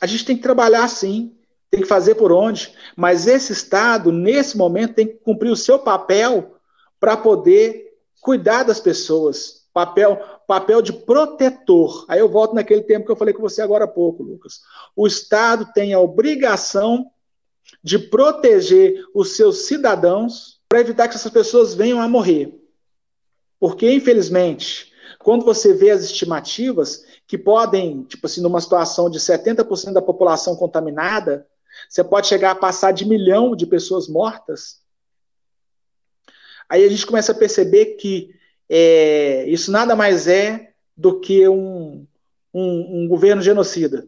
a 0.00 0.06
gente 0.06 0.24
tem 0.24 0.36
que 0.36 0.42
trabalhar 0.42 0.88
sim, 0.88 1.36
tem 1.70 1.80
que 1.80 1.86
fazer 1.86 2.16
por 2.16 2.32
onde, 2.32 2.74
mas 2.96 3.26
esse 3.26 3.52
Estado, 3.52 4.12
nesse 4.12 4.56
momento, 4.56 4.94
tem 4.94 5.06
que 5.06 5.14
cumprir 5.14 5.50
o 5.50 5.56
seu 5.56 5.78
papel 5.78 6.56
para 7.00 7.16
poder 7.16 7.94
cuidar 8.20 8.62
das 8.62 8.78
pessoas, 8.78 9.66
papel, 9.72 10.20
papel 10.46 10.82
de 10.82 10.92
protetor. 10.92 12.04
Aí 12.08 12.20
eu 12.20 12.28
volto 12.28 12.54
naquele 12.54 12.82
tempo 12.82 13.06
que 13.06 13.12
eu 13.12 13.16
falei 13.16 13.32
com 13.32 13.40
você 13.40 13.62
agora 13.62 13.84
há 13.84 13.88
pouco, 13.88 14.22
Lucas. 14.22 14.60
O 14.94 15.06
Estado 15.06 15.70
tem 15.72 15.94
a 15.94 15.98
obrigação 15.98 17.10
de 17.82 17.98
proteger 17.98 19.04
os 19.14 19.34
seus 19.34 19.62
cidadãos 19.62 20.60
para 20.68 20.80
evitar 20.80 21.08
que 21.08 21.14
essas 21.14 21.32
pessoas 21.32 21.74
venham 21.74 22.00
a 22.00 22.08
morrer. 22.08 22.54
Porque, 23.58 23.90
infelizmente, 23.90 24.91
quando 25.22 25.44
você 25.44 25.72
vê 25.72 25.90
as 25.90 26.02
estimativas 26.02 27.04
que 27.26 27.38
podem, 27.38 28.02
tipo 28.04 28.26
assim, 28.26 28.40
numa 28.40 28.60
situação 28.60 29.08
de 29.08 29.18
70% 29.18 29.92
da 29.92 30.02
população 30.02 30.56
contaminada, 30.56 31.46
você 31.88 32.04
pode 32.04 32.26
chegar 32.26 32.50
a 32.50 32.56
passar 32.56 32.92
de 32.92 33.06
milhão 33.06 33.56
de 33.56 33.66
pessoas 33.66 34.08
mortas. 34.08 34.80
Aí 36.68 36.84
a 36.84 36.88
gente 36.88 37.06
começa 37.06 37.32
a 37.32 37.34
perceber 37.34 37.96
que 37.96 38.34
é, 38.68 39.44
isso 39.48 39.70
nada 39.70 39.94
mais 39.94 40.26
é 40.26 40.72
do 40.96 41.20
que 41.20 41.46
um, 41.48 42.06
um, 42.52 43.02
um 43.02 43.08
governo 43.08 43.42
genocida, 43.42 44.06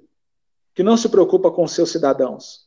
que 0.75 0.83
não 0.83 0.97
se 0.97 1.09
preocupa 1.09 1.51
com 1.51 1.67
seus 1.67 1.91
cidadãos. 1.91 2.67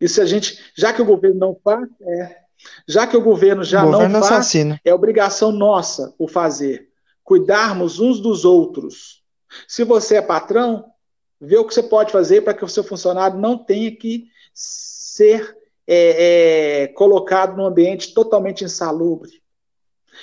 E 0.00 0.08
se 0.08 0.20
a 0.20 0.26
gente, 0.26 0.72
já 0.76 0.92
que 0.92 1.02
o 1.02 1.04
governo 1.04 1.38
não 1.38 1.56
faz, 1.62 1.88
é, 2.00 2.42
já 2.86 3.06
que 3.06 3.16
o 3.16 3.22
governo 3.22 3.64
já 3.64 3.84
o 3.84 3.90
governo 3.90 4.20
não 4.20 4.20
faz, 4.20 4.52
é 4.84 4.94
obrigação 4.94 5.52
nossa 5.52 6.14
o 6.18 6.28
fazer. 6.28 6.91
Cuidarmos 7.24 8.00
uns 8.00 8.20
dos 8.20 8.44
outros. 8.44 9.22
Se 9.68 9.84
você 9.84 10.16
é 10.16 10.22
patrão, 10.22 10.92
vê 11.40 11.56
o 11.56 11.64
que 11.64 11.74
você 11.74 11.82
pode 11.82 12.12
fazer 12.12 12.42
para 12.42 12.54
que 12.54 12.64
o 12.64 12.68
seu 12.68 12.84
funcionário 12.84 13.38
não 13.38 13.58
tenha 13.58 13.94
que 13.94 14.28
ser 14.52 15.56
é, 15.86 16.84
é, 16.84 16.88
colocado 16.88 17.56
num 17.56 17.64
ambiente 17.64 18.14
totalmente 18.14 18.64
insalubre. 18.64 19.42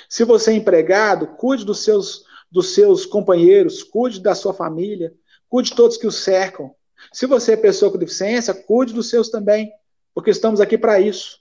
Se 0.08 0.24
você 0.24 0.52
é 0.52 0.54
empregado, 0.54 1.26
cuide 1.36 1.64
dos 1.64 1.80
seus, 1.80 2.24
dos 2.50 2.74
seus 2.74 3.04
companheiros, 3.04 3.82
cuide 3.82 4.20
da 4.20 4.34
sua 4.34 4.54
família, 4.54 5.12
cuide 5.48 5.70
de 5.70 5.76
todos 5.76 5.96
que 5.96 6.06
o 6.06 6.12
cercam. 6.12 6.74
Se 7.12 7.26
você 7.26 7.52
é 7.52 7.56
pessoa 7.56 7.90
com 7.90 7.98
deficiência, 7.98 8.54
cuide 8.54 8.92
dos 8.92 9.08
seus 9.08 9.28
também, 9.28 9.70
porque 10.14 10.30
estamos 10.30 10.60
aqui 10.60 10.78
para 10.78 11.00
isso. 11.00 11.39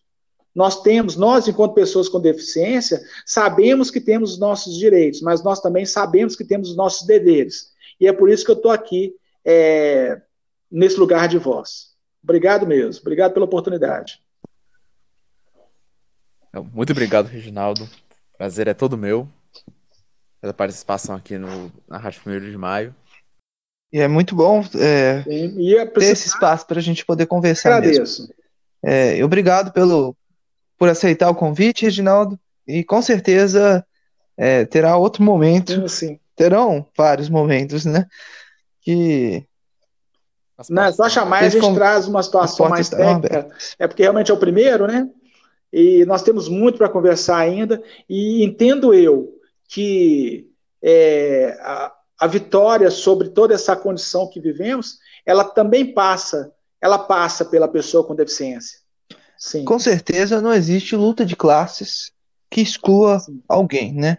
Nós 0.60 0.82
temos, 0.82 1.16
nós, 1.16 1.48
enquanto 1.48 1.74
pessoas 1.74 2.10
com 2.10 2.20
deficiência, 2.20 3.02
sabemos 3.26 3.90
que 3.90 4.02
temos 4.02 4.34
os 4.34 4.38
nossos 4.38 4.78
direitos, 4.78 5.22
mas 5.22 5.42
nós 5.42 5.62
também 5.62 5.86
sabemos 5.86 6.36
que 6.36 6.44
temos 6.44 6.72
os 6.72 6.76
nossos 6.76 7.08
deveres. 7.08 7.72
E 7.98 8.06
é 8.06 8.12
por 8.12 8.30
isso 8.30 8.44
que 8.44 8.52
eu 8.52 8.58
estou 8.58 8.70
aqui 8.70 9.16
é, 9.46 10.22
nesse 10.70 11.00
lugar 11.00 11.30
de 11.30 11.38
voz. 11.38 11.94
Obrigado 12.22 12.68
mesmo. 12.68 13.00
Obrigado 13.00 13.32
pela 13.32 13.46
oportunidade. 13.46 14.22
Muito 16.74 16.92
obrigado, 16.92 17.28
Reginaldo. 17.28 17.90
Prazer 18.38 18.68
é 18.68 18.74
todo 18.74 18.98
meu 18.98 19.30
pela 20.42 20.54
participação 20.54 21.16
aqui 21.16 21.38
no, 21.38 21.72
na 21.88 21.98
Rádio 21.98 22.22
1 22.26 22.52
de 22.52 22.58
Maio. 22.58 22.94
E 23.94 24.00
é 24.02 24.10
muito 24.10 24.36
bom 24.36 24.62
é, 24.76 25.24
é 25.26 25.86
ter 25.86 26.04
esse 26.04 26.28
espaço 26.28 26.68
para 26.68 26.80
a 26.80 26.84
gente 26.84 27.06
poder 27.06 27.28
conversar. 27.28 27.78
Agradeço. 27.78 28.24
Mesmo. 28.24 28.36
É, 28.84 29.24
obrigado 29.24 29.72
pelo, 29.72 30.16
por 30.80 30.88
aceitar 30.88 31.30
o 31.30 31.36
convite, 31.36 31.84
Reginaldo. 31.84 32.40
E 32.66 32.84
com 32.86 33.02
certeza 33.02 33.86
é, 34.38 34.64
terá 34.64 34.96
outro 34.96 35.22
momento. 35.22 35.88
Sim. 35.90 36.18
Terão 36.36 36.88
vários 36.98 37.30
momentos, 37.30 37.84
né? 37.84 38.08
Que. 38.82 39.46
Não, 40.70 40.84
é 40.84 40.92
só 40.92 41.10
chamar 41.10 41.44
a 41.44 41.50
gente 41.50 41.62
com... 41.62 41.74
traz 41.74 42.08
uma 42.08 42.24
situação 42.24 42.70
mais 42.70 42.90
técnica. 42.90 43.50
É 43.78 43.88
porque 43.88 44.04
realmente 44.04 44.32
é 44.32 44.34
o 44.34 44.40
primeiro, 44.40 44.88
né? 44.88 45.10
E 45.72 46.06
nós 46.06 46.24
temos 46.24 46.48
muito 46.48 46.78
para 46.78 46.90
conversar 46.90 47.38
ainda. 47.38 47.84
E 48.10 48.44
entendo 48.44 48.94
eu 48.94 49.34
que 49.68 50.50
é, 50.82 51.58
a, 51.62 51.94
a 52.22 52.28
vitória 52.28 52.90
sobre 52.90 53.30
toda 53.30 53.54
essa 53.54 53.76
condição 53.76 54.30
que 54.30 54.40
vivemos, 54.40 54.98
ela 55.26 55.44
também 55.44 55.94
passa, 55.94 56.52
ela 56.82 56.98
passa 56.98 57.46
pela 57.46 57.68
pessoa 57.68 58.06
com 58.06 58.16
deficiência. 58.16 58.80
Sim. 59.40 59.64
Com 59.64 59.80
certeza 59.80 60.42
não 60.42 60.54
existe 60.54 60.98
luta 60.98 61.26
de 61.26 61.34
classes 61.34 62.12
que 62.52 62.60
exclua 62.60 63.22
Sim. 63.22 63.42
alguém, 63.48 63.94
né? 63.94 64.18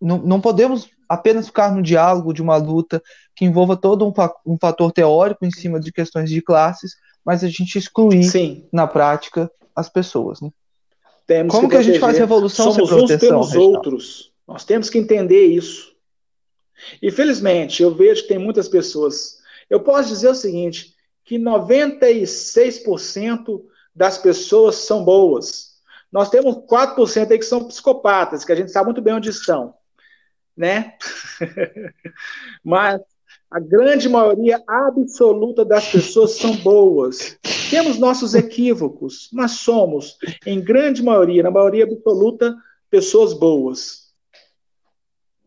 Não, 0.00 0.18
não 0.18 0.40
podemos 0.40 0.88
apenas 1.08 1.46
ficar 1.46 1.74
no 1.74 1.82
diálogo 1.82 2.32
de 2.32 2.40
uma 2.40 2.56
luta 2.56 3.02
que 3.34 3.44
envolva 3.44 3.76
todo 3.76 4.06
um, 4.06 4.12
um 4.46 4.56
fator 4.56 4.92
teórico 4.92 5.44
em 5.44 5.50
cima 5.50 5.80
de 5.80 5.90
questões 5.90 6.30
de 6.30 6.40
classes, 6.40 6.94
mas 7.24 7.42
a 7.42 7.48
gente 7.48 7.76
excluir 7.76 8.22
Sim. 8.22 8.68
na 8.72 8.86
prática 8.86 9.50
as 9.74 9.88
pessoas, 9.88 10.40
né? 10.40 10.50
Temos 11.26 11.54
Como 11.54 11.68
que, 11.68 11.74
que 11.74 11.80
a 11.80 11.82
gente 11.82 11.98
faz 11.98 12.18
revolução 12.18 12.72
Somos 12.72 12.88
sem 12.88 12.98
proteção, 12.98 13.40
uns 13.40 13.50
pelos 13.50 13.66
outros. 13.66 14.32
Nós 14.46 14.64
temos 14.64 14.88
que 14.88 14.98
entender 14.98 15.46
isso. 15.46 15.92
E 17.00 17.10
felizmente 17.10 17.82
eu 17.82 17.94
vejo 17.94 18.22
que 18.22 18.28
tem 18.28 18.38
muitas 18.38 18.68
pessoas. 18.68 19.38
Eu 19.70 19.80
posso 19.80 20.08
dizer 20.08 20.28
o 20.28 20.34
seguinte, 20.34 20.94
que 21.24 21.38
96% 21.38 23.62
das 23.94 24.18
pessoas 24.18 24.76
são 24.76 25.04
boas. 25.04 25.72
Nós 26.10 26.28
temos 26.28 26.56
4% 26.66 27.30
aí 27.30 27.38
que 27.38 27.44
são 27.44 27.66
psicopatas, 27.66 28.44
que 28.44 28.52
a 28.52 28.54
gente 28.54 28.70
sabe 28.70 28.86
muito 28.86 29.00
bem 29.00 29.14
onde 29.14 29.30
estão, 29.30 29.74
né? 30.56 30.94
Mas 32.62 33.00
a 33.50 33.60
grande 33.60 34.08
maioria 34.08 34.62
absoluta 34.66 35.64
das 35.64 35.86
pessoas 35.90 36.32
são 36.32 36.56
boas. 36.56 37.38
Temos 37.70 37.98
nossos 37.98 38.34
equívocos, 38.34 39.28
mas 39.32 39.52
somos, 39.52 40.16
em 40.46 40.58
grande 40.58 41.02
maioria, 41.02 41.42
na 41.42 41.50
maioria 41.50 41.84
absoluta, 41.84 42.54
pessoas 42.90 43.34
boas. 43.34 44.01